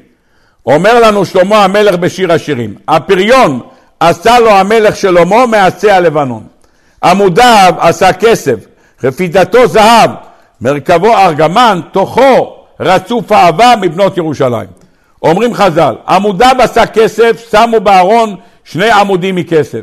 אומר 0.67 1.01
לנו 1.01 1.25
שלמה 1.25 1.65
המלך 1.65 1.95
בשיר 1.95 2.33
השירים, 2.33 2.75
הפריון 2.89 3.61
עשה 4.01 4.39
לו 4.39 4.51
המלך 4.51 4.97
שלמה 4.97 5.47
מעשה 5.47 5.97
הלבנון. 5.97 6.43
עמודיו 7.05 7.75
עשה 7.79 8.13
כסף, 8.13 8.55
חפידתו 9.01 9.67
זהב, 9.67 10.11
מרכבו 10.61 11.17
ארגמן, 11.17 11.81
תוכו 11.93 12.57
רצוף 12.81 13.33
אהבה 13.33 13.75
מבנות 13.81 14.17
ירושלים. 14.17 14.69
אומרים 15.23 15.55
חז"ל, 15.55 15.95
עמודיו 16.09 16.57
עשה 16.59 16.87
כסף, 16.87 17.49
שמו 17.51 17.81
בארון 17.81 18.37
שני 18.65 18.91
עמודים 18.91 19.35
מכסף. 19.35 19.81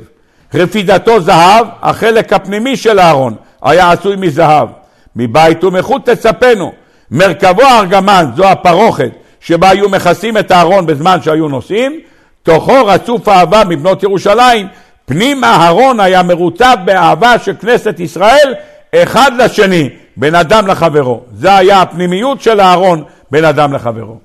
רפידתו 0.53 1.21
זהב, 1.21 1.65
החלק 1.81 2.33
הפנימי 2.33 2.77
של 2.77 2.99
הארון 2.99 3.35
היה 3.61 3.91
עשוי 3.91 4.15
מזהב. 4.15 4.67
מבית 5.15 5.63
ומחוץ 5.63 6.09
תצפנו. 6.09 6.71
מרכבו 7.11 7.61
ארגמן, 7.61 8.25
זו 8.35 8.45
הפרוכת, 8.45 9.11
שבה 9.39 9.69
היו 9.69 9.89
מכסים 9.89 10.37
את 10.37 10.51
הארון 10.51 10.85
בזמן 10.85 11.21
שהיו 11.21 11.47
נוסעים, 11.47 11.99
תוכו 12.43 12.85
רצוף 12.85 13.29
אהבה 13.29 13.63
מבנות 13.69 14.03
ירושלים, 14.03 14.67
פנים 15.05 15.43
הארון 15.43 15.99
היה 15.99 16.23
מרוצף 16.23 16.75
באהבה 16.85 17.39
של 17.39 17.55
כנסת 17.61 17.99
ישראל 17.99 18.53
אחד 18.95 19.31
לשני, 19.37 19.89
בין 20.17 20.35
אדם 20.35 20.67
לחברו. 20.67 21.21
זה 21.33 21.55
היה 21.55 21.81
הפנימיות 21.81 22.41
של 22.41 22.61
אהרון 22.61 23.03
בין 23.31 23.45
אדם 23.45 23.73
לחברו. 23.73 24.17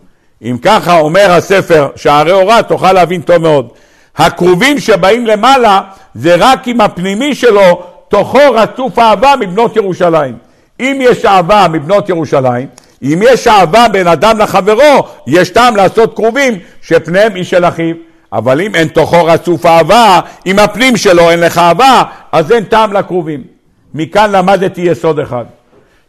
אם 0.42 0.56
ככה 0.62 0.98
אומר 0.98 1.30
הספר, 1.30 1.88
שערי 1.96 2.32
הוראה, 2.32 2.62
תוכל 2.62 2.92
להבין 2.92 3.22
טוב 3.22 3.38
מאוד. 3.38 3.68
הקרובים 4.16 4.78
שבאים 4.78 5.26
למעלה 5.26 5.80
זה 6.14 6.36
רק 6.38 6.68
אם 6.68 6.80
הפנימי 6.80 7.34
שלו 7.34 7.82
תוכו 8.08 8.52
רצוף 8.52 8.98
אהבה 8.98 9.34
מבנות 9.40 9.76
ירושלים. 9.76 10.45
אם 10.80 10.98
יש 11.00 11.24
אהבה 11.24 11.66
מבנות 11.72 12.08
ירושלים, 12.08 12.66
אם 13.02 13.20
יש 13.22 13.46
אהבה 13.46 13.88
בין 13.88 14.06
אדם 14.06 14.38
לחברו, 14.38 15.08
יש 15.26 15.50
טעם 15.50 15.76
לעשות 15.76 16.14
קרובים 16.14 16.58
שפניהם 16.82 17.36
איש 17.36 17.50
של 17.50 17.64
אחיו. 17.64 17.94
אבל 18.32 18.60
אם 18.60 18.74
אין 18.74 18.88
תוכו 18.88 19.24
רצוף 19.24 19.66
אהבה, 19.66 20.20
אם 20.46 20.58
הפנים 20.58 20.96
שלו 20.96 21.30
אין 21.30 21.40
לך 21.40 21.58
אהבה, 21.58 22.02
אז 22.32 22.52
אין 22.52 22.64
טעם 22.64 22.92
לקרובים. 22.92 23.42
מכאן 23.94 24.32
למדתי 24.32 24.80
יסוד 24.80 25.18
אחד, 25.18 25.44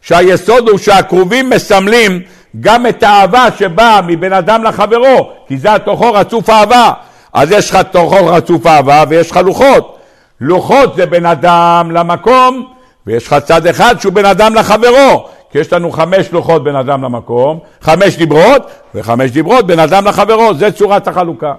שהיסוד 0.02 0.68
הוא 0.68 0.78
שהקרובים 0.78 1.50
מסמלים 1.50 2.20
גם 2.60 2.86
את 2.86 3.02
האהבה 3.02 3.46
שבאה 3.58 4.00
מבן 4.02 4.32
אדם 4.32 4.64
לחברו, 4.64 5.30
כי 5.48 5.58
זה 5.58 5.74
התוכו 5.74 6.12
רצוף 6.12 6.50
אהבה. 6.50 6.92
אז 7.32 7.50
יש 7.50 7.70
לך 7.70 7.76
תוכו 7.76 8.26
רצוף 8.26 8.66
אהבה 8.66 9.04
ויש 9.08 9.30
לך 9.30 9.36
לוחות. 9.36 9.98
לוחות 10.40 10.96
זה 10.96 11.06
בין 11.06 11.26
אדם 11.26 11.90
למקום, 11.92 12.66
ויש 13.08 13.26
לך 13.26 13.36
צד 13.44 13.66
אחד 13.66 13.94
שהוא 14.00 14.12
בין 14.12 14.24
אדם 14.24 14.54
לחברו. 14.54 15.28
כי 15.50 15.58
יש 15.58 15.72
לנו 15.72 15.90
חמש 15.90 16.32
לוחות 16.32 16.64
בין 16.64 16.76
אדם 16.76 17.04
למקום, 17.04 17.58
חמש 17.80 18.16
דיברות, 18.16 18.70
וחמש 18.94 19.30
דיברות 19.30 19.66
בין 19.66 19.78
אדם 19.78 20.06
לחברו, 20.06 20.54
זה 20.54 20.72
צורת 20.72 21.08
החלוקה. 21.08 21.54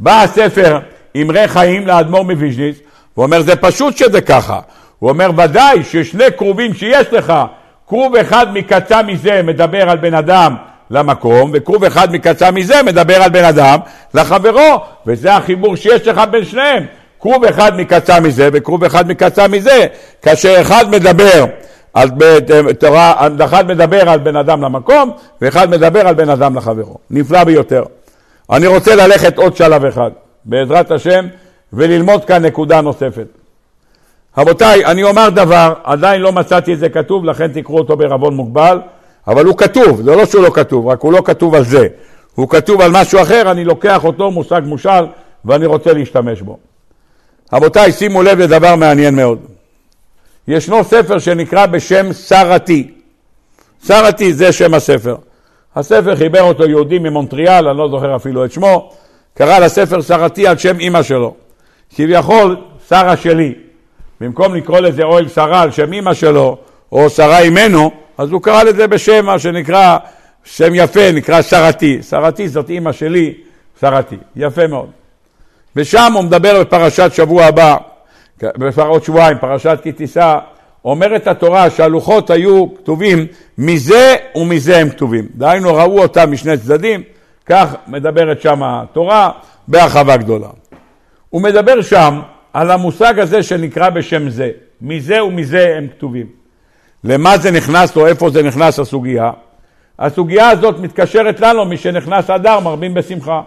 בא 0.00 0.22
הספר 0.22 0.78
אמרי 1.16 1.48
חיים 1.48 1.86
לאדמו"ר 1.86 2.24
מוויז'ניץ, 2.24 2.76
הוא 3.14 3.24
אומר 3.24 3.40
זה 3.42 3.56
פשוט 3.56 3.96
שזה 3.96 4.20
ככה. 4.20 4.60
הוא 4.98 5.10
אומר 5.10 5.30
ודאי 5.36 5.84
ששני 5.84 6.24
קרובים 6.36 6.74
שיש 6.74 7.12
לך, 7.12 7.32
כרוב 7.88 8.16
אחד 8.16 8.46
מקצה 8.52 9.02
מזה 9.02 9.42
מדבר 9.42 9.90
על 9.90 9.96
בן 9.96 10.14
אדם 10.14 10.56
למקום, 10.90 11.50
וכרוב 11.54 11.84
אחד 11.84 12.12
מקצה 12.12 12.50
מזה 12.50 12.82
מדבר 12.82 13.22
על 13.22 13.30
בן 13.30 13.44
אדם 13.44 13.78
לחברו, 14.14 14.80
וזה 15.06 15.34
החיבור 15.34 15.76
שיש 15.76 16.06
לך 16.08 16.20
בין 16.30 16.44
שניהם. 16.44 16.86
כרוב 17.20 17.44
אחד 17.44 17.76
מקצה 17.76 18.20
מזה 18.20 18.48
וכרוב 18.52 18.84
אחד 18.84 19.08
מקצה 19.08 19.48
מזה, 19.48 19.86
כאשר 20.22 20.60
אחד 20.60 20.90
מדבר 20.90 21.44
על 21.94 22.10
תורה, 22.78 23.28
אחד 23.44 23.68
מדבר 23.68 24.08
על 24.08 24.18
בן 24.18 24.36
אדם 24.36 24.62
למקום, 24.62 25.10
ואחד 25.40 25.70
מדבר 25.70 26.08
על 26.08 26.14
בן 26.14 26.30
אדם 26.30 26.56
לחברו. 26.56 26.96
נפלא 27.10 27.44
ביותר. 27.44 27.84
אני 28.50 28.66
רוצה 28.66 28.94
ללכת 28.94 29.38
עוד 29.38 29.56
שלב 29.56 29.84
אחד, 29.84 30.10
בעזרת 30.44 30.90
השם, 30.90 31.26
וללמוד 31.72 32.24
כאן 32.24 32.44
נקודה 32.44 32.80
נוספת. 32.80 33.26
רבותיי, 34.38 34.84
אני 34.84 35.02
אומר 35.02 35.28
דבר, 35.28 35.72
עדיין 35.84 36.20
לא 36.20 36.32
מצאתי 36.32 36.74
את 36.74 36.78
זה 36.78 36.88
כתוב, 36.88 37.24
לכן 37.24 37.48
תקראו 37.52 37.78
אותו 37.78 37.96
בערבון 37.96 38.34
מוגבל, 38.34 38.80
אבל 39.26 39.44
הוא 39.44 39.56
כתוב, 39.56 40.02
זה 40.02 40.16
לא 40.16 40.26
שהוא 40.26 40.42
לא 40.42 40.50
כתוב, 40.50 40.86
רק 40.86 41.00
הוא 41.00 41.12
לא 41.12 41.22
כתוב 41.24 41.54
על 41.54 41.64
זה. 41.64 41.86
הוא 42.34 42.48
כתוב 42.48 42.80
על 42.80 42.90
משהו 42.90 43.22
אחר, 43.22 43.50
אני 43.50 43.64
לוקח 43.64 44.04
אותו, 44.04 44.30
מושג 44.30 44.60
מושל, 44.64 45.06
ואני 45.44 45.66
רוצה 45.66 45.92
להשתמש 45.92 46.42
בו. 46.42 46.58
רבותיי, 47.52 47.92
שימו 47.92 48.22
לב 48.22 48.38
לדבר 48.38 48.76
מעניין 48.76 49.14
מאוד. 49.14 49.38
ישנו 50.48 50.84
ספר 50.84 51.18
שנקרא 51.18 51.66
בשם 51.66 52.12
שרתי. 52.12 52.90
שרתי 53.86 54.32
זה 54.32 54.52
שם 54.52 54.74
הספר. 54.74 55.16
הספר 55.76 56.16
חיבר 56.16 56.42
אותו 56.42 56.64
יהודי 56.64 56.98
ממונטריאל, 56.98 57.68
אני 57.68 57.78
לא 57.78 57.88
זוכר 57.88 58.16
אפילו 58.16 58.44
את 58.44 58.52
שמו, 58.52 58.92
קרא 59.34 59.58
לספר 59.58 60.00
שרתי 60.00 60.46
על 60.46 60.58
שם 60.58 60.80
אימא 60.80 61.02
שלו. 61.02 61.34
כביכול, 61.94 62.56
שרה 62.88 63.16
שלי. 63.16 63.54
במקום 64.20 64.54
לקרוא 64.54 64.80
לזה 64.80 65.02
אוהל 65.02 65.28
שרה 65.28 65.62
על 65.62 65.70
שם 65.70 65.92
אימא 65.92 66.14
שלו, 66.14 66.56
או 66.92 67.10
שרה 67.10 67.38
אימנו, 67.38 67.90
אז 68.18 68.30
הוא 68.30 68.42
קרא 68.42 68.62
לזה 68.62 68.86
בשם 68.86 69.26
מה 69.26 69.38
שנקרא, 69.38 69.98
שם 70.44 70.74
יפה, 70.74 71.12
נקרא 71.12 71.42
שרתי. 71.42 72.02
שרתי 72.02 72.48
זאת 72.48 72.70
אימא 72.70 72.92
שלי, 72.92 73.34
שרתי. 73.80 74.16
יפה 74.36 74.66
מאוד. 74.66 74.90
ושם 75.76 76.12
הוא 76.14 76.22
מדבר 76.22 76.60
בפרשת 76.60 77.10
שבוע 77.14 77.44
הבא, 77.44 77.76
עוד 78.76 79.04
שבועיים, 79.04 79.38
פרשת 79.38 79.78
כי 79.82 79.92
תישא, 79.92 80.38
אומרת 80.84 81.26
התורה 81.26 81.70
שהלוחות 81.70 82.30
היו 82.30 82.74
כתובים 82.74 83.26
מזה 83.58 84.16
ומזה 84.34 84.78
הם 84.78 84.88
כתובים. 84.90 85.26
דהיינו 85.34 85.74
ראו 85.74 86.02
אותם 86.02 86.32
משני 86.32 86.56
צדדים, 86.56 87.02
כך 87.46 87.74
מדברת 87.86 88.40
שם 88.40 88.62
התורה 88.62 89.30
בהרחבה 89.68 90.16
גדולה. 90.16 90.48
הוא 91.30 91.42
מדבר 91.42 91.82
שם 91.82 92.20
על 92.52 92.70
המושג 92.70 93.18
הזה 93.18 93.42
שנקרא 93.42 93.90
בשם 93.90 94.28
זה. 94.28 94.50
מזה 94.80 95.24
ומזה 95.24 95.74
הם 95.76 95.86
כתובים. 95.88 96.26
למה 97.04 97.38
זה 97.38 97.50
נכנס 97.50 97.96
או 97.96 98.06
איפה 98.06 98.30
זה 98.30 98.42
נכנס 98.42 98.78
הסוגיה? 98.78 99.30
הסוגיה 99.98 100.48
הזאת 100.48 100.78
מתקשרת 100.78 101.40
לנו 101.40 101.64
משנכנס 101.64 102.30
אדר 102.30 102.60
מרבים 102.60 102.94
בשמחה. 102.94 103.40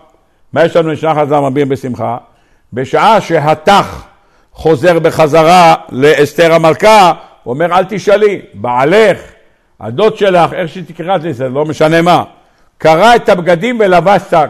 מה 0.54 0.66
יש 0.66 0.76
לנו 0.76 0.89
לשנח 0.89 1.18
אדר 1.18 1.41
מרבים 1.41 1.70
בשמחה? 1.70 2.18
בשעה 2.74 3.22
שהתח 3.22 4.04
חוזר 4.54 5.00
בחזרה 5.00 5.76
לאסתר 5.89 6.54
המלכה, 6.54 7.14
הוא 7.43 7.54
אומר 7.54 7.78
אל 7.78 7.84
תשאלי, 7.89 8.41
בעלך, 8.54 9.20
הדוד 9.80 10.18
שלך, 10.18 10.54
איך 10.54 10.70
שתקרא 10.70 11.18
לזה, 11.18 11.50
לא 11.50 11.66
משנה 11.66 12.02
מה, 12.02 12.24
קרע 12.78 13.16
את 13.16 13.30
הבגדים 13.30 13.78
ולבש 13.80 14.22
שק. 14.32 14.50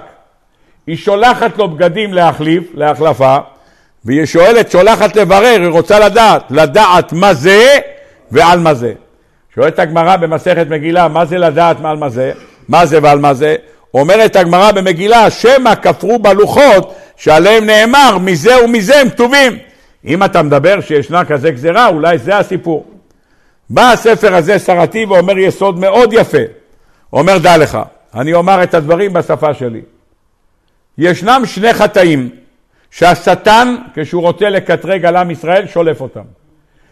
היא 0.87 0.97
שולחת 0.97 1.57
לו 1.57 1.67
בגדים 1.67 2.13
להחליף, 2.13 2.63
להחלפה, 2.73 3.37
והיא 4.05 4.25
שואלת, 4.25 4.71
שולחת 4.71 5.15
לברר, 5.15 5.57
היא 5.61 5.67
רוצה 5.67 5.99
לדעת, 5.99 6.43
לדעת 6.49 7.13
מה 7.13 7.33
זה 7.33 7.77
ועל 8.31 8.59
מה 8.59 8.73
זה. 8.73 8.93
שואלת 9.55 9.79
הגמרא 9.79 10.15
במסכת 10.15 10.67
מגילה, 10.69 11.07
מה 11.07 11.25
זה 11.25 11.37
לדעת 11.37 11.77
על 11.83 11.97
מה 11.97 12.09
זה? 12.09 12.31
מה 12.69 12.85
זה 12.85 12.99
ועל 13.01 13.19
מה 13.19 13.33
זה? 13.33 13.55
אומרת 13.93 14.35
הגמרא 14.35 14.71
במגילה, 14.71 15.29
שמא 15.29 15.75
כפרו 15.75 16.19
בלוחות 16.19 16.95
שעליהם 17.17 17.65
נאמר, 17.65 18.17
מזה 18.17 18.63
ומזה 18.63 18.99
הם 18.99 19.09
כתובים. 19.09 19.57
אם 20.05 20.23
אתה 20.23 20.41
מדבר 20.41 20.81
שישנה 20.81 21.25
כזה 21.25 21.51
גזירה, 21.51 21.87
אולי 21.87 22.17
זה 22.17 22.37
הסיפור. 22.37 22.85
בא 23.69 23.91
הספר 23.91 24.35
הזה 24.35 24.59
שרתי 24.59 25.05
ואומר 25.05 25.37
יסוד 25.37 25.79
מאוד 25.79 26.13
יפה. 26.13 26.37
אומר, 27.13 27.37
דע 27.37 27.57
לך, 27.57 27.77
אני 28.15 28.33
אומר 28.33 28.63
את 28.63 28.73
הדברים 28.73 29.13
בשפה 29.13 29.53
שלי. 29.53 29.81
ישנם 30.97 31.41
שני 31.45 31.73
חטאים 31.73 32.29
שהשטן, 32.91 33.75
כשהוא 33.95 34.21
רוצה 34.21 34.49
לקטרג 34.49 35.05
על 35.05 35.15
עם 35.15 35.31
ישראל, 35.31 35.67
שולף 35.67 36.01
אותם. 36.01 36.21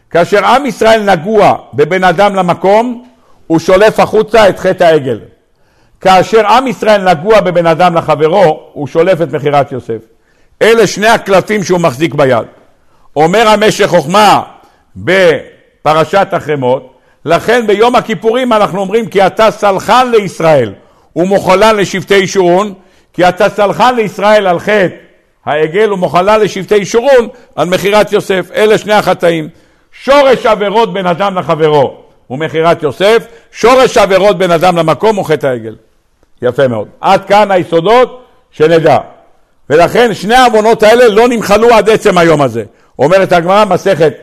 כאשר 0.09 0.45
עם 0.45 0.65
ישראל 0.65 1.03
נגוע 1.03 1.57
בבן 1.73 2.03
אדם 2.03 2.35
למקום, 2.35 3.05
הוא 3.47 3.59
שולף 3.59 3.99
החוצה 3.99 4.49
את 4.49 4.59
חטא 4.59 4.83
העגל. 4.83 5.19
כאשר 6.01 6.47
עם 6.47 6.67
ישראל 6.67 7.09
נגוע 7.09 7.41
בבן 7.41 7.67
אדם 7.67 7.95
לחברו, 7.95 8.69
הוא 8.73 8.87
שולף 8.87 9.21
את 9.21 9.31
מכירת 9.33 9.71
יוסף. 9.71 10.01
אלה 10.61 10.87
שני 10.87 11.07
הקלפים 11.07 11.63
שהוא 11.63 11.79
מחזיק 11.79 12.13
ביד. 12.13 12.45
אומר 13.15 13.47
המשך 13.47 13.85
חוכמה 13.85 14.43
בפרשת 14.95 16.27
החמות, 16.31 16.93
לכן 17.25 17.67
ביום 17.67 17.95
הכיפורים 17.95 18.53
אנחנו 18.53 18.79
אומרים 18.79 19.07
כי 19.07 19.27
אתה 19.27 19.51
סלחן 19.51 20.11
לישראל 20.11 20.73
ומוחלן 21.15 21.75
לשבטי 21.75 22.15
ישורון, 22.15 22.73
כי 23.13 23.29
אתה 23.29 23.49
סלחן 23.49 23.95
לישראל 23.95 24.47
על 24.47 24.59
חטא 24.59 24.95
העגל 25.45 25.93
ומוחלה 25.93 26.37
לשבטי 26.37 26.75
ישורון 26.75 27.27
על 27.55 27.69
מכירת 27.69 28.11
יוסף. 28.11 28.51
אלה 28.55 28.77
שני 28.77 28.93
החטאים. 28.93 29.49
שורש 30.03 30.45
עבירות 30.45 30.93
בין 30.93 31.07
אדם 31.07 31.37
לחברו 31.37 31.97
הוא 32.27 32.39
מכירת 32.39 32.83
יוסף, 32.83 33.27
שורש 33.51 33.97
עבירות 33.97 34.37
בין 34.37 34.51
אדם 34.51 34.77
למקום 34.77 35.15
הוא 35.15 35.25
חטא 35.25 35.47
העגל. 35.47 35.75
יפה 36.41 36.67
מאוד. 36.67 36.87
עד 37.01 37.25
כאן 37.25 37.51
היסודות 37.51 38.23
שנדע. 38.51 38.97
ולכן 39.69 40.13
שני 40.13 40.35
העוונות 40.35 40.83
האלה 40.83 41.07
לא 41.07 41.27
נמחלו 41.27 41.73
עד 41.73 41.89
עצם 41.89 42.17
היום 42.17 42.41
הזה. 42.41 42.63
אומרת 42.99 43.31
הגמרא, 43.31 43.65
מסכת 43.65 44.13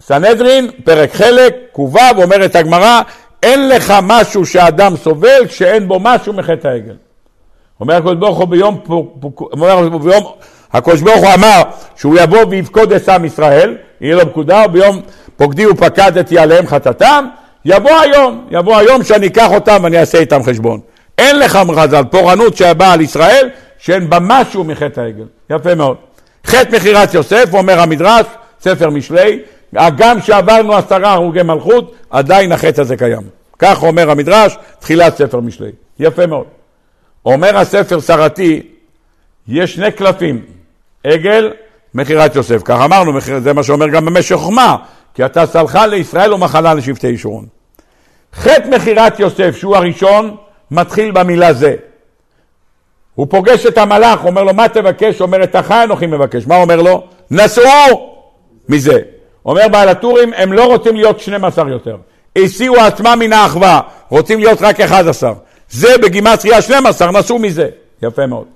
סנהדרין, 0.00 0.70
פרק 0.84 1.14
חלק, 1.14 1.54
ק"ו, 1.72 1.98
אומרת 2.16 2.56
הגמרא, 2.56 3.00
אין 3.42 3.68
לך 3.68 3.94
משהו 4.02 4.46
שאדם 4.46 4.96
סובל 4.96 5.46
כשאין 5.48 5.88
בו 5.88 6.00
משהו 6.00 6.32
מחטא 6.32 6.68
העגל. 6.68 6.94
אומר 7.80 7.94
הקדוש 7.94 8.14
ברוך 8.14 8.38
הוא 8.38 8.48
ביום, 8.48 8.80
ביום 10.00 10.24
הקדוש 10.72 11.00
ברוך 11.00 11.24
הוא 11.24 11.34
אמר 11.34 11.62
שהוא 11.96 12.18
יבוא 12.20 12.38
ויפקוד 12.50 12.92
את 12.92 13.08
עם 13.08 13.24
ישראל, 13.24 13.76
יהיה 14.00 14.16
לו 14.16 14.30
פקודה, 14.30 14.62
וביום 14.66 15.00
פוקדי 15.36 15.66
ופקדתי 15.66 16.38
עליהם 16.38 16.66
חטאתם, 16.66 17.26
יבוא 17.64 17.90
היום, 17.90 18.46
יבוא 18.50 18.76
היום 18.76 19.04
שאני 19.04 19.26
אקח 19.26 19.50
אותם 19.50 19.80
ואני 19.82 19.98
אעשה 20.00 20.18
איתם 20.18 20.42
חשבון. 20.42 20.80
אין 21.18 21.38
לך 21.38 21.56
מרזל, 21.56 22.04
פורענות 22.10 22.56
שבאה 22.56 22.92
על 22.92 23.00
ישראל, 23.00 23.48
שאין 23.78 24.10
בה 24.10 24.18
משהו 24.20 24.64
מחטא 24.64 25.00
העגל. 25.00 25.24
יפה 25.50 25.74
מאוד. 25.74 25.96
חטא 26.46 26.76
מכירת 26.76 27.14
יוסף, 27.14 27.44
אומר 27.52 27.80
המדרש, 27.80 28.26
ספר 28.60 28.90
משלי, 28.90 29.42
הגם 29.76 30.20
שעברנו 30.20 30.76
עשרה 30.76 31.12
הרוגי 31.12 31.42
מלכות, 31.42 31.94
עדיין 32.10 32.52
החטא 32.52 32.80
הזה 32.80 32.96
קיים. 32.96 33.22
כך 33.58 33.82
אומר 33.82 34.10
המדרש, 34.10 34.56
תחילת 34.78 35.16
ספר 35.16 35.40
משלי. 35.40 35.70
יפה 35.98 36.26
מאוד. 36.26 36.44
אומר 37.24 37.56
הספר 37.56 38.00
שרתי, 38.00 38.62
יש 39.48 39.74
שני 39.74 39.92
קלפים, 39.92 40.42
עגל, 41.04 41.52
מכירת 41.94 42.36
יוסף. 42.36 42.62
כך 42.64 42.80
אמרנו, 42.84 43.20
זה 43.38 43.52
מה 43.52 43.62
שאומר 43.62 43.88
גם 43.88 44.04
במשך 44.04 44.36
חוכמה, 44.36 44.76
כי 45.14 45.24
אתה 45.24 45.46
סלחה 45.46 45.86
לישראל 45.86 46.32
ומחלה 46.32 46.74
לשבטי 46.74 47.08
ישורון. 47.08 47.46
חטא 48.34 48.68
מכירת 48.68 49.20
יוסף, 49.20 49.56
שהוא 49.56 49.76
הראשון, 49.76 50.36
מתחיל 50.70 51.10
במילה 51.10 51.52
זה. 51.52 51.76
הוא 53.14 53.26
פוגש 53.30 53.66
את 53.66 53.78
המלאך, 53.78 54.24
אומר 54.24 54.42
לו, 54.42 54.54
מה 54.54 54.68
תבקש? 54.68 55.20
אומר, 55.20 55.44
את 55.44 55.54
החי 55.54 55.80
אנוכי 55.84 56.06
מבקש. 56.06 56.46
מה 56.46 56.56
אומר 56.56 56.82
לו? 56.82 57.02
נסעו 57.30 58.16
מזה. 58.68 59.00
אומר 59.46 59.68
בעל 59.72 59.88
הטורים, 59.88 60.32
הם 60.36 60.52
לא 60.52 60.66
רוצים 60.66 60.96
להיות 60.96 61.20
12 61.20 61.70
יותר. 61.70 61.96
הסיעו 62.36 62.76
עצמם 62.76 63.16
מן 63.20 63.32
האחווה, 63.32 63.80
רוצים 64.08 64.38
להיות 64.38 64.62
רק 64.62 64.80
11. 64.80 65.32
זה 65.70 65.98
בגימטריה 66.02 66.62
12, 66.62 67.10
נסעו 67.10 67.38
מזה. 67.38 67.68
יפה 68.02 68.26
מאוד. 68.26 68.46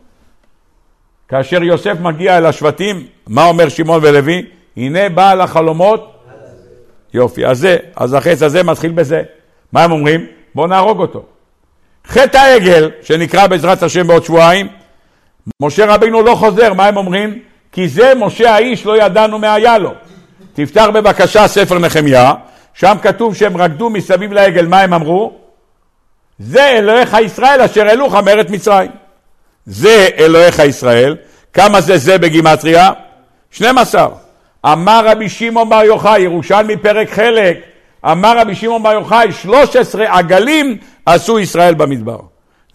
כאשר 1.28 1.62
יוסף 1.62 2.00
מגיע 2.00 2.38
אל 2.38 2.46
השבטים, 2.46 3.06
מה 3.26 3.44
אומר 3.44 3.68
שמעון 3.68 4.00
ולוי? 4.02 4.46
הנה 4.76 5.08
בעל 5.08 5.40
החלומות. 5.40 6.12
יופי, 7.14 7.46
אז 7.46 7.58
זה, 7.58 7.76
אז 7.96 8.14
החץ 8.14 8.42
הזה 8.42 8.62
מתחיל 8.62 8.92
בזה. 8.92 9.22
מה 9.72 9.84
הם 9.84 9.92
אומרים? 9.92 10.26
בואו 10.54 10.66
נהרוג 10.66 11.00
אותו. 11.00 11.24
חטא 12.10 12.38
העגל, 12.38 12.90
שנקרא 13.02 13.46
בעזרת 13.46 13.82
השם 13.82 14.06
בעוד 14.06 14.24
שבועיים, 14.24 14.68
משה 15.60 15.86
רבינו 15.86 16.22
לא 16.22 16.34
חוזר, 16.34 16.72
מה 16.72 16.86
הם 16.86 16.96
אומרים? 16.96 17.38
כי 17.72 17.88
זה 17.88 18.12
משה 18.16 18.54
האיש 18.54 18.86
לא 18.86 19.02
ידענו 19.02 19.38
מה 19.38 19.54
היה 19.54 19.78
לו. 19.78 19.90
תפתח 20.54 20.86
בבקשה 20.94 21.48
ספר 21.48 21.78
נחמיה, 21.78 22.34
שם 22.74 22.96
כתוב 23.02 23.34
שהם 23.34 23.56
רקדו 23.56 23.90
מסביב 23.90 24.32
לעגל, 24.32 24.66
מה 24.66 24.80
הם 24.80 24.94
אמרו? 24.94 25.32
זה 26.38 26.66
אלוהיך 26.66 27.16
ישראל 27.24 27.60
אשר 27.60 27.86
העלוך 27.86 28.14
מארץ 28.14 28.50
מצרים. 28.50 28.90
זה 29.66 30.08
אלוהיך 30.18 30.58
ישראל, 30.58 31.16
כמה 31.52 31.80
זה 31.80 31.98
זה 31.98 32.18
בגימטריה? 32.18 32.90
12. 33.50 34.08
אמר 34.66 35.02
רבי 35.06 35.28
שמעון 35.28 35.68
בר 35.68 35.84
יוחאי, 35.84 36.20
ירושלמי 36.20 36.76
פרק 36.76 37.10
חלק, 37.10 37.58
אמר 38.04 38.38
רבי 38.38 38.54
שמעון 38.54 38.82
בר 38.82 38.92
יוחאי, 38.92 39.32
13 39.32 40.18
עגלים 40.18 40.78
עשו 41.14 41.38
ישראל 41.38 41.74
במדבר. 41.74 42.18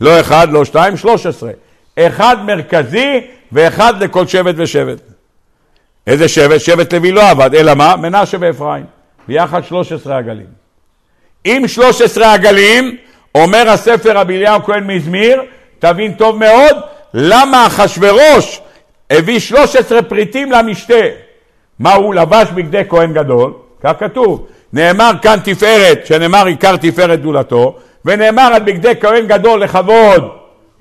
לא 0.02 0.20
אחד, 0.20 0.48
לא 0.52 0.66
שתיים, 0.66 0.98
13. 0.98 1.52
אחד 2.00 2.38
מרכזי 2.46 3.22
ואחד 3.52 4.04
לכל 4.04 4.28
שבט 4.28 4.56
ושבט. 4.58 4.98
איזה 6.08 6.28
שבט? 6.28 6.60
שבט 6.60 6.94
לוי 6.94 7.12
לא 7.12 7.30
עבד, 7.30 7.56
אלא 7.56 7.74
מה? 7.74 7.96
מנשה 7.96 8.38
ואפרים. 8.40 8.86
ביחד 9.28 9.64
13 9.64 10.18
עגלים. 10.18 10.46
עם 11.44 11.68
13 11.68 12.34
עגלים, 12.34 12.98
אומר 13.36 13.70
הספר 13.70 14.18
רבי 14.18 14.38
אליהו 14.38 14.64
כהן 14.64 14.84
מזמיר, 14.84 15.42
תבין 15.80 16.14
טוב 16.14 16.38
מאוד 16.38 16.76
למה 17.14 17.68
אחשורוש 17.68 18.62
הביא 19.10 19.40
13 19.40 20.02
פריטים 20.02 20.52
למשתה. 20.52 21.04
מה 21.80 21.94
הוא 21.94 22.16
לבש 22.16 22.48
בגדי 22.56 22.82
כהן 22.90 23.14
גדול? 23.14 23.54
כך 23.84 23.94
כתוב. 24.00 24.48
נאמר 24.74 25.12
כאן 25.22 25.40
תפארת, 25.44 26.06
שנאמר 26.06 26.46
עיקר 26.46 26.78
תפארת 26.78 27.20
גדולתו, 27.20 27.80
ונאמר 28.06 28.50
על 28.54 28.64
בגדי 28.64 28.94
כהן 29.02 29.28
גדול 29.28 29.64
לכבוד 29.64 30.30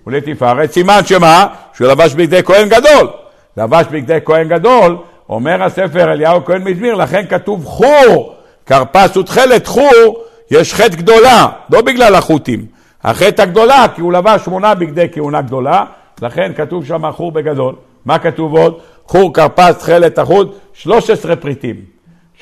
ולתפארת, 0.07 0.72
סימן 0.72 1.01
שמה? 1.07 1.47
שהוא 1.75 1.89
לבש 1.89 2.14
בגדי 2.14 2.43
כהן 2.43 2.68
גדול. 2.68 3.09
לבש 3.57 3.87
בגדי 3.91 4.18
כהן 4.25 4.49
גדול, 4.49 4.97
אומר 5.29 5.62
הספר 5.62 6.12
אליהו 6.12 6.45
כהן 6.45 6.62
מזמיר, 6.62 6.95
לכן 6.95 7.27
כתוב 7.29 7.64
חור, 7.64 8.35
כרפס 8.66 9.16
ותכלת 9.16 9.66
חור, 9.66 10.25
יש 10.51 10.75
חטא 10.75 10.97
גדולה, 10.97 11.47
לא 11.70 11.83
בגלל 11.83 12.14
החוטים. 12.14 12.66
החטא 13.05 13.43
הגדולה, 13.43 13.87
כי 13.95 14.01
הוא 14.01 14.12
לבש 14.12 14.45
שמונה 14.45 14.75
בגדי 14.75 15.07
כהונה 15.12 15.43
גדולה, 15.43 15.85
לכן 16.22 16.53
כתוב 16.57 16.87
שם 16.87 17.12
חור 17.12 17.33
בגדול. 17.33 17.75
מה 18.05 18.18
כתוב 18.18 18.57
עוד? 18.57 18.79
חור, 19.07 19.35
כרפס, 19.35 19.79
תכלת, 19.79 20.18
החוט, 20.18 20.59
13 20.72 21.37
פריטים. 21.37 21.77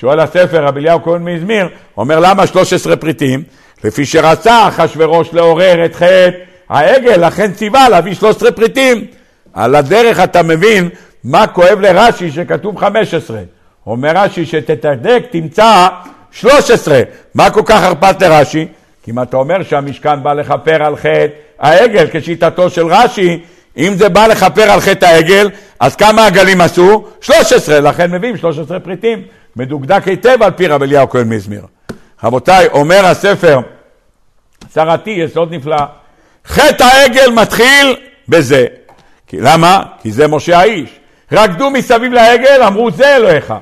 שואל 0.01 0.20
הספר, 0.20 0.64
רבי 0.64 0.80
אליהו 0.80 1.03
כהן 1.03 1.24
מזמיר, 1.24 1.68
אומר 1.97 2.20
למה 2.20 2.47
13 2.47 2.97
פריטים? 2.97 3.43
לפי 3.85 4.05
שרצה 4.05 4.68
אחשורוש 4.68 5.28
לעורר 5.33 5.85
את 5.85 5.95
חטא 5.95 6.30
העגל, 6.68 7.26
לכן 7.26 7.53
ציווה 7.53 7.89
להביא 7.89 8.14
13 8.14 8.53
פריטים. 8.53 9.05
על 9.53 9.74
הדרך 9.74 10.20
אתה 10.20 10.43
מבין 10.43 10.89
מה 11.24 11.47
כואב 11.47 11.80
לרש"י 11.80 12.30
שכתוב 12.30 12.78
15. 12.78 13.41
אומר 13.87 14.12
רש"י 14.14 14.47
שתתדק 14.47 15.22
תמצא 15.30 15.89
13. 16.30 17.03
מה 17.35 17.51
כל 17.51 17.62
כך 17.64 17.83
אכפת 17.83 18.22
לרש"י? 18.22 18.66
כי 19.03 19.11
אם 19.11 19.22
אתה 19.22 19.37
אומר 19.37 19.62
שהמשכן 19.62 20.22
בא 20.22 20.33
לכפר 20.33 20.83
על 20.83 20.97
חטא 20.97 21.26
העגל 21.59 22.07
כשיטתו 22.12 22.70
של 22.70 22.87
רש"י, 22.87 23.41
אם 23.76 23.95
זה 23.97 24.09
בא 24.09 24.26
לכפר 24.26 24.70
על 24.70 24.80
חטא 24.80 25.07
העגל, 25.07 25.51
אז 25.80 25.97
כמה 25.97 26.26
עגלים 26.26 26.61
עשו? 26.61 27.05
13, 27.20 27.80
לכן 27.80 28.11
מביאים 28.11 28.37
13 28.37 28.80
פריטים. 28.80 29.22
מדוקדק 29.57 30.09
היטב 30.09 30.43
על 30.43 30.51
פי 30.51 30.66
רב 30.66 30.83
אליהו 30.83 31.09
כהן 31.09 31.28
מזמיר. 31.28 31.62
רבותיי, 32.25 32.66
אומר 32.66 33.07
הספר, 33.07 33.61
צרתי, 34.68 35.11
יסוד 35.11 35.55
נפלא, 35.55 35.77
חטא 36.47 36.85
העגל 36.85 37.31
מתחיל 37.31 37.97
בזה. 38.29 38.66
כי, 39.27 39.41
למה? 39.41 39.83
כי 40.03 40.12
זה 40.12 40.29
משה 40.29 40.59
האיש. 40.59 40.91
רקדו 41.33 41.70
מסביב 41.70 42.12
לעגל, 42.12 42.62
אמרו 42.66 42.91
זה 42.91 43.16
אלוהיך. 43.16 43.55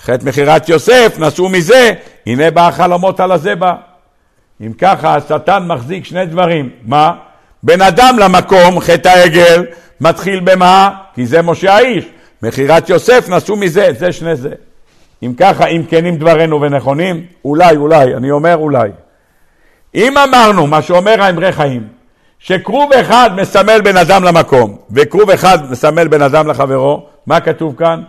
חטא 0.00 0.24
מכירת 0.24 0.68
יוסף, 0.68 1.16
נסעו 1.18 1.48
מזה, 1.48 1.92
הנה 2.26 2.50
בא 2.50 2.68
החלומות 2.68 3.20
על 3.20 3.32
הזה 3.32 3.54
בא. 3.54 3.74
אם 4.60 4.72
ככה, 4.72 5.14
השטן 5.14 5.66
מחזיק 5.66 6.04
שני 6.04 6.26
דברים. 6.26 6.70
מה? 6.82 7.12
בין 7.62 7.82
אדם 7.82 8.16
למקום, 8.18 8.80
חטא 8.80 9.08
העגל, 9.08 9.66
מתחיל 10.00 10.40
במה? 10.40 10.90
כי 11.14 11.26
זה 11.26 11.42
משה 11.42 11.74
האיש. 11.74 12.04
מכירת 12.42 12.88
יוסף, 12.88 13.28
נסעו 13.28 13.56
מזה, 13.56 13.88
זה 13.98 14.12
שני 14.12 14.36
זה. 14.36 14.50
אם 15.22 15.32
ככה, 15.36 15.66
אם 15.66 15.82
כנים 15.88 16.16
דברינו 16.16 16.60
ונכונים, 16.60 17.26
אולי, 17.44 17.76
אולי, 17.76 18.14
אני 18.14 18.30
אומר 18.30 18.56
אולי. 18.56 18.90
אם 19.94 20.18
אמרנו, 20.18 20.66
מה 20.66 20.82
שאומר 20.82 21.22
האמרי 21.22 21.52
חיים, 21.52 21.82
שכרוב 22.38 22.92
אחד 22.92 23.30
מסמל 23.36 23.80
בן 23.80 23.96
אדם 23.96 24.24
למקום, 24.24 24.76
וכרוב 24.90 25.30
אחד 25.30 25.70
מסמל 25.70 26.08
בן 26.08 26.22
אדם 26.22 26.48
לחברו, 26.48 27.06
מה 27.26 27.40
כתוב 27.40 27.74
כאן? 27.78 28.02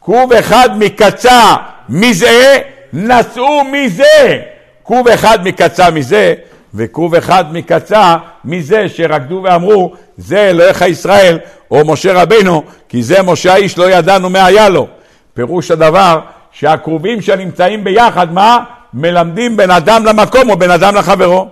כרוב 0.00 0.32
אחד 0.32 0.68
מקצה 0.78 1.54
מזה, 1.88 2.58
נסעו 2.92 3.64
מזה. 3.64 4.40
כרוב 4.84 5.08
אחד 5.08 5.38
מקצה 5.44 5.90
מזה, 5.90 6.34
וכרוב 6.74 7.14
אחד 7.14 7.44
מקצה 7.52 8.16
מזה 8.44 8.88
שרקדו 8.88 9.40
ואמרו, 9.44 9.92
זה 10.16 10.50
אלוהיך 10.50 10.82
ישראל, 10.82 11.38
או 11.70 11.86
משה 11.86 12.22
רבנו, 12.22 12.62
כי 12.88 13.02
זה 13.02 13.22
משה 13.22 13.52
האיש 13.52 13.78
לא 13.78 13.90
ידענו 13.90 14.30
מה 14.30 14.46
היה 14.46 14.68
לו. 14.68 14.86
פירוש 15.34 15.70
הדבר 15.70 16.20
שהקרובים 16.52 17.20
שנמצאים 17.20 17.84
ביחד, 17.84 18.32
מה? 18.32 18.58
מלמדים 18.94 19.56
בן 19.56 19.70
אדם 19.70 20.04
למקום 20.06 20.50
או 20.50 20.56
בן 20.56 20.70
אדם 20.70 20.94
לחברו. 20.94 21.48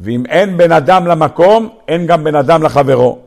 ואם 0.00 0.22
אין 0.28 0.56
בן 0.56 0.72
אדם 0.72 1.06
למקום, 1.06 1.68
אין 1.88 2.06
גם 2.06 2.24
בן 2.24 2.34
אדם 2.34 2.62
לחברו. 2.62 3.18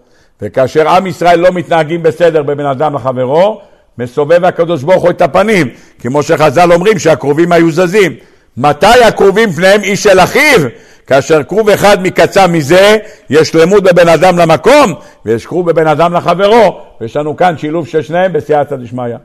וכאשר 0.42 0.90
עם 0.90 1.08
ישראל 1.08 1.40
לא 1.40 1.52
מתנהגים 1.52 2.04
בסדר 2.04 2.44
בבן 2.44 2.66
אדם 2.66 2.96
לחברו, 2.96 3.62
מסובב 3.98 4.46
הקדוש 4.46 4.84
ברוך 4.84 5.04
הוא 5.04 5.10
את 5.10 5.22
הפנים, 5.22 5.70
כמו 6.00 6.24
שחז"ל 6.24 6.74
אומרים 6.74 7.00
שהקרובים 7.00 7.52
היו 7.52 7.72
זזים. 7.72 8.16
מתי 8.58 9.04
הקרובים 9.08 9.52
פניהם 9.52 9.84
איש 9.84 10.08
אל 10.08 10.20
אחיו? 10.20 10.60
כאשר 11.08 11.44
כרוב 11.44 11.70
אחד 11.70 11.98
מקצה 12.02 12.48
מזה, 12.48 12.98
יש 13.30 13.56
לימוד 13.56 13.84
בבן 13.84 14.08
אדם 14.08 14.38
למקום, 14.38 14.94
ויש 15.26 15.46
כרוב 15.46 15.72
בבן 15.72 15.88
אדם 15.88 16.14
לחברו, 16.14 16.82
ויש 17.02 17.16
לנו 17.16 17.38
כאן 17.38 17.58
שילוב 17.58 17.88
של 17.88 18.02
שניהם 18.02 18.34
בסייעתא 18.34 18.76
דשמיא. 18.76 19.16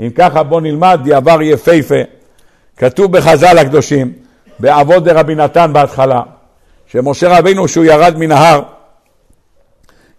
אם 0.00 0.10
ככה 0.10 0.42
בוא 0.42 0.60
נלמד 0.60 1.00
דבר 1.04 1.42
יפהפה. 1.42 2.00
כתוב 2.76 3.16
בחז"ל 3.16 3.58
הקדושים, 3.58 4.12
באבות 4.58 5.04
דרבי 5.04 5.34
נתן 5.34 5.70
בהתחלה, 5.72 6.22
שמשה 6.86 7.38
רבינו 7.38 7.68
שהוא 7.68 7.84
ירד 7.84 8.18
מן 8.18 8.32
ההר, 8.32 8.62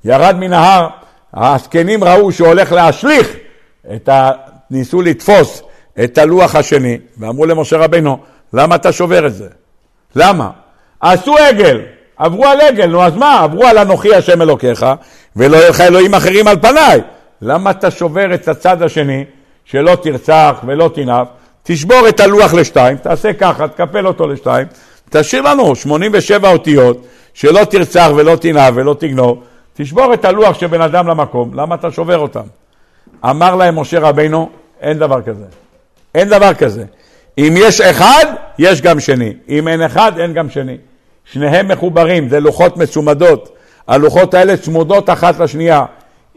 ירד 0.06 0.36
מן 0.36 0.54
ההר, 0.54 0.88
הזקנים 1.34 2.04
ראו 2.04 2.32
שהוא 2.32 2.48
הולך 2.48 2.72
להשליך 2.72 3.36
את 3.96 4.10
ה... 4.10 4.32
ניסו 4.72 5.02
לתפוס 5.02 5.64
את 6.04 6.18
הלוח 6.18 6.56
השני, 6.56 6.98
ואמרו 7.18 7.46
למשה 7.46 7.78
רבינו, 7.78 8.18
למה 8.54 8.76
אתה 8.76 8.92
שובר 8.92 9.28
את 9.28 9.34
זה? 9.34 9.48
למה? 10.16 10.50
עשו 11.02 11.38
עגל, 11.38 11.82
עברו 12.18 12.46
על 12.46 12.62
עגל, 12.62 12.86
נו 12.86 13.04
אז 13.04 13.16
מה? 13.16 13.40
עברו 13.40 13.66
על 13.66 13.78
אנוכי 13.78 14.16
השם 14.16 14.42
אלוקיך, 14.42 14.86
ולא 15.36 15.58
יהיו 15.58 15.70
לך 15.70 15.82
אלוהים 15.82 16.14
אחרים 16.14 16.48
על 16.48 16.60
פניי. 16.62 17.02
למה 17.42 17.72
אתה 17.72 17.92
שובר 17.92 18.34
את 18.34 18.48
הצד 18.48 18.82
השני, 18.82 19.26
שלא 19.66 19.96
תרצח 19.96 20.60
ולא 20.68 20.90
תנאף? 20.94 21.28
תשבור 21.64 22.08
את 22.10 22.20
הלוח 22.20 22.54
לשתיים, 22.54 22.98
תעשה 22.98 23.34
ככה, 23.34 23.68
תקפל 23.68 24.08
אותו 24.08 24.28
לשתיים, 24.28 24.68
תשאיר 25.10 25.42
לנו 25.42 25.76
87 25.76 26.52
אותיות, 26.52 27.06
שלא 27.34 27.66
תרצח 27.66 28.10
ולא 28.16 28.36
תנאף 28.36 28.74
ולא 28.76 28.96
תגנוב, 29.00 29.44
תשבור 29.74 30.14
את 30.14 30.26
הלוח 30.26 30.60
של 30.60 30.68
בן 30.68 30.82
אדם 30.82 31.08
למקום, 31.08 31.54
למה 31.54 31.76
אתה 31.76 31.92
שובר 31.92 32.18
אותם? 32.18 32.44
אמר 33.26 33.56
להם 33.56 33.80
משה 33.80 34.00
רבינו, 34.00 34.50
אין 34.82 35.00
דבר 35.00 35.22
כזה. 35.22 35.46
אין 36.16 36.30
דבר 36.30 36.54
כזה. 36.54 36.84
אם 37.38 37.54
יש 37.58 37.82
אחד, 37.82 38.26
יש 38.60 38.82
גם 38.82 39.00
שני. 39.00 39.34
אם 39.50 39.68
אין 39.68 39.82
אחד, 39.82 40.20
אין 40.20 40.34
גם 40.34 40.50
שני. 40.50 40.78
שניהם 41.32 41.68
מחוברים, 41.68 42.30
זה 42.30 42.40
לוחות 42.40 42.78
מצומדות. 42.78 43.56
הלוחות 43.88 44.34
האלה 44.34 44.58
צמודות 44.58 45.10
אחת 45.10 45.40
לשנייה. 45.40 45.86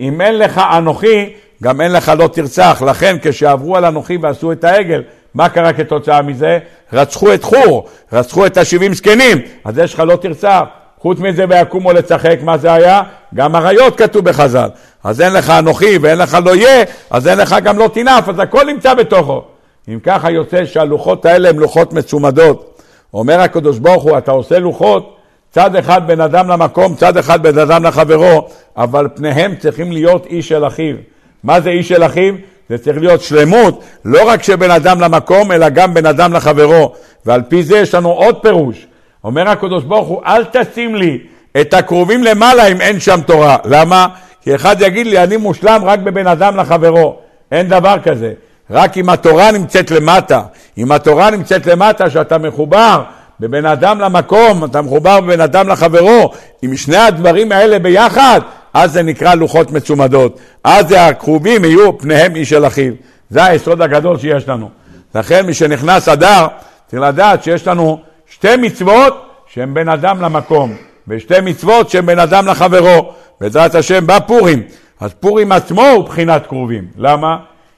אם 0.01 0.21
אין 0.21 0.39
לך 0.39 0.61
אנוכי, 0.79 1.33
גם 1.63 1.81
אין 1.81 1.93
לך 1.93 2.13
לא 2.19 2.29
תרצח. 2.29 2.83
לכן 2.87 3.17
כשעברו 3.23 3.77
על 3.77 3.85
אנוכי 3.85 4.17
ועשו 4.17 4.53
את 4.53 4.65
העגל, 4.65 5.03
מה 5.35 5.49
קרה 5.49 5.73
כתוצאה 5.73 6.23
מזה? 6.23 6.59
רצחו 6.93 7.35
את 7.35 7.45
חור, 7.45 7.89
רצחו 8.13 8.47
את 8.47 8.57
השבעים 8.57 8.95
זקנים, 8.95 9.39
אז 9.65 9.79
יש 9.79 9.95
לך 9.95 10.01
לא 10.01 10.17
תרצח. 10.17 10.63
חוץ 10.99 11.19
מזה 11.19 11.45
ויקומו 11.49 11.93
לצחק, 11.93 12.39
מה 12.43 12.59
זה 12.59 12.73
היה? 12.73 13.03
גם 13.35 13.57
אריות 13.57 13.99
כתוב 13.99 14.25
בחז"ל. 14.25 14.69
אז 15.05 15.21
אין 15.21 15.33
לך 15.33 15.51
אנוכי 15.51 15.99
ואין 15.99 16.19
לך 16.19 16.39
לא 16.45 16.57
יהיה, 16.57 16.85
אז 17.11 17.29
אין 17.29 17.39
לך 17.39 17.57
גם 17.63 17.79
לא 17.79 17.91
תנאף, 17.93 18.29
אז 18.29 18.39
הכל 18.39 18.65
נמצא 18.67 18.95
בתוכו. 18.95 19.43
אם 19.89 19.99
ככה 20.03 20.31
יוצא 20.31 20.65
שהלוחות 20.65 21.27
האלה 21.27 21.49
הם 21.49 21.59
לוחות 21.59 21.93
מצומדות. 21.93 22.83
אומר 23.15 23.41
הקדוש 23.41 23.79
ברוך 23.79 24.03
הוא, 24.03 24.19
אתה 24.19 24.31
עושה 24.31 24.59
לוחות, 24.59 25.17
צד 25.51 25.77
אחד 25.77 26.07
בן 26.07 26.21
אדם 26.21 26.49
למקום, 26.49 26.95
צד 26.95 27.17
אחד 27.17 27.43
בן 27.43 27.59
אדם 27.59 27.85
לחברו, 27.85 28.49
אבל 28.77 29.09
פניהם 29.15 29.57
צריכים 29.57 29.93
להיות 29.93 30.27
איש 30.27 30.49
של 30.49 30.67
אחיו. 30.67 30.97
מה 31.45 31.61
זה 31.61 31.71
איש 31.71 31.89
של 31.89 32.05
אחיו? 32.05 32.35
זה 32.69 32.79
צריך 32.79 32.99
להיות 32.99 33.23
שלמות, 33.23 33.85
לא 34.05 34.29
רק 34.29 34.43
שבן 34.43 34.71
אדם 34.71 35.01
למקום, 35.01 35.53
אלא 35.53 35.69
גם 35.69 35.95
בן 35.95 36.07
אדם 36.07 36.33
לחברו. 36.33 36.93
ועל 37.27 37.43
פי 37.49 37.63
זה 37.63 37.79
יש 37.79 37.95
לנו 37.95 38.09
עוד 38.09 38.37
פירוש. 38.43 38.87
אומר 39.25 39.49
הקדוש 39.49 39.85
ברוך 39.85 40.09
הוא, 40.09 40.23
אל 40.27 40.45
תשים 40.45 40.95
לי 40.95 41.19
את 41.61 41.75
הקרובים 41.75 42.25
למעלה 42.25 42.67
אם 42.67 42.81
אין 42.81 43.01
שם 43.01 43.21
תורה. 43.27 43.57
למה? 43.65 44.07
כי 44.43 44.55
אחד 44.55 44.77
יגיד 44.81 45.07
לי, 45.07 45.23
אני 45.23 45.37
מושלם 45.37 45.81
רק 45.85 45.99
בבן 45.99 46.27
אדם 46.27 46.57
לחברו. 46.57 47.17
אין 47.53 47.69
דבר 47.69 47.97
כזה. 48.03 48.33
רק 48.71 48.97
אם 48.97 49.09
התורה 49.09 49.53
נמצאת 49.53 49.91
למטה. 49.91 50.43
אם 50.79 50.93
התורה 50.93 51.31
נמצאת 51.31 51.67
למטה, 51.67 52.11
שאתה 52.11 52.39
מחובר 52.39 53.03
בבן 53.41 53.67
אדם 53.67 54.01
למקום, 54.01 54.65
אתה 54.65 54.83
מחובר 54.83 55.21
בבן 55.21 55.41
אדם 55.41 55.69
לחברו, 55.69 56.33
עם 56.63 56.77
שני 56.77 56.97
הדברים 56.97 57.53
האלה 57.53 57.79
ביחד, 57.79 58.41
אז 58.83 58.93
זה 58.93 59.03
נקרא 59.03 59.35
לוחות 59.35 59.71
מצומדות. 59.71 60.41
אז 60.65 60.95
הקרובים 60.99 61.65
יהיו 61.65 61.99
פניהם 61.99 62.37
איש 62.37 62.51
של 62.51 62.67
אחיו. 62.67 62.93
זה 63.31 63.45
היסוד 63.45 63.83
הגדול 63.83 64.19
שיש 64.19 64.49
לנו. 64.49 64.71
לכן 65.15 65.47
מי 65.47 65.55
שנכנס 65.55 66.09
אדר, 66.09 66.47
צריך 66.87 67.03
לדעת 67.03 67.43
שיש 67.43 67.67
לנו 67.67 68.01
שתי 68.31 68.57
מצוות 68.57 69.27
שהן 69.47 69.75
בין 69.75 69.89
אדם 69.89 70.23
למקום, 70.23 70.73
ושתי 71.09 71.35
מצוות 71.43 71.91
שהן 71.91 72.07
בין 72.07 72.19
אדם 72.19 72.47
לחברו. 72.47 73.13
בעזרת 73.41 73.75
השם 73.75 74.07
בא 74.07 74.19
פורים. 74.19 74.63
אז 75.01 75.15
פורים 75.21 75.53
עצמו 75.53 75.87
הוא 75.87 76.05
בחינת 76.05 76.47
קרובים. 76.47 76.85
למה? 76.99 77.37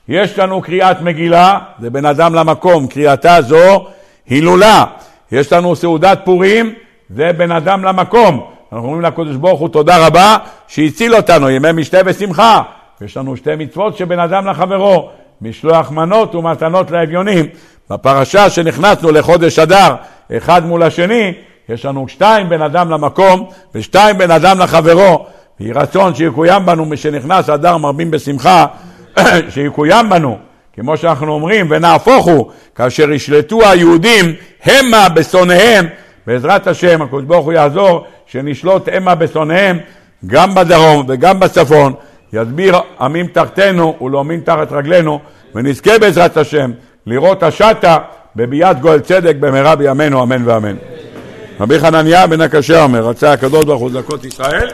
יש 0.09 0.39
לנו 0.39 0.61
קריאת 0.61 1.01
מגילה, 1.01 1.59
זה 1.81 1.91
בין 1.91 2.07
אדם 2.07 2.35
למקום, 2.35 2.87
קריאתה 2.87 3.43
זו 3.43 3.87
הילולה. 4.27 4.85
יש 5.33 5.53
לנו 5.53 5.77
סעודת 5.77 6.21
פורים, 6.25 6.75
זה 7.17 7.31
בין 7.37 7.53
אדם 7.53 7.85
למקום. 7.85 8.60
אנחנו 8.73 8.87
אומרים 8.87 9.03
לקדוש 9.03 9.37
ברוך 9.37 9.61
הוא 9.61 9.69
תודה 9.69 10.07
רבה 10.07 10.37
שהציל 10.69 11.15
אותנו, 11.15 11.51
ימי 11.51 11.73
משתה 11.73 11.99
ושמחה. 12.05 12.63
יש 13.01 13.17
לנו 13.17 13.37
שתי 13.37 13.51
מצוות 13.59 13.97
שבין 13.97 14.19
אדם 14.19 14.47
לחברו, 14.47 15.11
משלוח 15.41 15.91
מנות 15.91 16.35
ומתנות 16.35 16.91
לאביונים. 16.91 17.47
בפרשה 17.91 18.51
שנכנסנו 18.51 19.11
לחודש 19.11 19.59
אדר, 19.59 19.95
אחד 20.37 20.67
מול 20.67 20.83
השני, 20.83 21.33
יש 21.69 21.85
לנו 21.85 22.09
שתיים 22.09 22.49
בין 22.49 22.63
אדם 22.63 22.91
למקום 22.91 23.49
ושתיים 23.75 24.19
בין 24.19 24.31
אדם 24.31 24.59
לחברו. 24.59 25.27
יהי 25.61 25.73
רצון 25.73 26.15
שיקוים 26.15 26.67
בנו 26.67 26.85
משנכנס 26.85 27.49
אדר 27.49 27.77
מרבים 27.77 28.11
בשמחה, 28.11 28.67
שיקוים 29.55 30.09
בנו. 30.11 30.39
כמו 30.73 30.97
שאנחנו 30.97 31.33
אומרים, 31.33 31.67
ונהפוך 31.71 32.27
הוא, 32.27 32.51
כאשר 32.75 33.13
ישלטו 33.13 33.69
היהודים 33.71 34.35
המה 34.65 35.09
בשונאיהם, 35.09 35.87
בעזרת 36.27 36.67
השם, 36.67 37.03
הקדוש 37.03 37.25
ברוך 37.25 37.45
הוא 37.45 37.53
יעזור 37.53 38.07
שנשלוט 38.27 38.89
המה 38.93 39.15
בשונאיהם, 39.15 39.79
גם 40.27 40.55
בדרום 40.55 41.07
וגם 41.09 41.41
בצפון, 41.41 41.93
יסביר 42.33 42.77
עמים 43.01 43.27
תחתנו 43.27 43.97
ולאומים 44.01 44.41
תחת 44.41 44.73
רגלינו, 44.73 45.21
ונזכה 45.55 45.99
בעזרת 45.99 46.37
השם 46.37 46.71
לראות 47.07 47.43
השטה 47.43 47.99
בביאת 48.37 48.81
גואל 48.81 49.01
צדק 49.01 49.37
במהרה 49.41 49.77
בימינו, 49.77 50.23
אמן 50.23 50.49
ואמן. 50.49 50.77
רבי 51.61 51.79
חנניה 51.79 52.27
בן 52.27 52.41
הקשה 52.41 52.83
אומר, 52.83 53.01
רצה 53.01 53.33
הקדוש 53.33 53.65
ברוך 53.65 53.81
הוא 53.81 53.91
לזכות 53.91 54.25
ישראל 54.25 54.71